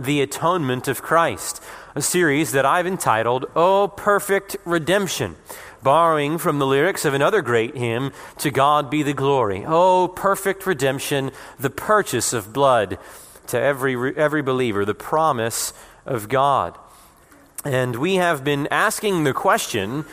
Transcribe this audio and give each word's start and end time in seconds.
the 0.00 0.22
atonement 0.22 0.88
of 0.88 1.02
Christ, 1.02 1.62
a 1.94 2.02
series 2.02 2.52
that 2.52 2.64
I've 2.64 2.86
entitled, 2.86 3.46
Oh 3.54 3.88
Perfect 3.88 4.56
Redemption, 4.64 5.36
borrowing 5.82 6.38
from 6.38 6.58
the 6.58 6.66
lyrics 6.66 7.04
of 7.04 7.14
another 7.14 7.42
great 7.42 7.76
hymn, 7.76 8.12
To 8.38 8.50
God 8.50 8.90
Be 8.90 9.02
the 9.02 9.12
Glory. 9.12 9.64
Oh 9.66 10.08
Perfect 10.08 10.66
Redemption, 10.66 11.30
the 11.58 11.70
purchase 11.70 12.32
of 12.32 12.52
blood 12.52 12.98
to 13.48 13.60
every, 13.60 14.16
every 14.16 14.42
believer, 14.42 14.84
the 14.84 14.94
promise 14.94 15.72
of 16.06 16.28
God. 16.28 16.78
And 17.64 17.96
we 17.96 18.14
have 18.14 18.42
been 18.42 18.68
asking 18.70 19.24
the 19.24 19.34
question 19.34 20.06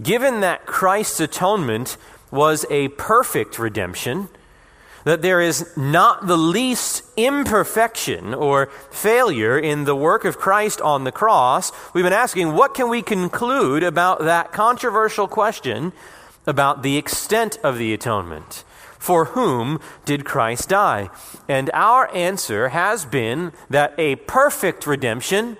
given 0.00 0.40
that 0.40 0.66
Christ's 0.66 1.20
atonement 1.20 1.96
was 2.30 2.66
a 2.70 2.88
perfect 2.88 3.58
redemption, 3.58 4.28
that 5.04 5.22
there 5.22 5.40
is 5.40 5.76
not 5.76 6.26
the 6.26 6.36
least 6.36 7.02
imperfection 7.16 8.34
or 8.34 8.66
failure 8.90 9.58
in 9.58 9.84
the 9.84 9.96
work 9.96 10.24
of 10.24 10.38
Christ 10.38 10.80
on 10.80 11.04
the 11.04 11.12
cross, 11.12 11.72
we've 11.92 12.04
been 12.04 12.12
asking 12.12 12.52
what 12.54 12.74
can 12.74 12.88
we 12.88 13.02
conclude 13.02 13.82
about 13.82 14.20
that 14.20 14.52
controversial 14.52 15.28
question 15.28 15.92
about 16.46 16.82
the 16.82 16.96
extent 16.96 17.58
of 17.62 17.78
the 17.78 17.92
atonement? 17.92 18.64
For 18.98 19.26
whom 19.26 19.80
did 20.04 20.24
Christ 20.24 20.68
die? 20.68 21.10
And 21.48 21.70
our 21.74 22.12
answer 22.14 22.68
has 22.68 23.04
been 23.04 23.52
that 23.68 23.94
a 23.98 24.16
perfect 24.16 24.86
redemption 24.86 25.56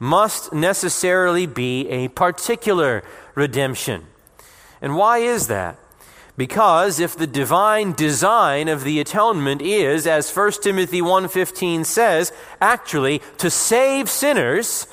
must 0.00 0.52
necessarily 0.52 1.46
be 1.46 1.88
a 1.88 2.08
particular 2.08 3.04
redemption. 3.34 4.06
And 4.82 4.96
why 4.96 5.18
is 5.18 5.46
that? 5.46 5.78
Because 6.36 7.00
if 7.00 7.16
the 7.16 7.26
divine 7.26 7.92
design 7.92 8.68
of 8.68 8.84
the 8.84 9.00
atonement 9.00 9.60
is 9.62 10.06
as 10.06 10.30
1 10.30 10.62
Timothy 10.62 11.00
1:15 11.00 11.84
says, 11.84 12.32
actually 12.60 13.20
to 13.38 13.50
save 13.50 14.08
sinners, 14.08 14.86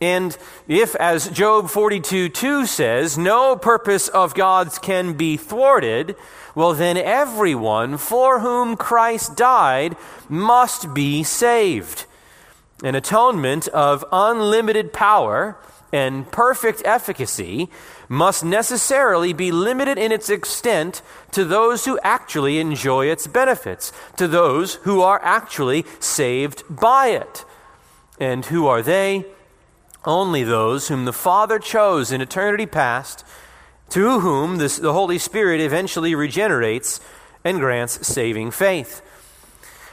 and 0.00 0.36
if 0.66 0.94
as 0.96 1.28
Job 1.28 1.66
42:2 1.66 2.66
says, 2.66 3.18
no 3.18 3.56
purpose 3.56 4.08
of 4.08 4.34
God's 4.34 4.78
can 4.78 5.12
be 5.14 5.36
thwarted, 5.36 6.16
well 6.54 6.72
then 6.72 6.96
everyone 6.96 7.96
for 7.96 8.40
whom 8.40 8.76
Christ 8.76 9.36
died 9.36 9.96
must 10.28 10.92
be 10.94 11.22
saved. 11.22 12.06
An 12.82 12.94
atonement 12.94 13.68
of 13.68 14.04
unlimited 14.10 14.92
power 14.92 15.56
and 15.92 16.30
perfect 16.30 16.82
efficacy 16.84 17.68
must 18.10 18.44
necessarily 18.44 19.32
be 19.32 19.52
limited 19.52 19.96
in 19.96 20.10
its 20.10 20.28
extent 20.28 21.00
to 21.30 21.44
those 21.44 21.84
who 21.84 21.96
actually 22.02 22.58
enjoy 22.58 23.06
its 23.06 23.28
benefits, 23.28 23.92
to 24.16 24.26
those 24.26 24.74
who 24.82 25.00
are 25.00 25.20
actually 25.22 25.86
saved 26.00 26.64
by 26.68 27.06
it. 27.06 27.44
And 28.18 28.44
who 28.46 28.66
are 28.66 28.82
they? 28.82 29.26
Only 30.04 30.42
those 30.42 30.88
whom 30.88 31.04
the 31.04 31.12
Father 31.12 31.60
chose 31.60 32.10
in 32.10 32.20
eternity 32.20 32.66
past, 32.66 33.24
to 33.90 34.18
whom 34.18 34.56
this, 34.56 34.76
the 34.76 34.92
Holy 34.92 35.18
Spirit 35.18 35.60
eventually 35.60 36.16
regenerates 36.16 37.00
and 37.44 37.60
grants 37.60 38.04
saving 38.04 38.50
faith. 38.50 39.02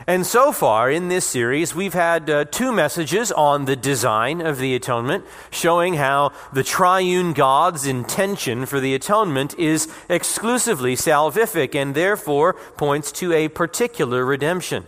And 0.06 0.26
so 0.26 0.52
far 0.52 0.92
in 0.92 1.08
this 1.08 1.26
series, 1.26 1.74
we've 1.74 1.94
had 1.94 2.30
uh, 2.30 2.46
two 2.46 2.72
messages 2.72 3.32
on 3.32 3.66
the 3.66 3.76
design 3.76 4.42
of 4.42 4.60
the 4.60 4.76
atonement, 4.76 5.26
showing 5.50 5.96
how 5.96 6.34
the 6.54 6.64
triune 6.64 7.34
God's 7.34 7.88
intention 7.88 8.66
for 8.68 8.80
the 8.80 8.94
atonement 8.94 9.58
is 9.58 9.92
exclusively 10.08 10.96
salvific 10.96 11.74
and 11.74 11.96
therefore 11.96 12.54
points 12.54 13.12
to 13.14 13.34
a 13.34 13.48
particular 13.48 14.24
redemption. 14.24 14.86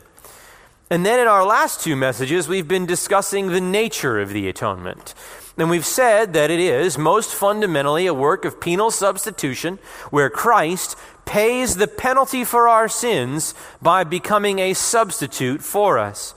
And 0.92 1.06
then 1.06 1.20
in 1.20 1.28
our 1.28 1.46
last 1.46 1.82
two 1.82 1.96
messages, 1.96 2.48
we've 2.48 2.68
been 2.68 2.86
discussing 2.86 3.48
the 3.48 3.62
nature 3.62 4.20
of 4.20 4.30
the 4.30 4.48
atonement. 4.48 5.14
And 5.60 5.70
we've 5.70 5.86
said 5.86 6.32
that 6.34 6.50
it 6.50 6.60
is 6.62 6.98
most 6.98 7.36
fundamentally 7.36 8.08
a 8.08 8.14
work 8.14 8.46
of 8.46 8.62
penal 8.62 8.92
substitution 8.92 9.78
where 10.10 10.30
Christ 10.30 10.96
pays 11.26 11.76
the 11.76 11.88
penalty 11.88 12.46
for 12.46 12.70
our 12.70 12.88
sins 12.88 13.54
by 13.82 14.06
becoming 14.06 14.60
a 14.60 14.74
substitute 14.74 15.62
for 15.62 16.00
us. 16.00 16.34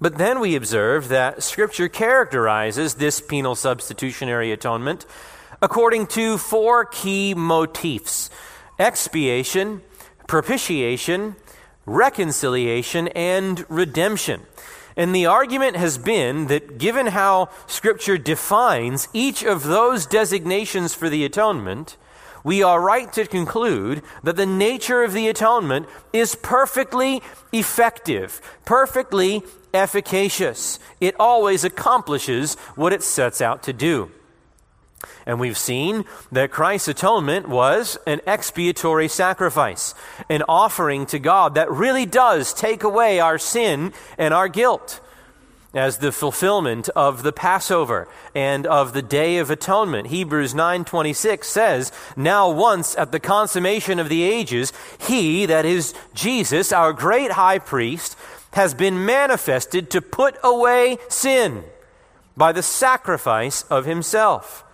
But 0.00 0.16
then 0.16 0.40
we 0.40 0.56
observe 0.56 1.08
that 1.08 1.42
Scripture 1.42 1.88
characterizes 1.90 2.94
this 2.94 3.20
penal 3.20 3.54
substitutionary 3.54 4.50
atonement 4.50 5.04
according 5.60 6.06
to 6.06 6.38
four 6.38 6.86
key 6.86 7.34
motifs 7.34 8.30
expiation, 8.78 9.82
propitiation, 10.26 11.36
reconciliation, 11.84 13.08
and 13.08 13.66
redemption. 13.68 14.40
And 14.98 15.14
the 15.14 15.26
argument 15.26 15.76
has 15.76 15.96
been 15.96 16.48
that 16.48 16.76
given 16.76 17.06
how 17.06 17.50
Scripture 17.68 18.18
defines 18.18 19.06
each 19.12 19.44
of 19.44 19.62
those 19.62 20.06
designations 20.06 20.92
for 20.92 21.08
the 21.08 21.24
atonement, 21.24 21.96
we 22.42 22.64
are 22.64 22.80
right 22.80 23.12
to 23.12 23.24
conclude 23.24 24.02
that 24.24 24.34
the 24.34 24.44
nature 24.44 25.04
of 25.04 25.12
the 25.12 25.28
atonement 25.28 25.86
is 26.12 26.34
perfectly 26.34 27.22
effective, 27.52 28.40
perfectly 28.64 29.44
efficacious. 29.72 30.80
It 31.00 31.14
always 31.20 31.62
accomplishes 31.62 32.56
what 32.74 32.92
it 32.92 33.04
sets 33.04 33.40
out 33.40 33.62
to 33.62 33.72
do. 33.72 34.10
And 35.26 35.38
we've 35.38 35.58
seen 35.58 36.04
that 36.32 36.50
Christ's 36.50 36.88
atonement 36.88 37.48
was 37.48 37.98
an 38.06 38.20
expiatory 38.26 39.08
sacrifice, 39.08 39.94
an 40.28 40.42
offering 40.48 41.06
to 41.06 41.18
God 41.18 41.54
that 41.54 41.70
really 41.70 42.06
does 42.06 42.52
take 42.52 42.82
away 42.82 43.20
our 43.20 43.38
sin 43.38 43.92
and 44.16 44.34
our 44.34 44.48
guilt 44.48 45.00
as 45.74 45.98
the 45.98 46.10
fulfillment 46.10 46.88
of 46.96 47.22
the 47.22 47.32
Passover 47.32 48.08
and 48.34 48.66
of 48.66 48.92
the 48.92 49.02
Day 49.02 49.38
of 49.38 49.50
Atonement. 49.50 50.08
Hebrews 50.08 50.54
9:26 50.54 51.46
says, 51.46 51.92
"Now 52.16 52.48
once 52.48 52.96
at 52.96 53.12
the 53.12 53.20
consummation 53.20 53.98
of 53.98 54.08
the 54.08 54.22
ages, 54.22 54.72
he 54.96 55.46
that 55.46 55.64
is 55.64 55.94
Jesus, 56.14 56.72
our 56.72 56.92
great 56.92 57.32
high 57.32 57.58
priest, 57.58 58.16
has 58.52 58.72
been 58.72 59.04
manifested 59.04 59.90
to 59.90 60.00
put 60.00 60.36
away 60.42 60.98
sin 61.08 61.64
by 62.36 62.50
the 62.50 62.62
sacrifice 62.62 63.64
of 63.68 63.84
himself." 63.84 64.64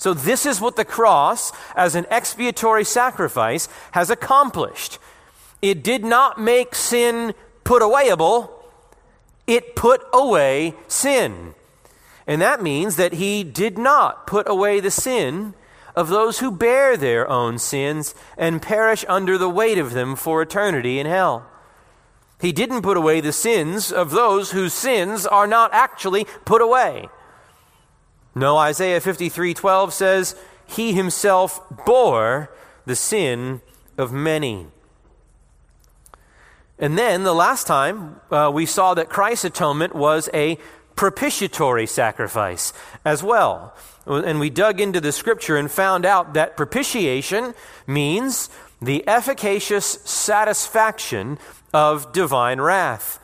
So 0.00 0.14
this 0.14 0.46
is 0.46 0.62
what 0.62 0.76
the 0.76 0.84
cross 0.86 1.52
as 1.76 1.94
an 1.94 2.06
expiatory 2.08 2.84
sacrifice 2.84 3.68
has 3.92 4.08
accomplished. 4.08 4.98
It 5.60 5.84
did 5.84 6.04
not 6.04 6.40
make 6.40 6.74
sin 6.74 7.34
put 7.64 7.82
awayable 7.82 8.48
it 9.50 9.74
put 9.74 10.00
away 10.12 10.74
sin. 10.86 11.54
And 12.24 12.40
that 12.40 12.62
means 12.62 12.94
that 12.94 13.14
he 13.14 13.42
did 13.42 13.78
not 13.78 14.24
put 14.24 14.48
away 14.48 14.78
the 14.78 14.92
sin 14.92 15.54
of 15.96 16.08
those 16.08 16.38
who 16.38 16.52
bear 16.52 16.96
their 16.96 17.28
own 17.28 17.58
sins 17.58 18.14
and 18.38 18.62
perish 18.62 19.04
under 19.08 19.36
the 19.36 19.50
weight 19.50 19.76
of 19.76 19.92
them 19.92 20.14
for 20.14 20.40
eternity 20.40 21.00
in 21.00 21.06
hell. 21.06 21.48
He 22.40 22.52
didn't 22.52 22.82
put 22.82 22.96
away 22.96 23.20
the 23.20 23.32
sins 23.32 23.90
of 23.90 24.12
those 24.12 24.52
whose 24.52 24.72
sins 24.72 25.26
are 25.26 25.48
not 25.48 25.74
actually 25.74 26.26
put 26.44 26.62
away. 26.62 27.08
No, 28.34 28.56
Isaiah 28.56 29.00
53:12 29.00 29.92
says, 29.92 30.36
"He 30.66 30.92
himself 30.92 31.60
bore 31.84 32.50
the 32.86 32.96
sin 32.96 33.60
of 33.98 34.12
many." 34.12 34.68
And 36.78 36.96
then 36.96 37.24
the 37.24 37.34
last 37.34 37.66
time 37.66 38.20
uh, 38.30 38.50
we 38.52 38.64
saw 38.64 38.94
that 38.94 39.10
Christ's 39.10 39.44
atonement 39.44 39.94
was 39.94 40.30
a 40.32 40.58
propitiatory 40.96 41.86
sacrifice 41.86 42.72
as 43.04 43.22
well. 43.22 43.74
And 44.06 44.40
we 44.40 44.50
dug 44.50 44.80
into 44.80 45.00
the 45.00 45.12
scripture 45.12 45.56
and 45.56 45.70
found 45.70 46.04
out 46.04 46.34
that 46.34 46.56
propitiation 46.56 47.54
means 47.86 48.48
the 48.80 49.06
efficacious 49.06 49.86
satisfaction 50.04 51.38
of 51.72 52.12
divine 52.12 52.60
wrath. 52.60 53.18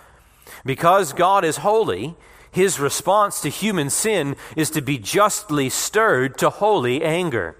Because 0.65 1.13
God 1.13 1.45
is 1.45 1.59
holy, 1.59 2.15
his 2.57 2.81
response 2.81 3.41
to 3.43 3.49
human 3.49 3.91
sin 3.91 4.35
is 4.57 4.71
to 4.71 4.83
be 4.83 4.99
justly 4.99 5.69
stirred 5.69 6.37
to 6.39 6.51
holy 6.51 7.05
anger. 7.05 7.55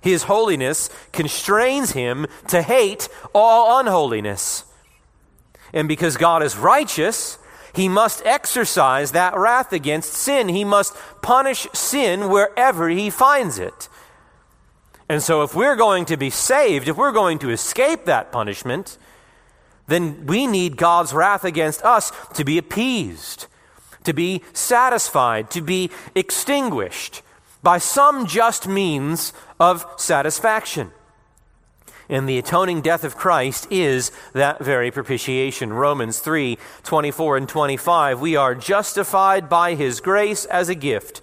His 0.00 0.24
holiness 0.24 0.90
constrains 1.12 1.92
him 1.92 2.26
to 2.48 2.60
hate 2.60 3.08
all 3.34 3.78
unholiness. 3.78 4.64
And 5.72 5.86
because 5.86 6.16
God 6.16 6.42
is 6.42 6.56
righteous, 6.56 7.38
he 7.72 7.88
must 7.88 8.26
exercise 8.26 9.12
that 9.12 9.36
wrath 9.36 9.72
against 9.72 10.12
sin. 10.12 10.48
He 10.48 10.64
must 10.64 10.96
punish 11.22 11.68
sin 11.72 12.28
wherever 12.28 12.88
he 12.88 13.10
finds 13.10 13.58
it. 13.58 13.88
And 15.08 15.22
so, 15.22 15.42
if 15.42 15.54
we're 15.54 15.76
going 15.76 16.04
to 16.06 16.16
be 16.16 16.30
saved, 16.30 16.88
if 16.88 16.96
we're 16.96 17.12
going 17.12 17.38
to 17.40 17.50
escape 17.50 18.04
that 18.04 18.32
punishment, 18.32 18.98
then 19.86 20.26
we 20.26 20.46
need 20.46 20.76
God's 20.76 21.12
wrath 21.12 21.44
against 21.44 21.82
us 21.82 22.12
to 22.34 22.44
be 22.44 22.58
appeased, 22.58 23.46
to 24.04 24.12
be 24.12 24.42
satisfied, 24.52 25.50
to 25.50 25.60
be 25.60 25.90
extinguished 26.14 27.22
by 27.62 27.78
some 27.78 28.26
just 28.26 28.66
means 28.66 29.32
of 29.58 29.86
satisfaction. 29.96 30.90
And 32.08 32.28
the 32.28 32.38
atoning 32.38 32.80
death 32.80 33.04
of 33.04 33.16
Christ 33.16 33.68
is 33.70 34.10
that 34.32 34.58
very 34.58 34.90
propitiation. 34.90 35.72
Romans 35.72 36.18
3 36.18 36.58
24 36.82 37.36
and 37.36 37.48
25. 37.48 38.20
We 38.20 38.34
are 38.34 38.54
justified 38.56 39.48
by 39.48 39.76
his 39.76 40.00
grace 40.00 40.44
as 40.46 40.68
a 40.68 40.74
gift 40.74 41.22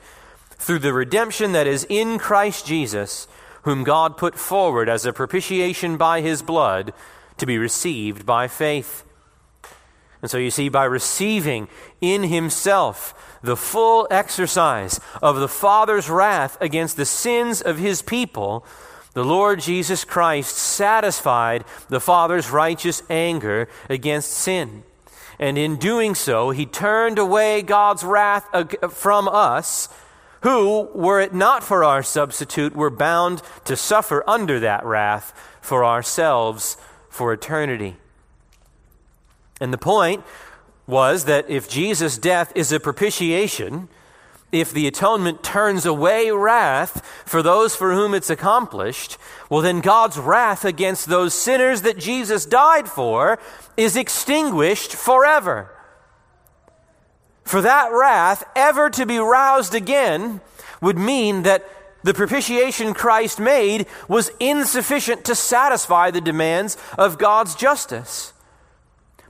through 0.52 0.80
the 0.80 0.94
redemption 0.94 1.52
that 1.52 1.68
is 1.68 1.86
in 1.90 2.18
Christ 2.18 2.66
Jesus, 2.66 3.28
whom 3.64 3.84
God 3.84 4.16
put 4.16 4.36
forward 4.36 4.88
as 4.88 5.06
a 5.06 5.12
propitiation 5.12 5.98
by 5.98 6.22
his 6.22 6.42
blood 6.42 6.94
to 7.36 7.46
be 7.46 7.58
received 7.58 8.26
by 8.26 8.48
faith. 8.48 9.04
And 10.22 10.32
so 10.32 10.38
you 10.38 10.52
see, 10.52 10.70
by 10.70 10.86
receiving 10.86 11.68
in 12.02 12.24
himself 12.24 13.38
the 13.44 13.58
full 13.58 14.08
exercise 14.10 15.00
of 15.22 15.40
the 15.40 15.48
Father's 15.48 16.10
wrath 16.10 16.58
against 16.60 16.98
the 16.98 17.06
sins 17.06 17.62
of 17.62 17.78
his 17.78 18.02
people, 18.02 18.66
the 19.14 19.24
Lord 19.24 19.60
Jesus 19.60 20.04
Christ 20.04 20.56
satisfied 20.56 21.66
the 21.90 22.00
Father's 22.00 22.50
righteous 22.50 23.04
anger 23.10 23.68
against 23.90 24.32
sin. 24.32 24.84
And 25.40 25.58
in 25.58 25.78
doing 25.78 26.16
so, 26.16 26.50
he 26.50 26.66
turned 26.66 27.20
away 27.20 27.62
God's 27.62 28.04
wrath 28.04 28.48
from 28.92 29.28
us, 29.28 29.90
who, 30.42 30.90
were 30.94 31.20
it 31.20 31.34
not 31.34 31.64
for 31.64 31.84
our 31.84 32.02
substitute, 32.02 32.76
were 32.76 32.90
bound 32.90 33.42
to 33.66 33.76
suffer 33.76 34.24
under 34.28 34.60
that 34.60 34.86
wrath 34.86 35.34
for 35.62 35.86
ourselves 35.86 36.78
for 37.10 37.34
eternity. 37.34 37.98
And 39.60 39.74
the 39.74 39.78
point 39.78 40.24
was 40.86 41.26
that 41.26 41.50
if 41.50 41.70
Jesus' 41.70 42.18
death 42.18 42.52
is 42.56 42.72
a 42.72 42.80
propitiation, 42.80 43.90
if 44.52 44.72
the 44.72 44.88
atonement 44.88 45.44
turns 45.44 45.86
away 45.86 46.32
wrath 46.32 47.06
for 47.26 47.44
those 47.44 47.76
for 47.76 47.94
whom 47.94 48.14
it's 48.14 48.30
accomplished, 48.30 49.18
well, 49.50 49.62
then 49.62 49.82
God's 49.82 50.18
wrath 50.18 50.64
against 50.64 51.08
those 51.08 51.34
sinners 51.34 51.82
that 51.82 51.98
Jesus 51.98 52.46
died 52.46 52.88
for 52.88 53.40
is 53.76 53.98
extinguished 53.98 54.94
forever. 54.94 55.70
For 57.44 57.62
that 57.62 57.92
wrath 57.92 58.44
ever 58.56 58.90
to 58.92 59.06
be 59.06 59.18
roused 59.18 59.76
again 59.76 60.42
would 60.82 60.98
mean 60.98 61.44
that 61.44 61.68
the 62.04 62.14
propitiation 62.14 62.94
Christ 62.94 63.40
made 63.40 63.86
was 64.08 64.32
insufficient 64.40 65.26
to 65.26 65.36
satisfy 65.36 66.12
the 66.12 66.22
demands 66.22 66.78
of 66.98 67.18
God's 67.18 67.56
justice. 67.56 68.32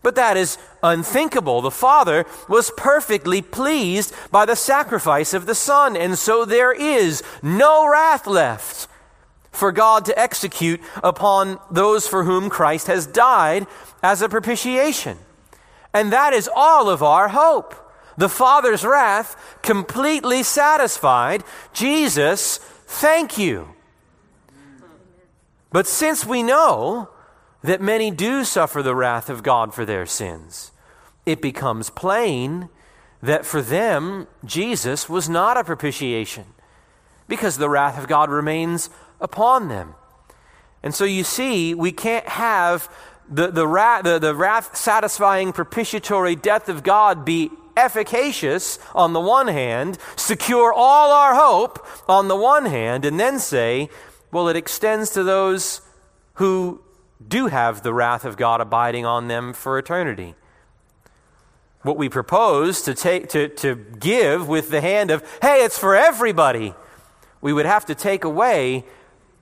But 0.03 0.15
that 0.15 0.37
is 0.37 0.57
unthinkable. 0.83 1.61
The 1.61 1.71
Father 1.71 2.25
was 2.47 2.71
perfectly 2.77 3.41
pleased 3.41 4.13
by 4.31 4.45
the 4.45 4.55
sacrifice 4.55 5.33
of 5.33 5.45
the 5.45 5.55
Son, 5.55 5.97
and 5.97 6.17
so 6.17 6.45
there 6.45 6.71
is 6.71 7.23
no 7.41 7.89
wrath 7.89 8.27
left 8.27 8.87
for 9.51 9.71
God 9.71 10.05
to 10.05 10.17
execute 10.19 10.79
upon 11.03 11.59
those 11.71 12.07
for 12.07 12.23
whom 12.23 12.49
Christ 12.49 12.87
has 12.87 13.07
died 13.07 13.65
as 14.03 14.21
a 14.21 14.29
propitiation. 14.29 15.17
And 15.93 16.13
that 16.13 16.33
is 16.33 16.49
all 16.55 16.89
of 16.89 17.01
our 17.01 17.29
hope. 17.29 17.73
The 18.17 18.29
Father's 18.29 18.85
wrath 18.85 19.35
completely 19.63 20.43
satisfied. 20.43 21.43
Jesus, 21.73 22.57
thank 22.85 23.37
you. 23.37 23.69
But 25.71 25.87
since 25.87 26.25
we 26.25 26.43
know 26.43 27.09
that 27.67 27.81
many 27.81 28.11
do 28.11 28.45
suffer 28.45 28.81
the 28.81 28.95
wrath 28.95 29.29
of 29.29 29.43
God 29.43 29.73
for 29.73 29.83
their 29.83 30.05
sins, 30.05 30.71
it 31.25 31.41
becomes 31.41 31.89
plain 31.89 32.69
that 33.21 33.45
for 33.45 33.61
them, 33.61 34.27
Jesus 34.45 35.09
was 35.09 35.27
not 35.27 35.57
a 35.57 35.63
propitiation 35.63 36.45
because 37.27 37.57
the 37.57 37.69
wrath 37.69 37.97
of 37.97 38.07
God 38.07 38.29
remains 38.29 38.89
upon 39.19 39.67
them. 39.67 39.95
And 40.81 40.95
so 40.95 41.03
you 41.03 41.25
see, 41.25 41.73
we 41.73 41.91
can't 41.91 42.27
have 42.27 42.89
the, 43.29 43.47
the, 43.51 43.67
wrath, 43.67 44.03
the, 44.03 44.19
the 44.19 44.33
wrath 44.33 44.77
satisfying 44.77 45.51
propitiatory 45.51 46.35
death 46.35 46.69
of 46.69 46.83
God 46.83 47.25
be 47.25 47.51
efficacious 47.75 48.79
on 48.95 49.11
the 49.11 49.19
one 49.19 49.47
hand, 49.47 49.97
secure 50.15 50.71
all 50.71 51.11
our 51.11 51.35
hope 51.35 51.85
on 52.07 52.29
the 52.29 52.35
one 52.35 52.65
hand, 52.65 53.03
and 53.03 53.19
then 53.19 53.39
say, 53.39 53.89
well, 54.31 54.47
it 54.47 54.55
extends 54.55 55.09
to 55.11 55.23
those 55.23 55.81
who 56.35 56.81
do 57.25 57.47
have 57.47 57.83
the 57.83 57.93
wrath 57.93 58.25
of 58.25 58.37
God 58.37 58.61
abiding 58.61 59.05
on 59.05 59.27
them 59.27 59.53
for 59.53 59.77
eternity. 59.77 60.35
What 61.81 61.97
we 61.97 62.09
propose 62.09 62.81
to, 62.83 62.93
take, 62.93 63.29
to, 63.29 63.47
to 63.47 63.75
give 63.75 64.47
with 64.47 64.69
the 64.69 64.81
hand 64.81 65.11
of, 65.11 65.23
hey, 65.41 65.63
it's 65.63 65.77
for 65.77 65.95
everybody, 65.95 66.73
we 67.41 67.53
would 67.53 67.65
have 67.65 67.85
to 67.85 67.95
take 67.95 68.23
away 68.23 68.83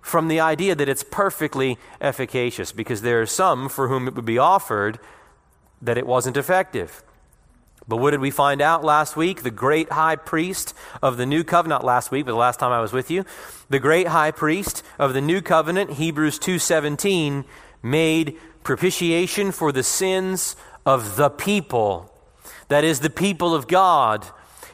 from 0.02 0.28
the 0.28 0.40
idea 0.40 0.76
that 0.76 0.88
it's 0.88 1.04
perfectly 1.04 1.80
efficacious 2.00 2.72
because 2.72 3.02
there 3.02 3.22
are 3.22 3.26
some 3.26 3.68
for 3.68 3.88
whom 3.88 4.08
it 4.08 4.16
would 4.16 4.26
be 4.26 4.38
offered 4.38 5.00
that 5.82 5.98
it 5.98 6.06
wasn't 6.06 6.38
effective. 6.38 7.04
But 7.88 7.98
what 7.98 8.12
did 8.12 8.20
we 8.20 8.32
find 8.32 8.62
out 8.62 8.84
last 8.84 9.16
week? 9.16 9.44
The 9.44 9.52
great 9.52 9.92
high 9.92 10.16
priest 10.16 10.74
of 11.02 11.18
the 11.18 11.26
new 11.26 11.44
covenant, 11.44 11.84
last 11.84 12.12
week, 12.12 12.26
but 12.26 12.32
the 12.32 12.38
last 12.38 12.60
time 12.60 12.72
I 12.72 12.82
was 12.82 12.94
with 12.94 13.12
you, 13.12 13.26
the 13.70 13.80
great 13.80 14.08
high 14.08 14.32
priest 14.32 14.84
of 14.98 15.14
the 15.14 15.22
new 15.22 15.42
covenant, 15.42 15.94
Hebrews 15.94 16.40
2:17, 16.40 17.46
made 17.86 18.36
propitiation 18.64 19.52
for 19.52 19.72
the 19.72 19.84
sins 19.84 20.56
of 20.86 21.16
the 21.16 21.30
people. 21.30 22.12
That 22.68 22.84
is, 22.84 23.00
the 23.00 23.10
people 23.10 23.54
of 23.54 23.68
God, 23.68 24.26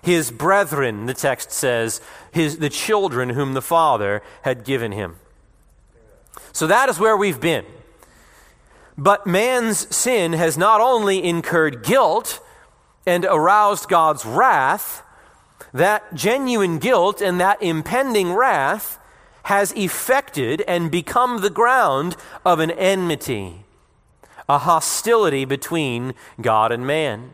his 0.01 0.31
brethren, 0.31 1.05
the 1.05 1.13
text 1.13 1.51
says, 1.51 2.01
his, 2.31 2.57
the 2.57 2.69
children 2.69 3.31
whom 3.31 3.53
the 3.53 3.61
Father 3.61 4.23
had 4.43 4.63
given 4.63 4.93
him. 4.93 5.17
So 6.53 6.67
that 6.67 6.89
is 6.89 6.99
where 6.99 7.17
we've 7.17 7.39
been. 7.39 7.65
But 8.97 9.27
man's 9.27 9.93
sin 9.93 10.33
has 10.33 10.57
not 10.57 10.79
only 10.79 11.23
incurred 11.23 11.83
guilt 11.83 12.39
and 13.05 13.25
aroused 13.25 13.89
God's 13.89 14.25
wrath, 14.25 15.03
that 15.73 16.13
genuine 16.13 16.77
guilt 16.77 17.21
and 17.21 17.39
that 17.41 17.61
impending 17.61 18.33
wrath 18.33 18.99
has 19.43 19.71
effected 19.73 20.61
and 20.67 20.91
become 20.91 21.41
the 21.41 21.49
ground 21.49 22.15
of 22.45 22.59
an 22.59 22.71
enmity, 22.71 23.65
a 24.47 24.59
hostility 24.59 25.45
between 25.45 26.13
God 26.39 26.71
and 26.71 26.85
man. 26.85 27.33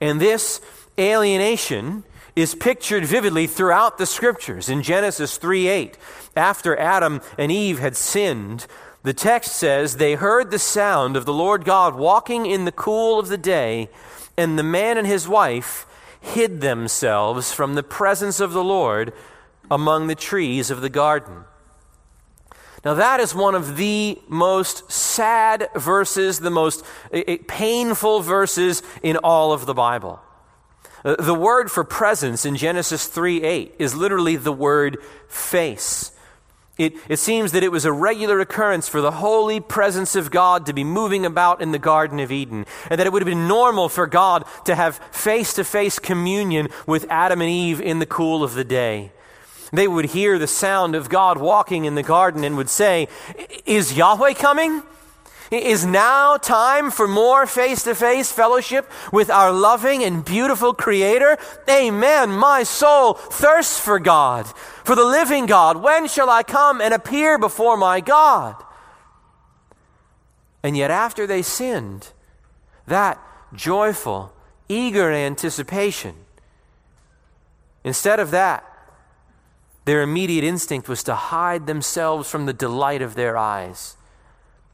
And 0.00 0.20
this 0.20 0.60
alienation 0.98 2.04
is 2.36 2.54
pictured 2.54 3.04
vividly 3.04 3.46
throughout 3.46 3.98
the 3.98 4.06
scriptures. 4.06 4.68
In 4.68 4.82
Genesis 4.82 5.36
3 5.36 5.68
8, 5.68 5.98
after 6.36 6.76
Adam 6.76 7.20
and 7.38 7.52
Eve 7.52 7.78
had 7.78 7.96
sinned, 7.96 8.66
the 9.02 9.14
text 9.14 9.52
says, 9.52 9.96
They 9.96 10.14
heard 10.14 10.50
the 10.50 10.58
sound 10.58 11.16
of 11.16 11.26
the 11.26 11.32
Lord 11.32 11.64
God 11.64 11.94
walking 11.94 12.46
in 12.46 12.64
the 12.64 12.72
cool 12.72 13.18
of 13.18 13.28
the 13.28 13.38
day, 13.38 13.88
and 14.36 14.58
the 14.58 14.62
man 14.62 14.98
and 14.98 15.06
his 15.06 15.28
wife 15.28 15.86
hid 16.20 16.60
themselves 16.60 17.52
from 17.52 17.74
the 17.74 17.82
presence 17.82 18.40
of 18.40 18.52
the 18.52 18.64
Lord 18.64 19.12
among 19.70 20.06
the 20.06 20.14
trees 20.14 20.70
of 20.70 20.80
the 20.80 20.90
garden. 20.90 21.44
Now, 22.84 22.94
that 22.94 23.18
is 23.18 23.34
one 23.34 23.54
of 23.54 23.76
the 23.76 24.18
most 24.28 24.92
sad 24.92 25.68
verses, 25.74 26.40
the 26.40 26.50
most 26.50 26.84
painful 27.48 28.20
verses 28.20 28.82
in 29.02 29.16
all 29.16 29.52
of 29.52 29.64
the 29.64 29.72
Bible. 29.72 30.20
Uh, 31.02 31.16
the 31.18 31.34
word 31.34 31.70
for 31.70 31.84
presence 31.84 32.44
in 32.44 32.56
Genesis 32.56 33.06
3 33.06 33.42
8 33.42 33.74
is 33.78 33.94
literally 33.94 34.36
the 34.36 34.52
word 34.52 34.98
face. 35.28 36.12
It, 36.76 36.94
it 37.08 37.18
seems 37.18 37.52
that 37.52 37.62
it 37.62 37.70
was 37.70 37.84
a 37.84 37.92
regular 37.92 38.40
occurrence 38.40 38.88
for 38.88 39.00
the 39.00 39.12
holy 39.12 39.60
presence 39.60 40.16
of 40.16 40.32
God 40.32 40.66
to 40.66 40.72
be 40.72 40.82
moving 40.82 41.24
about 41.24 41.62
in 41.62 41.70
the 41.70 41.78
Garden 41.78 42.18
of 42.18 42.32
Eden, 42.32 42.66
and 42.90 42.98
that 42.98 43.06
it 43.06 43.12
would 43.12 43.22
have 43.22 43.28
been 43.28 43.46
normal 43.46 43.88
for 43.88 44.08
God 44.08 44.44
to 44.64 44.74
have 44.74 44.96
face 45.12 45.54
to 45.54 45.64
face 45.64 45.98
communion 45.98 46.68
with 46.86 47.06
Adam 47.08 47.40
and 47.40 47.50
Eve 47.50 47.80
in 47.80 48.00
the 48.00 48.06
cool 48.06 48.42
of 48.42 48.54
the 48.54 48.64
day. 48.64 49.12
They 49.74 49.88
would 49.88 50.06
hear 50.06 50.38
the 50.38 50.46
sound 50.46 50.94
of 50.94 51.08
God 51.08 51.38
walking 51.38 51.84
in 51.84 51.94
the 51.94 52.02
garden 52.02 52.44
and 52.44 52.56
would 52.56 52.70
say, 52.70 53.08
Is 53.66 53.96
Yahweh 53.96 54.34
coming? 54.34 54.82
Is 55.50 55.84
now 55.84 56.36
time 56.36 56.90
for 56.90 57.06
more 57.06 57.46
face 57.46 57.84
to 57.84 57.94
face 57.94 58.32
fellowship 58.32 58.90
with 59.12 59.30
our 59.30 59.52
loving 59.52 60.02
and 60.02 60.24
beautiful 60.24 60.74
Creator? 60.74 61.36
Amen. 61.68 62.32
My 62.32 62.62
soul 62.62 63.14
thirsts 63.14 63.78
for 63.78 63.98
God, 63.98 64.46
for 64.84 64.96
the 64.96 65.04
living 65.04 65.46
God. 65.46 65.82
When 65.82 66.08
shall 66.08 66.30
I 66.30 66.42
come 66.42 66.80
and 66.80 66.94
appear 66.94 67.38
before 67.38 67.76
my 67.76 68.00
God? 68.00 68.56
And 70.62 70.76
yet, 70.76 70.90
after 70.90 71.26
they 71.26 71.42
sinned, 71.42 72.08
that 72.86 73.20
joyful, 73.54 74.32
eager 74.68 75.12
anticipation, 75.12 76.14
instead 77.84 78.18
of 78.18 78.30
that, 78.30 78.64
their 79.84 80.02
immediate 80.02 80.44
instinct 80.44 80.88
was 80.88 81.02
to 81.02 81.14
hide 81.14 81.66
themselves 81.66 82.30
from 82.30 82.46
the 82.46 82.52
delight 82.52 83.02
of 83.02 83.14
their 83.14 83.36
eyes, 83.36 83.96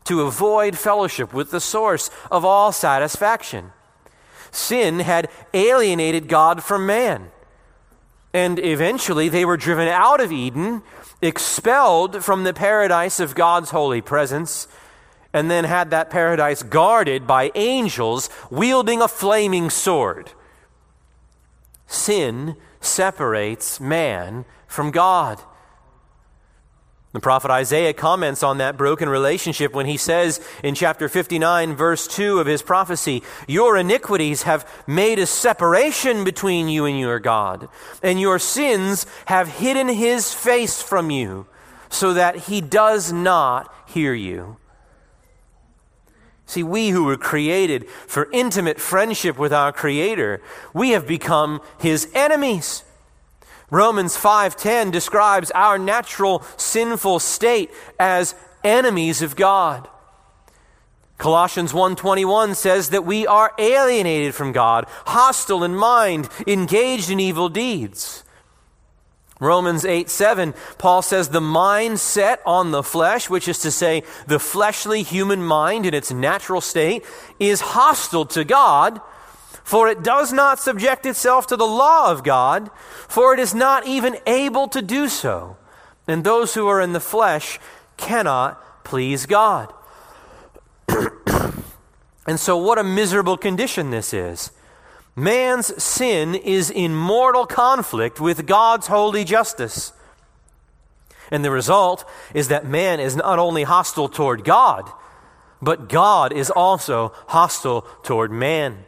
to 0.05 0.23
avoid 0.23 0.79
fellowship 0.79 1.33
with 1.33 1.51
the 1.51 1.61
source 1.61 2.11
of 2.31 2.45
all 2.45 2.73
satisfaction. 2.73 3.73
Sin 4.51 5.01
had 5.01 5.29
alienated 5.55 6.29
God 6.29 6.63
from 6.63 6.87
man. 6.87 7.31
And 8.33 8.59
eventually 8.61 9.29
they 9.29 9.45
were 9.45 9.57
driven 9.57 9.89
out 9.89 10.21
of 10.21 10.31
Eden, 10.31 10.83
expelled 11.21 12.25
from 12.25 12.45
the 12.45 12.55
paradise 12.55 13.19
of 13.21 13.35
God's 13.35 13.71
holy 13.71 14.01
presence, 14.01 14.69
and 15.33 15.51
then 15.51 15.65
had 15.65 15.91
that 15.91 16.11
paradise 16.11 16.63
guarded 16.63 17.27
by 17.27 17.51
angels 17.55 18.31
wielding 18.51 19.01
a 19.01 19.09
flaming 19.09 19.71
sword. 19.71 20.33
Sin 21.87 22.57
separates 22.81 23.81
man 23.81 24.45
from 24.71 24.93
God. 24.93 25.43
The 27.13 27.21
prophet 27.21 27.51
Isaiah 27.51 27.93
comments 27.93 28.45
on 28.45 28.59
that 28.59 28.77
broken 28.77 29.09
relationship 29.09 29.75
when 29.75 29.87
he 29.87 29.97
says 29.97 30.41
in 30.63 30.77
chapter 30.77 31.09
59, 31.09 31.75
verse 31.75 32.07
2 32.07 32.39
of 32.39 32.47
his 32.47 32.63
prophecy, 32.63 33.25
Your 33.49 33.77
iniquities 33.77 34.45
have 34.45 34.65
made 34.87 35.19
a 35.19 35.27
separation 35.27 36.23
between 36.23 36.69
you 36.69 36.85
and 36.85 36.97
your 36.97 37.19
God, 37.19 37.69
and 38.01 38.21
your 38.21 38.39
sins 38.39 39.07
have 39.27 39.49
hidden 39.49 39.89
his 39.89 40.33
face 40.33 40.81
from 40.81 41.11
you, 41.11 41.47
so 41.89 42.15
that 42.15 42.37
he 42.37 42.61
does 42.61 43.13
not 43.13 43.75
hear 43.89 44.15
you. 44.15 44.57
See, 46.47 46.63
we 46.63 46.91
who 46.91 47.05
were 47.05 47.17
created 47.17 47.89
for 48.07 48.29
intimate 48.33 48.81
friendship 48.81 49.37
with 49.37 49.53
our 49.53 49.73
Creator, 49.73 50.41
we 50.73 50.91
have 50.91 51.09
become 51.09 51.61
his 51.81 52.09
enemies. 52.15 52.85
Romans 53.71 54.17
5:10 54.17 54.91
describes 54.91 55.51
our 55.53 55.79
natural 55.79 56.43
sinful 56.57 57.21
state 57.21 57.71
as 57.99 58.35
enemies 58.65 59.23
of 59.23 59.37
God. 59.37 59.89
Colossians 61.19 61.73
1:21 61.73 62.55
says 62.55 62.91
that 62.91 63.05
we 63.05 63.27
are 63.27 63.53
alienated 63.59 64.35
from 64.35 64.53
God, 64.53 64.87
hostile 65.07 65.63
in 65.63 65.77
mind, 65.77 66.29
engaged 66.47 67.11
in 67.11 67.21
evil 67.21 67.49
deeds. 67.49 68.25
Romans 69.39 69.87
8 69.87 70.11
7, 70.11 70.55
Paul 70.77 71.01
says 71.01 71.29
the 71.29 71.41
mind 71.41 71.99
set 71.99 72.43
on 72.45 72.73
the 72.73 72.83
flesh, 72.83 73.31
which 73.31 73.49
is 73.49 73.59
to 73.61 73.71
say, 73.71 74.03
the 74.27 74.39
fleshly 74.39 75.03
human 75.03 75.43
mind 75.43 75.87
in 75.87 75.95
its 75.95 76.13
natural 76.13 76.61
state, 76.61 77.05
is 77.39 77.61
hostile 77.61 78.27
to 78.27 78.45
God 78.45 79.01
for 79.71 79.87
it 79.87 80.03
does 80.03 80.33
not 80.33 80.59
subject 80.59 81.07
itself 81.07 81.47
to 81.47 81.57
the 81.57 81.65
law 81.65 82.11
of 82.11 82.25
God, 82.25 82.73
for 83.07 83.33
it 83.33 83.39
is 83.39 83.55
not 83.55 83.87
even 83.87 84.17
able 84.27 84.67
to 84.67 84.83
do 84.83 85.09
so. 85.09 85.57
And 86.09 86.25
those 86.25 86.55
who 86.55 86.67
are 86.67 86.81
in 86.81 86.93
the 86.93 86.99
flesh 86.99 87.61
cannot 87.97 88.61
please 88.83 89.27
God. 89.27 89.73
and 90.89 92.41
so, 92.41 92.57
what 92.57 92.79
a 92.79 92.83
miserable 92.83 93.37
condition 93.37 93.91
this 93.91 94.13
is. 94.13 94.51
Man's 95.15 95.81
sin 95.81 96.35
is 96.35 96.69
in 96.69 96.97
mortal 96.97 97.47
conflict 97.47 98.21
with 98.21 98.49
God's 98.49 98.89
holy 98.89 99.23
justice. 99.23 99.93
And 101.31 101.45
the 101.45 101.53
result 101.53 102.05
is 102.35 102.49
that 102.49 102.67
man 102.67 102.99
is 102.99 103.15
not 103.15 103.39
only 103.39 103.63
hostile 103.63 104.09
toward 104.09 104.43
God, 104.43 104.91
but 105.63 105.89
God 105.89 106.33
is 106.33 106.51
also 106.51 107.13
hostile 107.29 107.83
toward 108.03 108.33
man. 108.33 108.87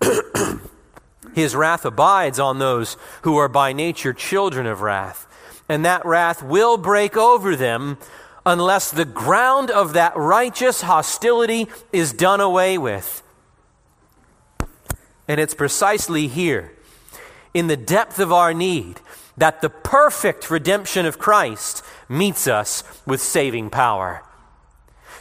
His 1.34 1.54
wrath 1.54 1.84
abides 1.84 2.38
on 2.38 2.58
those 2.58 2.96
who 3.22 3.36
are 3.36 3.48
by 3.48 3.72
nature 3.72 4.12
children 4.12 4.66
of 4.66 4.80
wrath, 4.80 5.26
and 5.68 5.84
that 5.84 6.04
wrath 6.04 6.42
will 6.42 6.76
break 6.76 7.16
over 7.16 7.54
them 7.54 7.98
unless 8.44 8.90
the 8.90 9.04
ground 9.04 9.70
of 9.70 9.92
that 9.92 10.16
righteous 10.16 10.82
hostility 10.82 11.68
is 11.92 12.12
done 12.12 12.40
away 12.40 12.78
with. 12.78 13.22
And 15.28 15.38
it's 15.38 15.54
precisely 15.54 16.26
here, 16.28 16.72
in 17.52 17.66
the 17.66 17.76
depth 17.76 18.18
of 18.18 18.32
our 18.32 18.54
need, 18.54 19.00
that 19.36 19.60
the 19.60 19.70
perfect 19.70 20.50
redemption 20.50 21.04
of 21.06 21.18
Christ 21.18 21.84
meets 22.08 22.48
us 22.48 22.82
with 23.06 23.20
saving 23.20 23.70
power. 23.70 24.24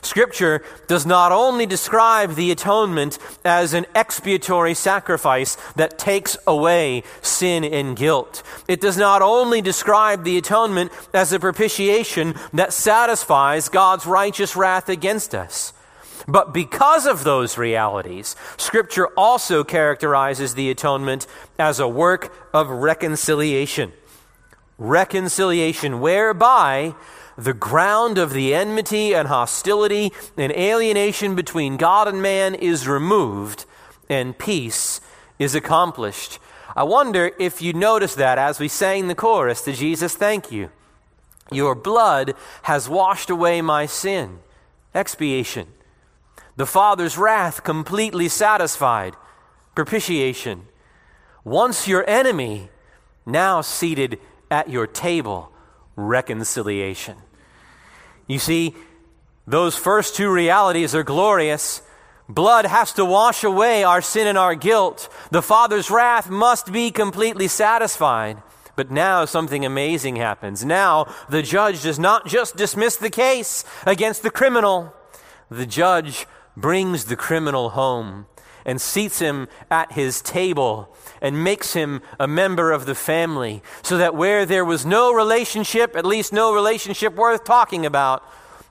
Scripture 0.07 0.63
does 0.87 1.05
not 1.05 1.33
only 1.33 1.65
describe 1.65 2.35
the 2.35 2.49
atonement 2.49 3.19
as 3.43 3.73
an 3.73 3.85
expiatory 3.93 4.73
sacrifice 4.73 5.57
that 5.75 5.99
takes 5.99 6.37
away 6.47 7.03
sin 7.21 7.65
and 7.65 7.95
guilt. 7.97 8.41
It 8.69 8.79
does 8.79 8.97
not 8.97 9.21
only 9.21 9.61
describe 9.61 10.23
the 10.23 10.37
atonement 10.37 10.93
as 11.13 11.33
a 11.33 11.39
propitiation 11.39 12.35
that 12.53 12.71
satisfies 12.71 13.67
God's 13.67 14.05
righteous 14.05 14.55
wrath 14.55 14.87
against 14.87 15.35
us. 15.35 15.73
But 16.25 16.53
because 16.53 17.05
of 17.05 17.25
those 17.25 17.57
realities, 17.57 18.37
Scripture 18.55 19.07
also 19.17 19.65
characterizes 19.65 20.55
the 20.55 20.69
atonement 20.69 21.27
as 21.59 21.79
a 21.79 21.87
work 21.87 22.33
of 22.53 22.69
reconciliation. 22.69 23.91
Reconciliation 24.77 25.99
whereby 25.99 26.95
the 27.37 27.53
ground 27.53 28.17
of 28.17 28.33
the 28.33 28.53
enmity 28.53 29.13
and 29.13 29.27
hostility 29.27 30.11
and 30.35 30.51
alienation 30.51 31.35
between 31.35 31.77
God 31.77 32.07
and 32.07 32.21
man 32.21 32.55
is 32.55 32.87
removed 32.87 33.65
and 34.09 34.37
peace 34.37 34.99
is 35.37 35.53
accomplished. 35.53 36.39
I 36.75 36.83
wonder 36.83 37.31
if 37.39 37.61
you 37.61 37.73
noticed 37.73 38.17
that 38.17 38.39
as 38.39 38.59
we 38.59 38.67
sang 38.67 39.07
the 39.07 39.15
chorus 39.15 39.61
to 39.63 39.73
Jesus, 39.73 40.15
thank 40.15 40.51
you. 40.51 40.71
Your 41.51 41.75
blood 41.75 42.33
has 42.63 42.89
washed 42.89 43.29
away 43.29 43.61
my 43.61 43.85
sin. 43.85 44.39
Expiation. 44.95 45.67
The 46.55 46.65
Father's 46.65 47.17
wrath 47.17 47.63
completely 47.63 48.27
satisfied. 48.29 49.15
Propitiation. 49.75 50.67
Once 51.43 51.87
your 51.87 52.07
enemy, 52.09 52.69
now 53.25 53.61
seated 53.61 54.19
at 54.49 54.69
your 54.69 54.87
table. 54.87 55.51
Reconciliation. 55.95 57.17
You 58.27 58.39
see, 58.39 58.75
those 59.47 59.75
first 59.75 60.15
two 60.15 60.29
realities 60.29 60.93
are 60.93 61.03
glorious. 61.03 61.81
Blood 62.27 62.65
has 62.65 62.91
to 62.93 63.05
wash 63.05 63.43
away 63.43 63.83
our 63.83 64.01
sin 64.01 64.27
and 64.27 64.37
our 64.37 64.55
guilt. 64.55 65.09
The 65.31 65.41
Father's 65.41 65.89
wrath 65.89 66.29
must 66.29 66.71
be 66.73 66.91
completely 66.91 67.47
satisfied. 67.47 68.43
But 68.75 68.91
now 68.91 69.25
something 69.25 69.65
amazing 69.65 70.17
happens. 70.17 70.63
Now 70.63 71.13
the 71.29 71.41
judge 71.41 71.81
does 71.81 71.97
not 71.97 72.27
just 72.27 72.57
dismiss 72.57 72.97
the 72.97 73.09
case 73.09 73.63
against 73.85 74.21
the 74.21 74.29
criminal, 74.29 74.93
the 75.49 75.65
judge 75.65 76.27
brings 76.55 77.05
the 77.05 77.15
criminal 77.15 77.69
home 77.69 78.27
and 78.67 78.79
seats 78.81 79.19
him 79.19 79.47
at 79.71 79.93
his 79.93 80.21
table 80.21 80.93
and 81.21 81.43
makes 81.43 81.73
him 81.73 82.01
a 82.19 82.27
member 82.27 82.71
of 82.71 82.85
the 82.85 82.93
family, 82.93 83.63
so 83.81 83.97
that 83.97 84.13
where 84.13 84.45
there 84.45 84.65
was 84.65 84.85
no 84.85 85.13
relationship, 85.13 85.95
at 85.95 86.05
least 86.05 86.31
no 86.31 86.53
relationship 86.53 87.15
worth 87.15 87.43
talking 87.45 87.85
about, 87.85 88.21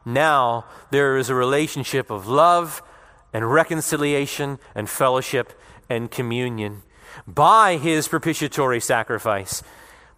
now 0.05 0.65
there 0.91 1.17
is 1.17 1.31
a 1.31 1.35
relationship 1.35 2.11
of 2.11 2.29
love 2.29 2.83
and 3.33 3.51
reconciliation 3.51 4.59
and 4.75 4.89
fellowship 4.89 5.59
and 5.89 6.11
communion. 6.11 6.83
By 7.27 7.79
his 7.79 8.07
propitiatory 8.07 8.81
sacrifice, 8.81 9.63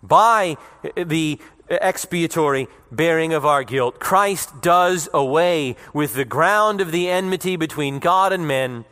by 0.02 0.56
the 0.96 1.40
expiatory 1.70 2.66
bearing 2.90 3.32
of 3.32 3.46
our 3.46 3.62
guilt, 3.62 4.00
Christ 4.00 4.60
does 4.60 5.08
away 5.14 5.76
with 5.94 6.14
the 6.14 6.24
ground 6.24 6.80
of 6.80 6.92
the 6.92 7.08
enmity 7.08 7.56
between 7.56 7.98
God 7.98 8.32
and 8.32 8.46
men 8.46 8.84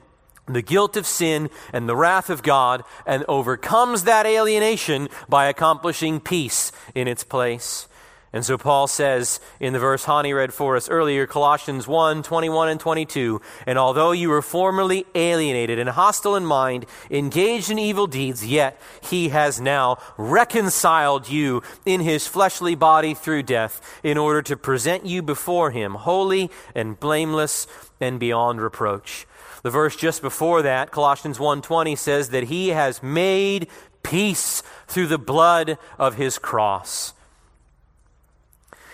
the 0.46 0.62
guilt 0.62 0.96
of 0.96 1.06
sin 1.06 1.50
and 1.72 1.88
the 1.88 1.96
wrath 1.96 2.30
of 2.30 2.42
God 2.42 2.82
and 3.06 3.24
overcomes 3.28 4.04
that 4.04 4.26
alienation 4.26 5.08
by 5.28 5.46
accomplishing 5.46 6.20
peace 6.20 6.72
in 6.94 7.08
its 7.08 7.24
place. 7.24 7.88
And 8.32 8.44
so 8.44 8.58
Paul 8.58 8.86
says 8.86 9.40
in 9.60 9.72
the 9.72 9.78
verse 9.78 10.04
Hani 10.04 10.36
read 10.36 10.52
for 10.52 10.76
us 10.76 10.90
earlier, 10.90 11.26
Colossians 11.26 11.88
1 11.88 12.22
21 12.22 12.68
and 12.68 12.78
22, 12.78 13.40
and 13.66 13.78
although 13.78 14.12
you 14.12 14.28
were 14.28 14.42
formerly 14.42 15.06
alienated 15.14 15.78
and 15.78 15.88
hostile 15.88 16.36
in 16.36 16.44
mind, 16.44 16.84
engaged 17.10 17.70
in 17.70 17.78
evil 17.78 18.06
deeds, 18.06 18.44
yet 18.44 18.78
he 19.00 19.30
has 19.30 19.58
now 19.58 19.96
reconciled 20.18 21.30
you 21.30 21.62
in 21.86 22.00
his 22.00 22.26
fleshly 22.26 22.74
body 22.74 23.14
through 23.14 23.44
death, 23.44 23.80
in 24.02 24.18
order 24.18 24.42
to 24.42 24.54
present 24.54 25.06
you 25.06 25.22
before 25.22 25.70
him 25.70 25.94
holy 25.94 26.50
and 26.74 27.00
blameless 27.00 27.66
and 28.00 28.20
beyond 28.20 28.60
reproach. 28.60 29.26
The 29.66 29.70
verse 29.70 29.96
just 29.96 30.22
before 30.22 30.62
that, 30.62 30.92
Colossians 30.92 31.40
1:20 31.40 31.96
says 31.96 32.30
that 32.30 32.44
he 32.44 32.68
has 32.68 33.02
made 33.02 33.66
peace 34.04 34.62
through 34.86 35.08
the 35.08 35.18
blood 35.18 35.76
of 35.98 36.14
his 36.14 36.38
cross. 36.38 37.14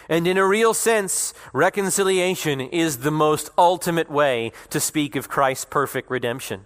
And 0.09 0.27
in 0.27 0.39
a 0.39 0.47
real 0.47 0.73
sense, 0.73 1.35
reconciliation 1.53 2.63
is 2.63 3.01
the 3.01 3.11
most 3.11 3.51
ultimate 3.59 4.11
way 4.11 4.51
to 4.71 4.81
speak 4.81 5.15
of 5.15 5.29
Christ's 5.29 5.67
perfect 5.67 6.11
redemption 6.11 6.65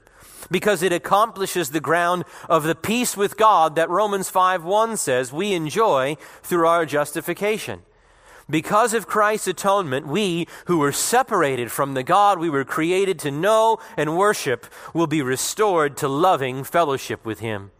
because 0.52 0.84
it 0.84 0.92
accomplishes 0.92 1.70
the 1.70 1.80
ground 1.80 2.24
of 2.48 2.62
the 2.62 2.76
peace 2.76 3.16
with 3.16 3.36
God 3.36 3.74
that 3.74 3.90
Romans 3.90 4.30
5:1 4.30 4.96
says 4.96 5.32
we 5.32 5.52
enjoy 5.52 6.16
through 6.44 6.68
our 6.68 6.86
justification. 6.86 7.82
Because 8.48 8.94
of 8.94 9.08
Christ's 9.08 9.48
atonement, 9.48 10.06
we 10.06 10.46
who 10.66 10.78
were 10.78 10.92
separated 10.92 11.72
from 11.72 11.94
the 11.94 12.04
God 12.04 12.38
we 12.38 12.48
were 12.48 12.64
created 12.64 13.18
to 13.20 13.30
know 13.30 13.78
and 13.96 14.16
worship 14.16 14.66
will 14.94 15.08
be 15.08 15.20
restored 15.20 15.96
to 15.96 16.08
loving 16.08 16.62
fellowship 16.62 17.24
with 17.24 17.40
Him. 17.40 17.72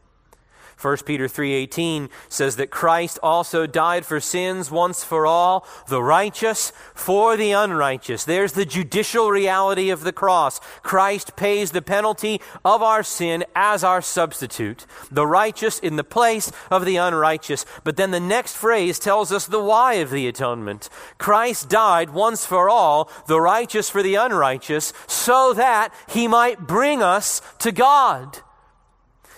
1 0.76 1.06
Peter 1.06 1.26
3:18 1.26 2.11
says 2.28 2.56
that 2.56 2.71
Christ 2.71 3.18
also 3.23 3.66
died 3.66 4.04
for 4.04 4.21
sins 4.21 4.71
once 4.71 5.02
for 5.02 5.26
all, 5.26 5.66
the 5.88 6.02
righteous 6.02 6.71
for 6.95 7.35
the 7.35 7.52
unrighteous. 7.52 8.25
There's 8.25 8.52
the 8.52 8.66
judicial 8.66 9.30
reality 9.30 9.88
of 9.88 10.04
the 10.04 10.12
cross. 10.12 10.61
Christ 10.83 11.35
pays 11.35 11.71
the 11.71 11.80
penalty 11.80 12.42
of 12.62 12.83
our 12.83 13.02
sin 13.02 13.45
as 13.54 13.83
our 13.83 14.02
substitute, 14.02 14.85
the 15.11 15.26
righteous 15.26 15.78
in 15.78 15.97
the 15.97 16.04
place 16.04 16.52
of 16.71 16.85
the 16.85 16.97
unrighteous. 16.97 17.64
But 17.83 17.97
then 17.97 18.11
the 18.11 18.21
next 18.21 18.54
phrase 18.54 18.99
tells 18.99 19.33
us 19.33 19.47
the 19.47 19.62
why 19.62 19.95
of 19.95 20.11
the 20.11 20.28
atonement. 20.28 20.90
Christ 21.16 21.71
died 21.71 22.11
once 22.11 22.45
for 22.45 22.68
all, 22.68 23.11
the 23.28 23.40
righteous 23.40 23.88
for 23.88 24.02
the 24.02 24.16
unrighteous, 24.16 24.92
so 25.06 25.54
that 25.54 25.92
he 26.06 26.28
might 26.28 26.66
bring 26.66 27.02
us 27.02 27.40
to 27.61 27.73
God. 27.73 28.42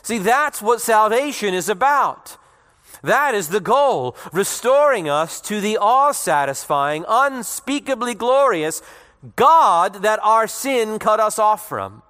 See, 0.09 0.17
that's 0.17 0.63
what 0.63 0.81
salvation 0.81 1.53
is 1.53 1.69
about. 1.69 2.39
That 3.03 3.35
is 3.35 3.49
the 3.49 3.61
goal, 3.61 4.17
restoring 4.33 5.07
us 5.07 5.39
to 5.43 5.61
the 5.61 5.77
awe 5.77 6.13
satisfying, 6.13 7.05
unspeakably 7.07 8.15
glorious 8.15 8.81
God 9.37 9.97
that 9.97 10.19
our 10.25 10.47
sin 10.47 10.99
cut 10.99 11.21
us 11.21 11.39
off 11.39 11.69
from. 11.69 12.03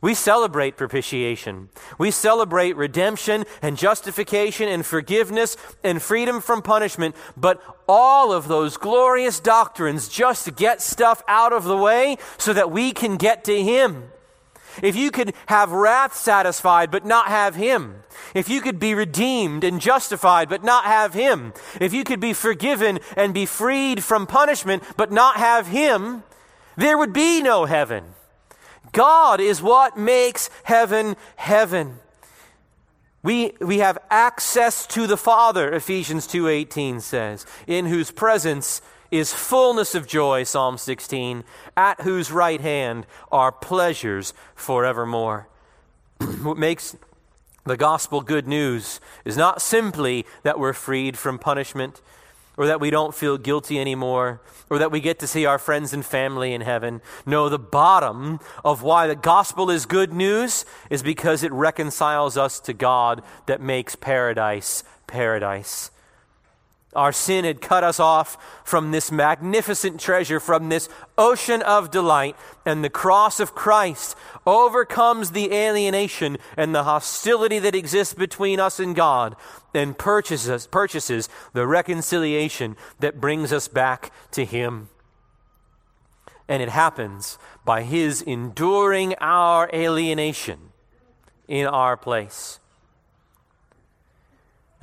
We 0.00 0.14
celebrate 0.14 0.76
propitiation. 0.76 1.68
We 1.98 2.12
celebrate 2.12 2.76
redemption 2.76 3.44
and 3.60 3.76
justification 3.76 4.68
and 4.68 4.86
forgiveness 4.86 5.56
and 5.82 6.00
freedom 6.00 6.40
from 6.40 6.62
punishment. 6.62 7.16
But 7.36 7.60
all 7.88 8.32
of 8.32 8.46
those 8.46 8.76
glorious 8.76 9.40
doctrines 9.40 10.06
just 10.06 10.54
get 10.54 10.80
stuff 10.80 11.24
out 11.26 11.52
of 11.52 11.64
the 11.64 11.76
way 11.76 12.18
so 12.38 12.52
that 12.52 12.70
we 12.70 12.92
can 12.92 13.16
get 13.16 13.42
to 13.46 13.60
Him. 13.60 14.12
If 14.82 14.96
you 14.96 15.10
could 15.10 15.34
have 15.46 15.72
wrath 15.72 16.14
satisfied 16.16 16.90
but 16.90 17.04
not 17.04 17.28
have 17.28 17.54
Him, 17.54 18.02
if 18.34 18.48
you 18.48 18.60
could 18.60 18.78
be 18.78 18.94
redeemed 18.94 19.64
and 19.64 19.80
justified 19.80 20.48
but 20.48 20.64
not 20.64 20.84
have 20.84 21.14
Him, 21.14 21.52
if 21.80 21.92
you 21.92 22.04
could 22.04 22.20
be 22.20 22.32
forgiven 22.32 23.00
and 23.16 23.34
be 23.34 23.46
freed 23.46 24.02
from 24.02 24.26
punishment 24.26 24.82
but 24.96 25.12
not 25.12 25.36
have 25.36 25.66
Him, 25.66 26.22
there 26.76 26.98
would 26.98 27.12
be 27.12 27.42
no 27.42 27.64
heaven. 27.64 28.04
God 28.92 29.40
is 29.40 29.60
what 29.60 29.96
makes 29.96 30.50
heaven 30.62 31.16
heaven. 31.36 31.98
We, 33.24 33.54
we 33.58 33.78
have 33.78 33.98
access 34.10 34.86
to 34.88 35.06
the 35.06 35.16
Father, 35.16 35.72
Ephesians 35.72 36.28
2.18 36.28 37.00
says, 37.00 37.46
in 37.66 37.86
whose 37.86 38.10
presence 38.10 38.82
is 39.16 39.32
fullness 39.32 39.94
of 39.94 40.06
joy, 40.06 40.44
Psalm 40.44 40.78
16, 40.78 41.44
at 41.76 42.00
whose 42.02 42.32
right 42.32 42.60
hand 42.60 43.06
are 43.30 43.52
pleasures 43.52 44.34
forevermore. 44.54 45.48
what 46.42 46.56
makes 46.56 46.96
the 47.64 47.76
gospel 47.76 48.20
good 48.20 48.46
news 48.46 49.00
is 49.24 49.36
not 49.36 49.62
simply 49.62 50.26
that 50.42 50.58
we're 50.58 50.72
freed 50.72 51.16
from 51.16 51.38
punishment 51.38 52.00
or 52.56 52.66
that 52.66 52.80
we 52.80 52.90
don't 52.90 53.14
feel 53.14 53.36
guilty 53.36 53.80
anymore, 53.80 54.40
or 54.70 54.78
that 54.78 54.92
we 54.92 55.00
get 55.00 55.18
to 55.18 55.26
see 55.26 55.44
our 55.44 55.58
friends 55.58 55.92
and 55.92 56.06
family 56.06 56.52
in 56.52 56.60
heaven. 56.60 57.00
No, 57.26 57.48
the 57.48 57.58
bottom 57.58 58.38
of 58.64 58.82
why 58.82 59.08
the 59.08 59.16
gospel 59.16 59.70
is 59.70 59.86
good 59.86 60.12
news 60.12 60.64
is 60.88 61.02
because 61.02 61.42
it 61.42 61.52
reconciles 61.52 62.36
us 62.36 62.60
to 62.60 62.72
God 62.72 63.22
that 63.46 63.60
makes 63.60 63.96
paradise 63.96 64.84
paradise. 65.06 65.90
Our 66.94 67.12
sin 67.12 67.44
had 67.44 67.60
cut 67.60 67.82
us 67.82 67.98
off 67.98 68.36
from 68.64 68.90
this 68.90 69.10
magnificent 69.10 70.00
treasure, 70.00 70.38
from 70.38 70.68
this 70.68 70.88
ocean 71.18 71.60
of 71.62 71.90
delight, 71.90 72.36
and 72.64 72.84
the 72.84 72.90
cross 72.90 73.40
of 73.40 73.54
Christ 73.54 74.16
overcomes 74.46 75.30
the 75.30 75.52
alienation 75.52 76.38
and 76.56 76.74
the 76.74 76.84
hostility 76.84 77.58
that 77.58 77.74
exists 77.74 78.14
between 78.14 78.60
us 78.60 78.78
and 78.78 78.94
God 78.94 79.34
and 79.74 79.98
purchases, 79.98 80.66
purchases 80.66 81.28
the 81.52 81.66
reconciliation 81.66 82.76
that 83.00 83.20
brings 83.20 83.52
us 83.52 83.66
back 83.66 84.12
to 84.30 84.44
Him. 84.44 84.88
And 86.48 86.62
it 86.62 86.68
happens 86.68 87.38
by 87.64 87.82
His 87.82 88.22
enduring 88.22 89.14
our 89.20 89.68
alienation 89.72 90.70
in 91.48 91.66
our 91.66 91.96
place. 91.96 92.60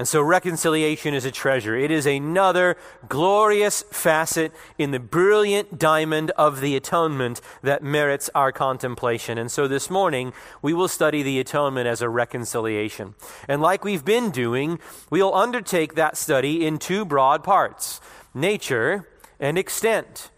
And 0.02 0.08
so 0.08 0.20
reconciliation 0.24 1.14
is 1.14 1.26
a 1.26 1.32
treasure. 1.32 1.76
It 1.76 1.92
is 1.92 2.08
another 2.08 2.76
glorious 3.08 3.84
facet 3.92 4.52
in 4.80 4.90
the 4.90 5.00
brilliant 5.00 5.78
diamond 5.78 6.32
of 6.32 6.60
the 6.60 6.76
atonement 6.76 7.40
that 7.62 7.84
merits 7.84 8.28
our 8.34 8.52
contemplation. 8.52 9.38
And 9.38 9.52
so 9.52 9.68
this 9.68 9.92
morning, 9.92 10.34
we 10.60 10.74
will 10.74 10.88
study 10.88 11.22
the 11.22 11.40
atonement 11.40 11.86
as 11.86 12.02
a 12.02 12.10
reconciliation. 12.10 13.14
And 13.48 13.62
like 13.62 13.84
we've 13.84 14.04
been 14.04 14.32
doing, 14.32 14.80
we'll 15.12 15.36
undertake 15.36 15.94
that 15.94 16.18
study 16.18 16.66
in 16.66 16.80
two 16.80 17.06
broad 17.06 17.44
parts 17.44 18.02
nature 18.34 19.08
and 19.40 19.56
extent. 19.56 20.31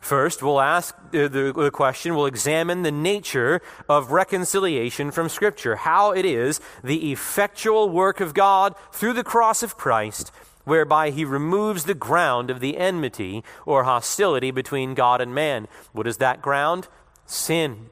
First, 0.00 0.42
we'll 0.42 0.60
ask 0.60 0.96
uh, 0.96 1.28
the, 1.28 1.52
the, 1.54 1.70
question, 1.70 2.16
we'll 2.16 2.24
examine 2.24 2.82
the 2.82 2.90
nature 2.90 3.60
of 3.86 4.10
reconciliation 4.10 5.10
from 5.10 5.28
Scripture, 5.28 5.76
how 5.76 6.12
it 6.12 6.24
is 6.24 6.58
the 6.82 7.12
effectual 7.12 7.90
work 7.90 8.18
of 8.18 8.32
God 8.32 8.74
through 8.92 9.12
the 9.12 9.22
cross 9.22 9.62
of 9.62 9.76
Christ, 9.76 10.32
whereby 10.64 11.10
he 11.10 11.24
removes 11.24 11.84
the 11.84 11.94
ground 11.94 12.50
of 12.50 12.60
the 12.60 12.78
enmity 12.78 13.44
or 13.66 13.84
hostility 13.84 14.50
between 14.50 14.94
God 14.94 15.20
and 15.20 15.34
man. 15.34 15.68
What 15.92 16.06
is 16.06 16.16
that 16.16 16.40
ground? 16.40 16.88
Sin. 17.26 17.90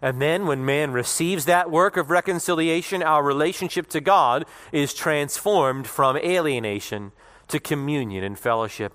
And 0.00 0.20
then, 0.20 0.46
when 0.46 0.64
man 0.64 0.92
receives 0.92 1.44
that 1.44 1.70
work 1.70 1.96
of 1.98 2.10
reconciliation, 2.10 3.02
our 3.02 3.22
relationship 3.22 3.88
to 3.88 4.00
God 4.00 4.46
is 4.72 4.94
transformed 4.94 5.86
from 5.86 6.16
alienation 6.16 7.12
to 7.48 7.60
communion 7.60 8.24
and 8.24 8.38
fellowship. 8.38 8.94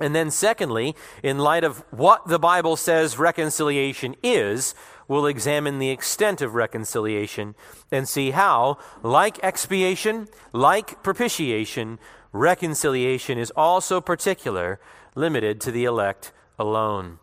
And 0.00 0.14
then, 0.14 0.30
secondly, 0.30 0.94
in 1.22 1.38
light 1.38 1.64
of 1.64 1.84
what 1.90 2.28
the 2.28 2.38
Bible 2.38 2.76
says 2.76 3.18
reconciliation 3.18 4.14
is, 4.22 4.74
we'll 5.08 5.26
examine 5.26 5.78
the 5.78 5.90
extent 5.90 6.40
of 6.40 6.54
reconciliation 6.54 7.54
and 7.90 8.08
see 8.08 8.30
how, 8.30 8.78
like 9.02 9.42
expiation, 9.42 10.28
like 10.52 11.02
propitiation, 11.02 11.98
reconciliation 12.32 13.38
is 13.38 13.50
also 13.56 14.00
particular, 14.00 14.78
limited 15.14 15.60
to 15.62 15.72
the 15.72 15.84
elect 15.84 16.32
alone. 16.58 17.18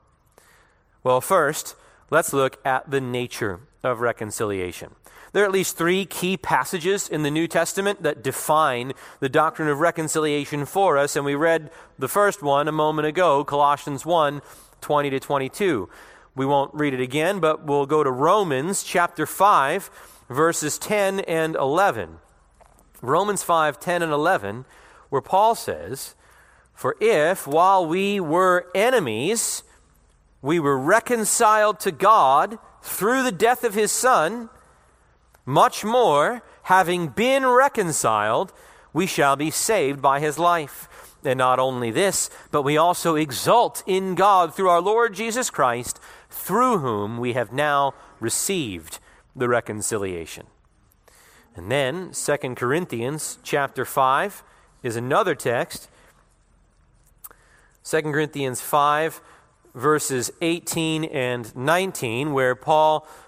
Well, 1.03 1.21
first, 1.21 1.75
let's 2.09 2.33
look 2.33 2.59
at 2.65 2.89
the 2.91 3.01
nature 3.01 3.61
of 3.83 4.01
reconciliation. 4.01 4.95
There 5.35 5.43
are 5.43 5.47
at 5.47 5.51
least 5.51 5.75
three 5.75 6.05
key 6.05 6.37
passages 6.37 7.09
in 7.09 7.23
the 7.23 7.29
New 7.29 7.45
Testament 7.45 8.03
that 8.03 8.23
define 8.23 8.93
the 9.19 9.27
doctrine 9.27 9.67
of 9.67 9.81
reconciliation 9.81 10.65
for 10.65 10.97
us, 10.97 11.17
and 11.17 11.25
we 11.25 11.35
read 11.35 11.71
the 11.99 12.07
first 12.07 12.41
one 12.41 12.69
a 12.69 12.71
moment 12.71 13.09
ago, 13.09 13.43
Colossians 13.43 14.05
1 14.05 14.41
20 14.79 15.09
to 15.09 15.19
22. 15.19 15.89
We 16.37 16.45
won't 16.45 16.73
read 16.73 16.93
it 16.93 17.01
again, 17.01 17.41
but 17.41 17.65
we'll 17.65 17.85
go 17.85 18.01
to 18.01 18.09
Romans 18.09 18.81
chapter 18.81 19.25
5, 19.25 19.89
verses 20.29 20.77
10 20.77 21.19
and 21.19 21.57
11. 21.57 22.19
Romans 23.01 23.43
5 23.43 23.77
10 23.77 24.03
and 24.03 24.13
11, 24.13 24.63
where 25.09 25.21
Paul 25.21 25.53
says, 25.53 26.15
For 26.73 26.95
if, 27.01 27.45
while 27.45 27.85
we 27.85 28.21
were 28.21 28.67
enemies, 28.73 29.63
we 30.41 30.61
were 30.61 30.79
reconciled 30.79 31.81
to 31.81 31.91
God 31.91 32.57
through 32.81 33.23
the 33.23 33.33
death 33.33 33.65
of 33.65 33.73
his 33.73 33.91
Son, 33.91 34.49
much 35.45 35.83
more, 35.83 36.41
having 36.63 37.07
been 37.09 37.45
reconciled, 37.45 38.51
we 38.93 39.05
shall 39.05 39.35
be 39.35 39.51
saved 39.51 40.01
by 40.01 40.19
his 40.19 40.39
life. 40.39 40.87
And 41.23 41.37
not 41.37 41.59
only 41.59 41.91
this, 41.91 42.29
but 42.51 42.61
we 42.61 42.77
also 42.77 43.15
exult 43.15 43.83
in 43.85 44.15
God 44.15 44.53
through 44.53 44.69
our 44.69 44.81
Lord 44.81 45.13
Jesus 45.13 45.49
Christ, 45.49 45.99
through 46.29 46.79
whom 46.79 47.17
we 47.17 47.33
have 47.33 47.51
now 47.51 47.93
received 48.19 48.99
the 49.35 49.49
reconciliation. 49.49 50.45
And 51.55 51.71
then 51.71 52.11
2 52.11 52.37
Corinthians 52.55 53.39
chapter 53.43 53.85
5 53.85 54.43
is 54.83 54.95
another 54.95 55.35
text. 55.35 55.89
2 57.83 58.01
Corinthians 58.01 58.61
5 58.61 59.21
verses 59.73 60.31
18 60.41 61.03
and 61.05 61.55
19 61.55 62.33
where 62.33 62.55
Paul 62.55 63.05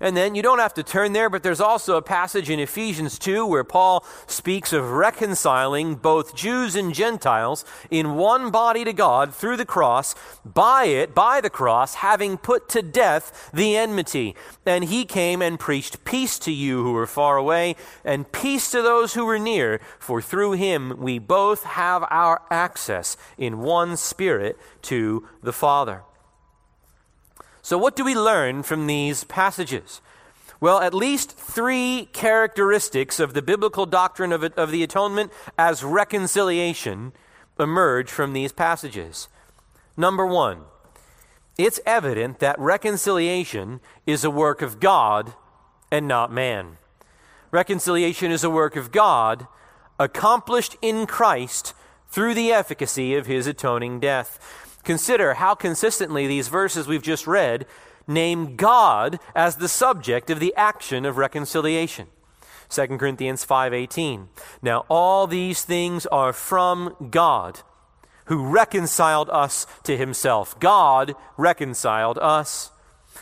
And 0.00 0.16
then 0.16 0.34
you 0.34 0.42
don't 0.42 0.58
have 0.58 0.74
to 0.74 0.82
turn 0.82 1.12
there, 1.12 1.30
but 1.30 1.42
there's 1.42 1.60
also 1.60 1.96
a 1.96 2.02
passage 2.02 2.50
in 2.50 2.60
Ephesians 2.60 3.18
2 3.18 3.46
where 3.46 3.64
Paul 3.64 4.04
speaks 4.26 4.72
of 4.72 4.90
reconciling 4.90 5.94
both 5.94 6.34
Jews 6.34 6.76
and 6.76 6.94
Gentiles 6.94 7.64
in 7.90 8.16
one 8.16 8.50
body 8.50 8.84
to 8.84 8.92
God 8.92 9.34
through 9.34 9.56
the 9.56 9.64
cross, 9.64 10.14
by 10.44 10.84
it, 10.84 11.14
by 11.14 11.40
the 11.40 11.50
cross, 11.50 11.96
having 11.96 12.36
put 12.36 12.68
to 12.70 12.82
death 12.82 13.50
the 13.52 13.76
enmity. 13.76 14.34
And 14.66 14.84
he 14.84 15.04
came 15.04 15.40
and 15.40 15.58
preached 15.58 16.04
peace 16.04 16.38
to 16.40 16.52
you 16.52 16.82
who 16.82 16.92
were 16.92 17.06
far 17.06 17.36
away, 17.36 17.76
and 18.04 18.30
peace 18.30 18.70
to 18.72 18.82
those 18.82 19.14
who 19.14 19.24
were 19.24 19.38
near, 19.38 19.80
for 19.98 20.20
through 20.20 20.52
him 20.52 20.96
we 20.98 21.18
both 21.18 21.64
have 21.64 22.04
our 22.10 22.42
access 22.50 23.16
in 23.38 23.60
one 23.60 23.96
spirit 23.96 24.58
to 24.82 25.26
the 25.42 25.52
Father. 25.52 26.02
So, 27.66 27.76
what 27.76 27.96
do 27.96 28.04
we 28.04 28.14
learn 28.14 28.62
from 28.62 28.86
these 28.86 29.24
passages? 29.24 30.00
Well, 30.60 30.78
at 30.78 30.94
least 30.94 31.36
three 31.36 32.08
characteristics 32.12 33.18
of 33.18 33.34
the 33.34 33.42
biblical 33.42 33.86
doctrine 33.86 34.30
of, 34.30 34.44
of 34.44 34.70
the 34.70 34.84
atonement 34.84 35.32
as 35.58 35.82
reconciliation 35.82 37.12
emerge 37.58 38.08
from 38.08 38.34
these 38.34 38.52
passages. 38.52 39.26
Number 39.96 40.24
one, 40.24 40.60
it's 41.58 41.80
evident 41.84 42.38
that 42.38 42.56
reconciliation 42.56 43.80
is 44.06 44.22
a 44.22 44.30
work 44.30 44.62
of 44.62 44.78
God 44.78 45.34
and 45.90 46.06
not 46.06 46.30
man. 46.30 46.76
Reconciliation 47.50 48.30
is 48.30 48.44
a 48.44 48.48
work 48.48 48.76
of 48.76 48.92
God 48.92 49.48
accomplished 49.98 50.76
in 50.80 51.04
Christ 51.04 51.74
through 52.08 52.34
the 52.34 52.52
efficacy 52.52 53.16
of 53.16 53.26
his 53.26 53.48
atoning 53.48 53.98
death. 53.98 54.65
Consider 54.86 55.34
how 55.34 55.56
consistently 55.56 56.28
these 56.28 56.46
verses 56.46 56.86
we've 56.86 57.02
just 57.02 57.26
read 57.26 57.66
name 58.06 58.54
God 58.54 59.18
as 59.34 59.56
the 59.56 59.66
subject 59.66 60.30
of 60.30 60.38
the 60.38 60.54
action 60.54 61.04
of 61.04 61.16
reconciliation. 61.16 62.06
2 62.68 62.96
Corinthians 62.96 63.44
5:18. 63.44 64.28
Now 64.62 64.84
all 64.88 65.26
these 65.26 65.64
things 65.64 66.06
are 66.06 66.32
from 66.32 66.94
God, 67.10 67.62
who 68.26 68.46
reconciled 68.46 69.28
us 69.30 69.66
to 69.82 69.96
himself. 69.96 70.58
God 70.60 71.16
reconciled 71.36 72.18
us. 72.18 72.70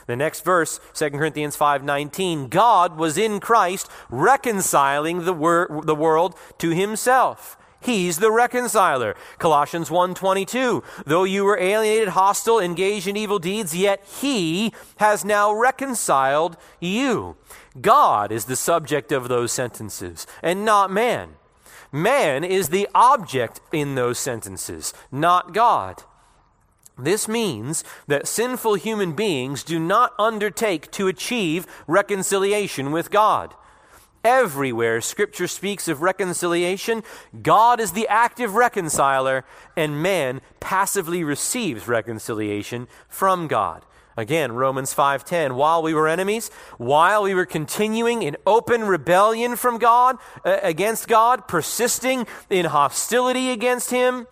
The 0.07 0.17
next 0.17 0.45
verse, 0.45 0.81
2 0.93 1.19
Corinthians 1.19 1.57
5:19, 1.57 2.49
God 2.51 2.99
was 2.99 3.17
in 3.17 3.41
Christ 3.41 3.89
reconciling 4.11 5.25
the, 5.25 5.33
wor- 5.33 5.81
the 5.83 5.95
world 5.95 6.35
to 6.59 6.71
himself 6.71 7.57
He's 7.85 8.17
the 8.17 8.33
reconciler. 8.33 9.15
Colossians 9.39 9.91
1:22. 9.91 10.83
Though 11.05 11.25
you 11.25 11.45
were 11.45 11.59
alienated, 11.59 12.09
hostile, 12.09 12.59
engaged 12.59 13.07
in 13.07 13.17
evil 13.17 13.39
deeds, 13.39 13.77
yet 13.77 14.03
he 14.21 14.73
has 14.97 15.23
now 15.25 15.53
reconciled 15.53 16.57
you. 16.81 17.37
God 17.81 18.33
is 18.33 18.47
the 18.47 18.57
subject 18.57 19.13
of 19.13 19.29
those 19.29 19.53
sentences 19.53 20.27
and 20.43 20.65
not 20.65 20.91
man. 20.91 21.37
Man 21.93 22.43
is 22.43 22.71
the 22.71 22.89
object 22.95 23.61
in 23.71 23.97
those 23.97 24.19
sentences, 24.19 24.95
not 25.13 25.53
God. 25.53 26.05
This 26.99 27.29
means 27.29 27.85
that 28.07 28.27
sinful 28.27 28.75
human 28.75 29.13
beings 29.13 29.63
do 29.63 29.79
not 29.79 30.15
undertake 30.19 30.91
to 30.93 31.09
achieve 31.09 31.67
reconciliation 31.87 32.93
with 32.93 33.11
God. 33.11 33.55
Everywhere 34.25 35.03
Scripture 35.03 35.47
speaks 35.47 35.87
of 35.87 36.01
reconciliation, 36.01 37.03
God 37.43 37.79
is 37.79 37.93
the 37.93 38.09
active 38.09 38.55
reconciler, 38.55 39.45
and 39.77 40.03
man 40.03 40.41
passively 40.61 41.23
receives 41.23 41.87
reconciliation 41.87 42.89
from 43.07 43.49
God. 43.49 43.85
Again, 44.17 44.53
Romans 44.53 44.95
5:10, 44.95 45.57
while 45.57 45.83
we 45.83 45.93
were 45.93 46.09
enemies, 46.09 46.51
while 46.79 47.25
we 47.25 47.35
were 47.35 47.45
continuing 47.45 48.23
in 48.23 48.37
open 48.47 48.85
rebellion 48.85 49.57
from 49.57 49.77
God 49.77 50.17
uh, 50.45 50.59
against 50.63 51.07
God, 51.07 51.47
persisting 51.47 52.27
in 52.49 52.67
hostility 52.67 53.51
against 53.51 53.91
him, 53.91 54.27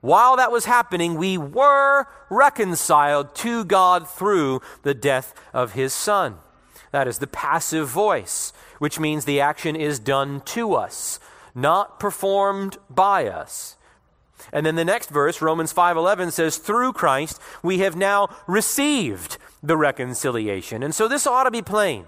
while 0.00 0.36
that 0.36 0.50
was 0.50 0.64
happening, 0.64 1.14
we 1.14 1.38
were 1.38 2.06
reconciled 2.28 3.34
to 3.36 3.64
God 3.64 4.08
through 4.08 4.62
the 4.82 4.94
death 4.94 5.32
of 5.52 5.74
his 5.74 5.92
son. 5.92 6.38
That 6.90 7.06
is 7.06 7.18
the 7.18 7.26
passive 7.26 7.88
voice 7.88 8.52
which 8.78 8.98
means 9.00 9.24
the 9.24 9.40
action 9.40 9.76
is 9.76 9.98
done 9.98 10.40
to 10.42 10.74
us, 10.74 11.20
not 11.54 12.00
performed 12.00 12.78
by 12.88 13.28
us. 13.28 13.76
And 14.52 14.64
then 14.64 14.76
the 14.76 14.84
next 14.84 15.10
verse, 15.10 15.42
Romans 15.42 15.72
5:11 15.72 16.30
says 16.30 16.58
through 16.58 16.92
Christ 16.92 17.40
we 17.62 17.78
have 17.78 17.96
now 17.96 18.28
received 18.46 19.36
the 19.62 19.76
reconciliation. 19.76 20.82
And 20.82 20.94
so 20.94 21.08
this 21.08 21.26
ought 21.26 21.44
to 21.44 21.50
be 21.50 21.62
plain. 21.62 22.06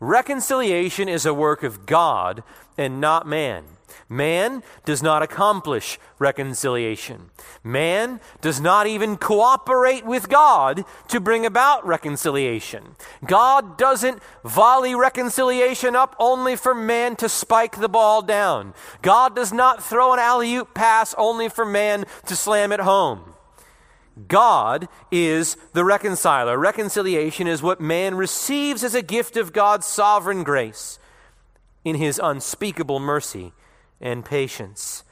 Reconciliation 0.00 1.08
is 1.08 1.26
a 1.26 1.34
work 1.34 1.62
of 1.62 1.84
God 1.84 2.44
and 2.76 3.00
not 3.00 3.26
man. 3.26 3.64
Man 4.08 4.62
does 4.84 5.02
not 5.02 5.22
accomplish 5.22 5.98
reconciliation. 6.18 7.30
Man 7.62 8.20
does 8.40 8.60
not 8.60 8.86
even 8.86 9.16
cooperate 9.16 10.04
with 10.04 10.28
God 10.28 10.84
to 11.08 11.20
bring 11.20 11.44
about 11.44 11.86
reconciliation. 11.86 12.96
God 13.26 13.76
doesn't 13.76 14.22
volley 14.44 14.94
reconciliation 14.94 15.94
up 15.94 16.16
only 16.18 16.56
for 16.56 16.74
man 16.74 17.16
to 17.16 17.28
spike 17.28 17.80
the 17.80 17.88
ball 17.88 18.22
down. 18.22 18.74
God 19.02 19.36
does 19.36 19.52
not 19.52 19.82
throw 19.82 20.12
an 20.12 20.18
alley 20.18 20.54
oop 20.54 20.74
pass 20.74 21.14
only 21.18 21.48
for 21.48 21.64
man 21.64 22.04
to 22.26 22.36
slam 22.36 22.72
it 22.72 22.80
home. 22.80 23.34
God 24.26 24.88
is 25.12 25.56
the 25.74 25.84
reconciler. 25.84 26.58
Reconciliation 26.58 27.46
is 27.46 27.62
what 27.62 27.80
man 27.80 28.16
receives 28.16 28.82
as 28.82 28.94
a 28.94 29.02
gift 29.02 29.36
of 29.36 29.52
God's 29.52 29.86
sovereign 29.86 30.42
grace 30.42 30.98
in 31.84 31.94
his 31.94 32.20
unspeakable 32.22 32.98
mercy 32.98 33.52
and 34.00 34.24
patience. 34.24 35.04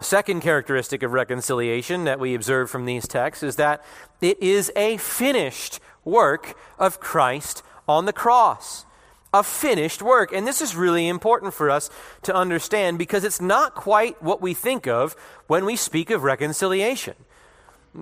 A 0.00 0.04
second 0.04 0.40
characteristic 0.40 1.02
of 1.02 1.12
reconciliation 1.12 2.04
that 2.04 2.20
we 2.20 2.34
observe 2.34 2.68
from 2.68 2.84
these 2.84 3.08
texts 3.08 3.42
is 3.42 3.56
that 3.56 3.82
it 4.20 4.42
is 4.42 4.70
a 4.76 4.96
finished 4.98 5.80
work 6.04 6.58
of 6.78 7.00
Christ 7.00 7.62
on 7.88 8.04
the 8.04 8.12
cross. 8.12 8.84
A 9.32 9.42
finished 9.42 10.02
work. 10.02 10.32
And 10.32 10.46
this 10.46 10.60
is 10.60 10.76
really 10.76 11.08
important 11.08 11.54
for 11.54 11.70
us 11.70 11.90
to 12.22 12.34
understand 12.34 12.98
because 12.98 13.24
it's 13.24 13.40
not 13.40 13.74
quite 13.74 14.22
what 14.22 14.40
we 14.40 14.54
think 14.54 14.86
of 14.86 15.16
when 15.46 15.64
we 15.64 15.74
speak 15.74 16.10
of 16.10 16.22
reconciliation. 16.22 17.14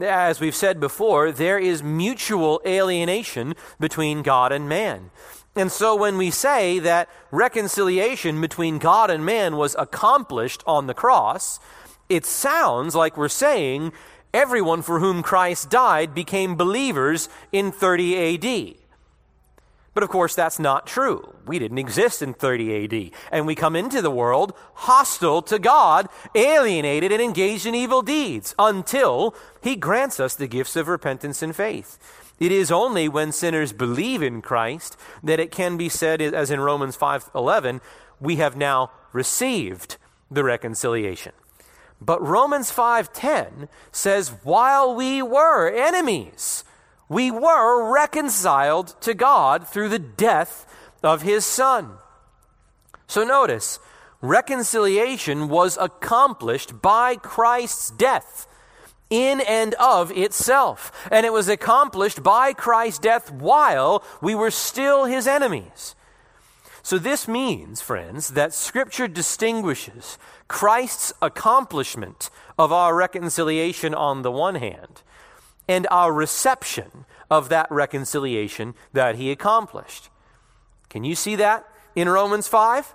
As 0.00 0.40
we've 0.40 0.54
said 0.54 0.80
before, 0.80 1.32
there 1.32 1.58
is 1.58 1.82
mutual 1.82 2.60
alienation 2.66 3.54
between 3.78 4.22
God 4.22 4.50
and 4.50 4.68
man. 4.68 5.10
And 5.54 5.70
so 5.70 5.94
when 5.94 6.16
we 6.16 6.30
say 6.30 6.78
that 6.78 7.10
reconciliation 7.30 8.40
between 8.40 8.78
God 8.78 9.10
and 9.10 9.24
man 9.24 9.56
was 9.56 9.76
accomplished 9.78 10.62
on 10.66 10.86
the 10.86 10.94
cross, 10.94 11.60
it 12.08 12.24
sounds 12.24 12.94
like 12.94 13.16
we're 13.16 13.28
saying 13.28 13.92
everyone 14.32 14.80
for 14.82 14.98
whom 14.98 15.22
Christ 15.22 15.68
died 15.68 16.14
became 16.14 16.56
believers 16.56 17.28
in 17.52 17.70
30 17.70 18.34
AD. 18.34 18.76
But 19.94 20.02
of 20.02 20.08
course, 20.08 20.34
that's 20.34 20.58
not 20.58 20.86
true. 20.86 21.34
We 21.46 21.58
didn't 21.58 21.76
exist 21.78 22.22
in 22.22 22.32
30 22.32 22.84
AD. 22.84 23.10
And 23.30 23.46
we 23.46 23.54
come 23.54 23.76
into 23.76 24.00
the 24.00 24.10
world 24.10 24.54
hostile 24.72 25.42
to 25.42 25.58
God, 25.58 26.08
alienated, 26.34 27.12
and 27.12 27.20
engaged 27.20 27.66
in 27.66 27.74
evil 27.74 28.00
deeds 28.00 28.54
until 28.58 29.34
He 29.62 29.76
grants 29.76 30.18
us 30.18 30.34
the 30.34 30.46
gifts 30.46 30.76
of 30.76 30.88
repentance 30.88 31.42
and 31.42 31.54
faith. 31.54 31.98
It 32.42 32.50
is 32.50 32.72
only 32.72 33.09
when 33.09 33.31
sinners 33.31 33.72
believe 33.72 34.20
in 34.20 34.42
Christ 34.42 34.96
that 35.22 35.38
it 35.38 35.52
can 35.52 35.76
be 35.76 35.88
said, 35.88 36.20
as 36.20 36.50
in 36.50 36.59
Romans 36.59 36.96
5:11, 36.96 37.81
we 38.18 38.35
have 38.42 38.57
now 38.57 38.90
received 39.12 39.96
the 40.28 40.42
reconciliation. 40.42 41.35
But 42.00 42.20
Romans 42.20 42.72
5:10 42.72 43.68
says, 43.92 44.33
while 44.42 44.92
we 44.92 45.22
were 45.22 45.70
enemies, 45.70 46.64
we 47.09 47.31
were 47.31 47.92
reconciled 47.92 49.00
to 49.02 49.14
God 49.14 49.68
through 49.68 49.90
the 49.90 50.00
death 50.00 50.66
of 51.00 51.22
his 51.22 51.46
son. 51.46 51.98
So 53.07 53.22
notice, 53.22 53.78
reconciliation 54.20 55.48
was 55.48 55.78
accomplished 55.81 56.83
by 56.83 57.14
Christ's 57.14 57.90
death 57.90 58.48
in 59.12 59.42
and 59.42 59.75
of 59.75 60.11
itself. 60.12 60.90
And 61.11 61.27
it 61.27 61.33
was 61.33 61.46
accomplished 61.46 62.22
by 62.22 62.55
Christ's 62.55 62.98
death 62.98 63.31
while 63.31 64.03
we 64.22 64.35
were 64.35 64.51
still 64.51 65.05
his 65.05 65.27
enemies. 65.27 65.94
So, 66.83 66.98
this 66.98 67.29
means, 67.29 67.81
friends, 67.81 68.31
that 68.31 68.55
Scripture 68.55 69.07
distinguishes 69.07 70.18
Christ's 70.48 71.12
accomplishment 71.22 72.31
of 72.59 72.72
our 72.72 72.96
reconciliation 72.96 73.94
on 73.94 74.22
the 74.22 74.33
one 74.33 74.57
hand 74.57 75.03
and 75.68 75.87
our 75.90 76.12
reception 76.12 77.05
of 77.31 77.51
that 77.51 77.70
reconciliation 77.70 78.75
that 78.92 79.14
he 79.14 79.31
accomplished. 79.31 80.09
Can 80.88 81.05
you 81.05 81.14
see 81.14 81.37
that 81.37 81.68
in 81.94 82.09
Romans 82.09 82.48
5? 82.48 82.94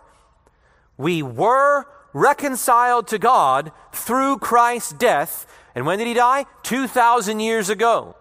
We 0.98 1.22
were 1.22 1.86
reconciled 2.12 3.08
to 3.08 3.20
God 3.20 3.72
through 3.94 4.40
Christ's 4.40 4.92
death 4.94 5.46
and 5.78 5.86
when 5.86 6.00
did 6.00 6.08
he 6.08 6.16
die? 6.16 6.48
2,000 6.64 7.40
years 7.40 7.70
ago. 7.70 8.16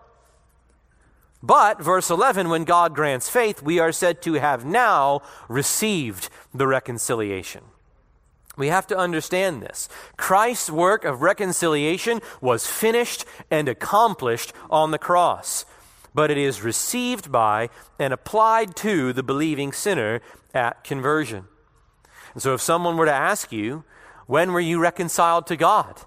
But, 1.42 1.80
verse 1.80 2.10
11, 2.10 2.50
when 2.50 2.64
God 2.64 2.94
grants 2.94 3.30
faith, 3.30 3.62
we 3.62 3.78
are 3.78 3.92
said 3.92 4.20
to 4.22 4.34
have 4.34 4.66
now 4.66 5.22
received 5.48 6.28
the 6.52 6.66
reconciliation. 6.66 7.62
We 8.58 8.66
have 8.66 8.86
to 8.88 8.98
understand 8.98 9.62
this. 9.62 9.88
Christ's 10.18 10.68
work 10.68 11.06
of 11.06 11.22
reconciliation 11.22 12.20
was 12.42 12.66
finished 12.66 13.24
and 13.50 13.70
accomplished 13.70 14.52
on 14.68 14.90
the 14.90 14.98
cross, 14.98 15.64
but 16.14 16.30
it 16.30 16.36
is 16.36 16.60
received 16.60 17.32
by 17.32 17.70
and 17.98 18.12
applied 18.12 18.76
to 18.76 19.14
the 19.14 19.22
believing 19.22 19.72
sinner 19.72 20.20
at 20.52 20.84
conversion. 20.84 21.46
And 22.34 22.42
so, 22.42 22.52
if 22.52 22.60
someone 22.60 22.98
were 22.98 23.06
to 23.06 23.12
ask 23.14 23.50
you, 23.50 23.84
when 24.26 24.52
were 24.52 24.60
you 24.60 24.78
reconciled 24.78 25.46
to 25.46 25.56
God? 25.56 26.02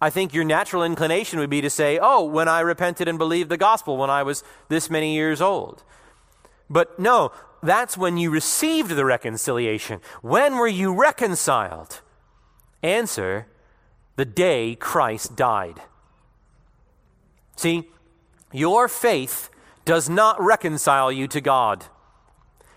I 0.00 0.10
think 0.10 0.32
your 0.32 0.44
natural 0.44 0.82
inclination 0.82 1.38
would 1.38 1.50
be 1.50 1.60
to 1.60 1.70
say, 1.70 1.98
oh, 2.00 2.24
when 2.24 2.48
I 2.48 2.60
repented 2.60 3.06
and 3.06 3.18
believed 3.18 3.50
the 3.50 3.56
gospel 3.56 3.96
when 3.96 4.08
I 4.10 4.22
was 4.22 4.42
this 4.68 4.88
many 4.88 5.14
years 5.14 5.42
old. 5.42 5.82
But 6.70 6.98
no, 6.98 7.32
that's 7.62 7.98
when 7.98 8.16
you 8.16 8.30
received 8.30 8.90
the 8.90 9.04
reconciliation. 9.04 10.00
When 10.22 10.56
were 10.56 10.68
you 10.68 10.94
reconciled? 10.94 12.00
Answer 12.82 13.46
the 14.16 14.24
day 14.24 14.74
Christ 14.74 15.36
died. 15.36 15.82
See, 17.56 17.88
your 18.52 18.88
faith 18.88 19.50
does 19.84 20.08
not 20.08 20.40
reconcile 20.40 21.12
you 21.12 21.28
to 21.28 21.40
God. 21.40 21.84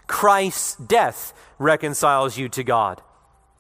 Christ's 0.08 0.76
death 0.76 1.34
reconciles 1.58 2.38
you 2.38 2.50
to 2.50 2.64
God. 2.64 3.02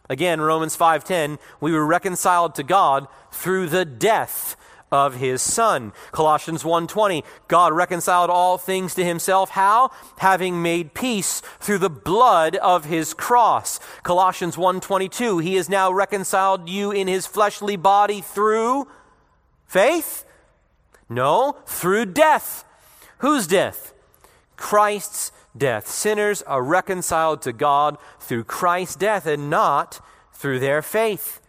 Again, 0.09 0.41
Romans 0.41 0.75
5:10, 0.75 1.39
we 1.59 1.71
were 1.71 1.85
reconciled 1.85 2.55
to 2.55 2.63
God 2.63 3.07
through 3.31 3.67
the 3.67 3.85
death 3.85 4.55
of 4.91 5.15
his 5.15 5.41
son. 5.41 5.91
Colossians 6.11 6.63
1:20, 6.63 7.23
God 7.47 7.73
reconciled 7.73 8.29
all 8.29 8.57
things 8.57 8.93
to 8.93 9.03
himself 9.03 9.49
how? 9.51 9.89
Having 10.17 10.61
made 10.61 10.93
peace 10.93 11.41
through 11.59 11.79
the 11.79 11.89
blood 11.89 12.55
of 12.57 12.85
his 12.85 13.13
cross. 13.13 13.79
Colossians 14.03 14.55
1:22, 14.55 15.39
he 15.39 15.55
has 15.55 15.67
now 15.67 15.91
reconciled 15.91 16.69
you 16.69 16.91
in 16.91 17.07
his 17.07 17.25
fleshly 17.25 17.75
body 17.75 18.21
through 18.21 18.87
faith? 19.65 20.25
No, 21.09 21.57
through 21.65 22.05
death. 22.05 22.63
Whose 23.19 23.47
death? 23.47 23.93
Christ's 24.57 25.31
death. 25.57 25.87
Sinners 25.87 26.41
are 26.43 26.63
reconciled 26.63 27.41
to 27.43 27.53
God 27.53 27.97
through 28.19 28.45
Christ's 28.45 28.95
death 28.95 29.25
and 29.25 29.49
not 29.49 29.99
through 30.33 30.59
their 30.59 30.81
faith. 30.81 31.41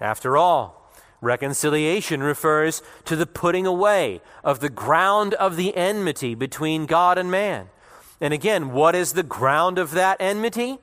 After 0.00 0.36
all, 0.36 0.92
reconciliation 1.20 2.22
refers 2.22 2.82
to 3.04 3.16
the 3.16 3.26
putting 3.26 3.66
away 3.66 4.20
of 4.42 4.60
the 4.60 4.68
ground 4.68 5.34
of 5.34 5.56
the 5.56 5.74
enmity 5.76 6.34
between 6.34 6.86
God 6.86 7.18
and 7.18 7.30
man. 7.30 7.68
And 8.20 8.32
again, 8.34 8.72
what 8.72 8.94
is 8.94 9.12
the 9.12 9.22
ground 9.22 9.78
of 9.78 9.92
that 9.92 10.18
enmity? 10.20 10.78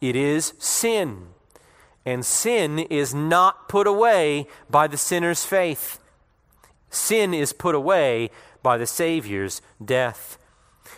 It 0.00 0.16
is 0.16 0.54
sin. 0.58 1.28
And 2.06 2.24
sin 2.24 2.78
is 2.78 3.14
not 3.14 3.68
put 3.68 3.86
away 3.86 4.46
by 4.68 4.86
the 4.86 4.96
sinner's 4.96 5.44
faith. 5.44 5.98
Sin 6.88 7.34
is 7.34 7.52
put 7.52 7.74
away 7.74 8.30
by 8.62 8.78
the 8.78 8.86
Savior's 8.86 9.62
death. 9.82 10.38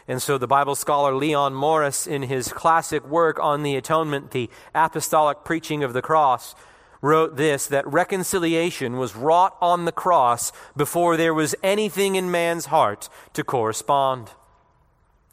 And 0.08 0.20
so 0.20 0.36
the 0.36 0.46
Bible 0.46 0.74
scholar 0.74 1.14
Leon 1.14 1.54
Morris, 1.54 2.06
in 2.06 2.22
his 2.22 2.52
classic 2.52 3.06
work 3.06 3.38
on 3.38 3.62
the 3.62 3.76
atonement, 3.76 4.32
The 4.32 4.50
Apostolic 4.74 5.44
Preaching 5.44 5.84
of 5.84 5.92
the 5.92 6.02
Cross, 6.02 6.54
wrote 7.00 7.36
this 7.36 7.66
that 7.66 7.86
reconciliation 7.86 8.96
was 8.96 9.16
wrought 9.16 9.56
on 9.60 9.84
the 9.84 9.92
cross 9.92 10.52
before 10.76 11.16
there 11.16 11.34
was 11.34 11.54
anything 11.62 12.14
in 12.14 12.30
man's 12.30 12.66
heart 12.66 13.08
to 13.34 13.44
correspond. 13.44 14.30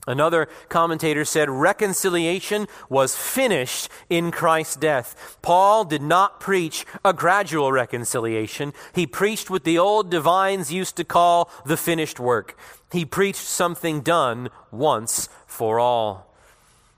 Another 0.08 0.48
commentator 0.70 1.24
said 1.24 1.50
reconciliation 1.52 2.68
was 2.90 3.16
finished 3.16 3.90
in 4.10 4.32
Christ's 4.32 4.78
death. 4.78 5.38
Paul 5.44 5.86
did 5.86 6.02
not 6.02 6.40
preach 6.40 6.86
a 7.06 7.14
gradual 7.14 7.72
reconciliation. 7.72 8.74
He 8.96 9.06
preached 9.06 9.52
what 9.52 9.66
the 9.66 9.78
old 9.78 10.10
divines 10.10 10.74
used 10.74 10.96
to 10.96 11.04
call 11.04 11.52
the 11.64 11.78
finished 11.78 12.20
work. 12.20 12.58
He 12.92 13.06
preached 13.06 13.46
something 13.46 14.02
done 14.02 14.50
once 14.72 15.30
for 15.46 15.80
all. 15.80 16.30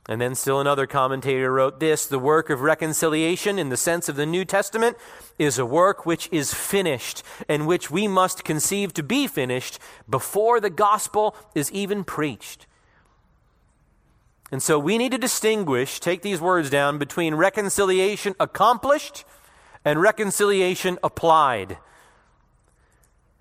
And 0.08 0.19
then 0.19 0.36
still 0.36 0.60
another 0.60 0.88
commentator 0.88 1.54
wrote 1.54 1.80
this 1.80 2.06
the 2.06 2.19
work 2.19 2.49
of 2.49 2.62
reconciliation, 2.62 3.60
in 3.60 3.69
the 3.69 3.77
sense 3.77 4.10
of 4.10 4.15
the 4.15 4.25
New 4.25 4.45
Testament, 4.45 4.97
is 5.38 5.60
a 5.60 5.65
work 5.65 6.06
which 6.06 6.27
is 6.32 6.54
finished 6.54 7.23
and 7.47 7.67
which 7.67 7.91
we 7.91 8.08
must 8.08 8.43
conceive 8.43 8.93
to 8.93 9.04
be 9.04 9.27
finished 9.27 9.80
before 10.10 10.60
the 10.60 10.69
gospel 10.69 11.36
is 11.54 11.71
even 11.71 12.04
preached. 12.04 12.65
And 14.51 14.62
so 14.62 14.77
we 14.77 14.97
need 14.97 15.13
to 15.13 15.17
distinguish, 15.17 15.99
take 15.99 16.23
these 16.23 16.41
words 16.41 16.69
down, 16.69 16.97
between 16.97 17.36
reconciliation 17.36 18.36
accomplished 18.39 19.23
and 19.86 20.01
reconciliation 20.01 20.99
applied. 21.04 21.77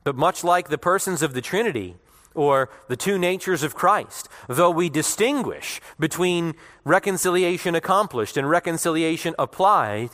But 0.05 0.15
much 0.15 0.45
like 0.45 0.69
the 0.69 0.79
persons 0.79 1.21
of 1.21 1.35
the 1.35 1.41
Trinity, 1.41 1.97
or 2.35 2.71
the 2.89 2.97
two 2.97 3.19
natures 3.19 3.63
of 3.63 3.75
Christ. 3.75 4.29
Though 4.49 4.71
we 4.71 4.89
distinguish 4.89 5.81
between 5.99 6.55
reconciliation 6.85 7.75
accomplished 7.75 8.37
and 8.37 8.49
reconciliation 8.49 9.35
applied, 9.39 10.11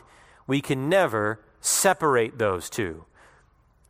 we 0.46 0.60
can 0.60 0.88
never 0.88 1.40
separate 1.60 2.38
those 2.38 2.70
two. 2.70 3.04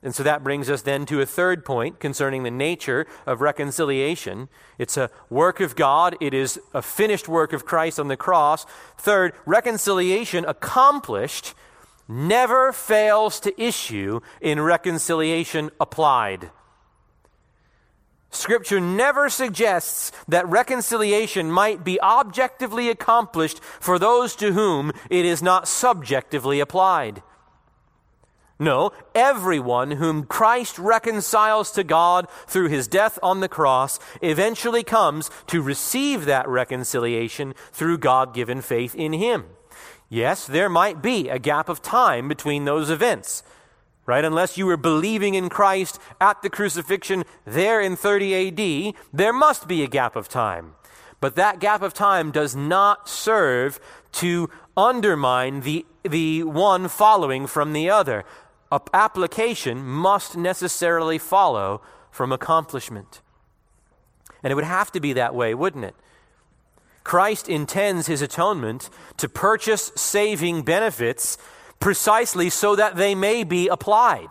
And 0.03 0.15
so 0.15 0.23
that 0.23 0.45
brings 0.45 0.71
us 0.71 0.83
then 0.83 1.07
to 1.07 1.21
a 1.21 1.27
third 1.27 1.65
point 1.65 1.99
concerning 1.99 2.43
the 2.43 2.51
nature 2.51 3.07
of 3.27 3.41
reconciliation. 3.41 4.49
It's 4.79 4.97
a 4.97 5.11
work 5.31 5.59
of 5.61 5.75
God, 5.75 6.17
it 6.21 6.33
is 6.35 6.61
a 6.73 6.83
finished 6.83 7.29
work 7.29 7.53
of 7.53 7.65
Christ 7.65 7.99
on 7.99 8.09
the 8.09 8.17
cross. 8.17 8.67
Third, 8.99 9.33
reconciliation 9.47 10.45
accomplished 10.45 11.55
never 12.09 12.73
fails 12.73 13.41
to 13.41 13.61
issue 13.61 14.21
in 14.41 14.61
reconciliation 14.61 15.71
applied. 15.81 16.51
Scripture 18.31 18.81
never 18.81 19.29
suggests 19.29 20.12
that 20.29 20.47
reconciliation 20.49 21.51
might 21.51 21.85
be 21.85 22.01
objectively 22.01 22.89
accomplished 22.89 23.61
for 23.81 23.99
those 23.99 24.37
to 24.37 24.53
whom 24.53 24.93
it 25.11 25.25
is 25.25 25.43
not 25.43 25.69
subjectively 25.69 26.61
applied. 26.61 27.23
No, 28.59 28.93
everyone 29.15 29.93
whom 29.93 30.25
Christ 30.25 30.79
reconciles 30.79 31.71
to 31.73 31.85
God 31.85 32.27
through 32.47 32.69
his 32.69 32.89
death 32.89 33.19
on 33.23 33.41
the 33.41 33.49
cross 33.49 33.99
eventually 34.23 34.83
comes 34.83 35.31
to 35.49 35.61
receive 35.61 36.25
that 36.25 36.49
reconciliation 36.49 37.55
through 37.73 37.99
God 37.99 38.33
given 38.33 38.62
faith 38.62 38.95
in 38.95 39.12
him. 39.12 39.45
Yes, 40.09 40.47
there 40.47 40.71
might 40.71 41.03
be 41.03 41.29
a 41.29 41.39
gap 41.39 41.69
of 41.69 41.83
time 41.83 42.29
between 42.29 42.65
those 42.65 42.89
events 42.89 43.43
right? 44.07 44.25
Unless 44.25 44.57
you 44.57 44.66
were 44.66 44.77
believing 44.77 45.35
in 45.35 45.49
Christ 45.49 45.99
at 46.21 46.40
the 46.42 46.51
crucifixion 46.51 47.25
there 47.45 47.81
in 47.81 47.97
30 47.97 48.49
AD, 48.49 48.95
there 49.12 49.33
must 49.33 49.69
be 49.69 49.83
a 49.83 49.88
gap 49.88 50.16
of 50.16 50.29
time. 50.29 50.73
But 51.21 51.35
that 51.35 51.59
gap 51.59 51.83
of 51.83 51.92
time 51.92 52.31
does 52.31 52.55
not 52.55 53.09
serve 53.09 53.81
to 54.12 54.49
undermine 54.77 55.61
the, 55.61 55.85
the 56.03 56.45
one 56.45 56.88
following 56.88 57.47
from 57.47 57.73
the 57.73 57.90
other. 57.90 58.25
A 58.71 58.81
application 58.92 59.85
must 59.85 60.37
necessarily 60.37 61.19
follow 61.19 61.83
from 62.11 62.33
accomplishment. 62.33 63.21
And 64.42 64.51
it 64.51 64.55
would 64.55 64.64
have 64.64 64.92
to 64.92 65.01
be 65.01 65.12
that 65.14 65.35
way, 65.35 65.55
wouldn't 65.55 65.85
it? 65.85 65.95
Christ 67.05 67.49
intends 67.49 68.09
his 68.09 68.21
atonement 68.21 68.90
to 69.16 69.29
purchase 69.29 69.92
saving 69.95 70.62
benefits 70.62 71.38
precisely 71.81 72.51
so 72.51 72.77
that 72.77 72.97
they 72.97 73.15
may 73.15 73.45
be 73.45 73.69
applied. 73.69 74.29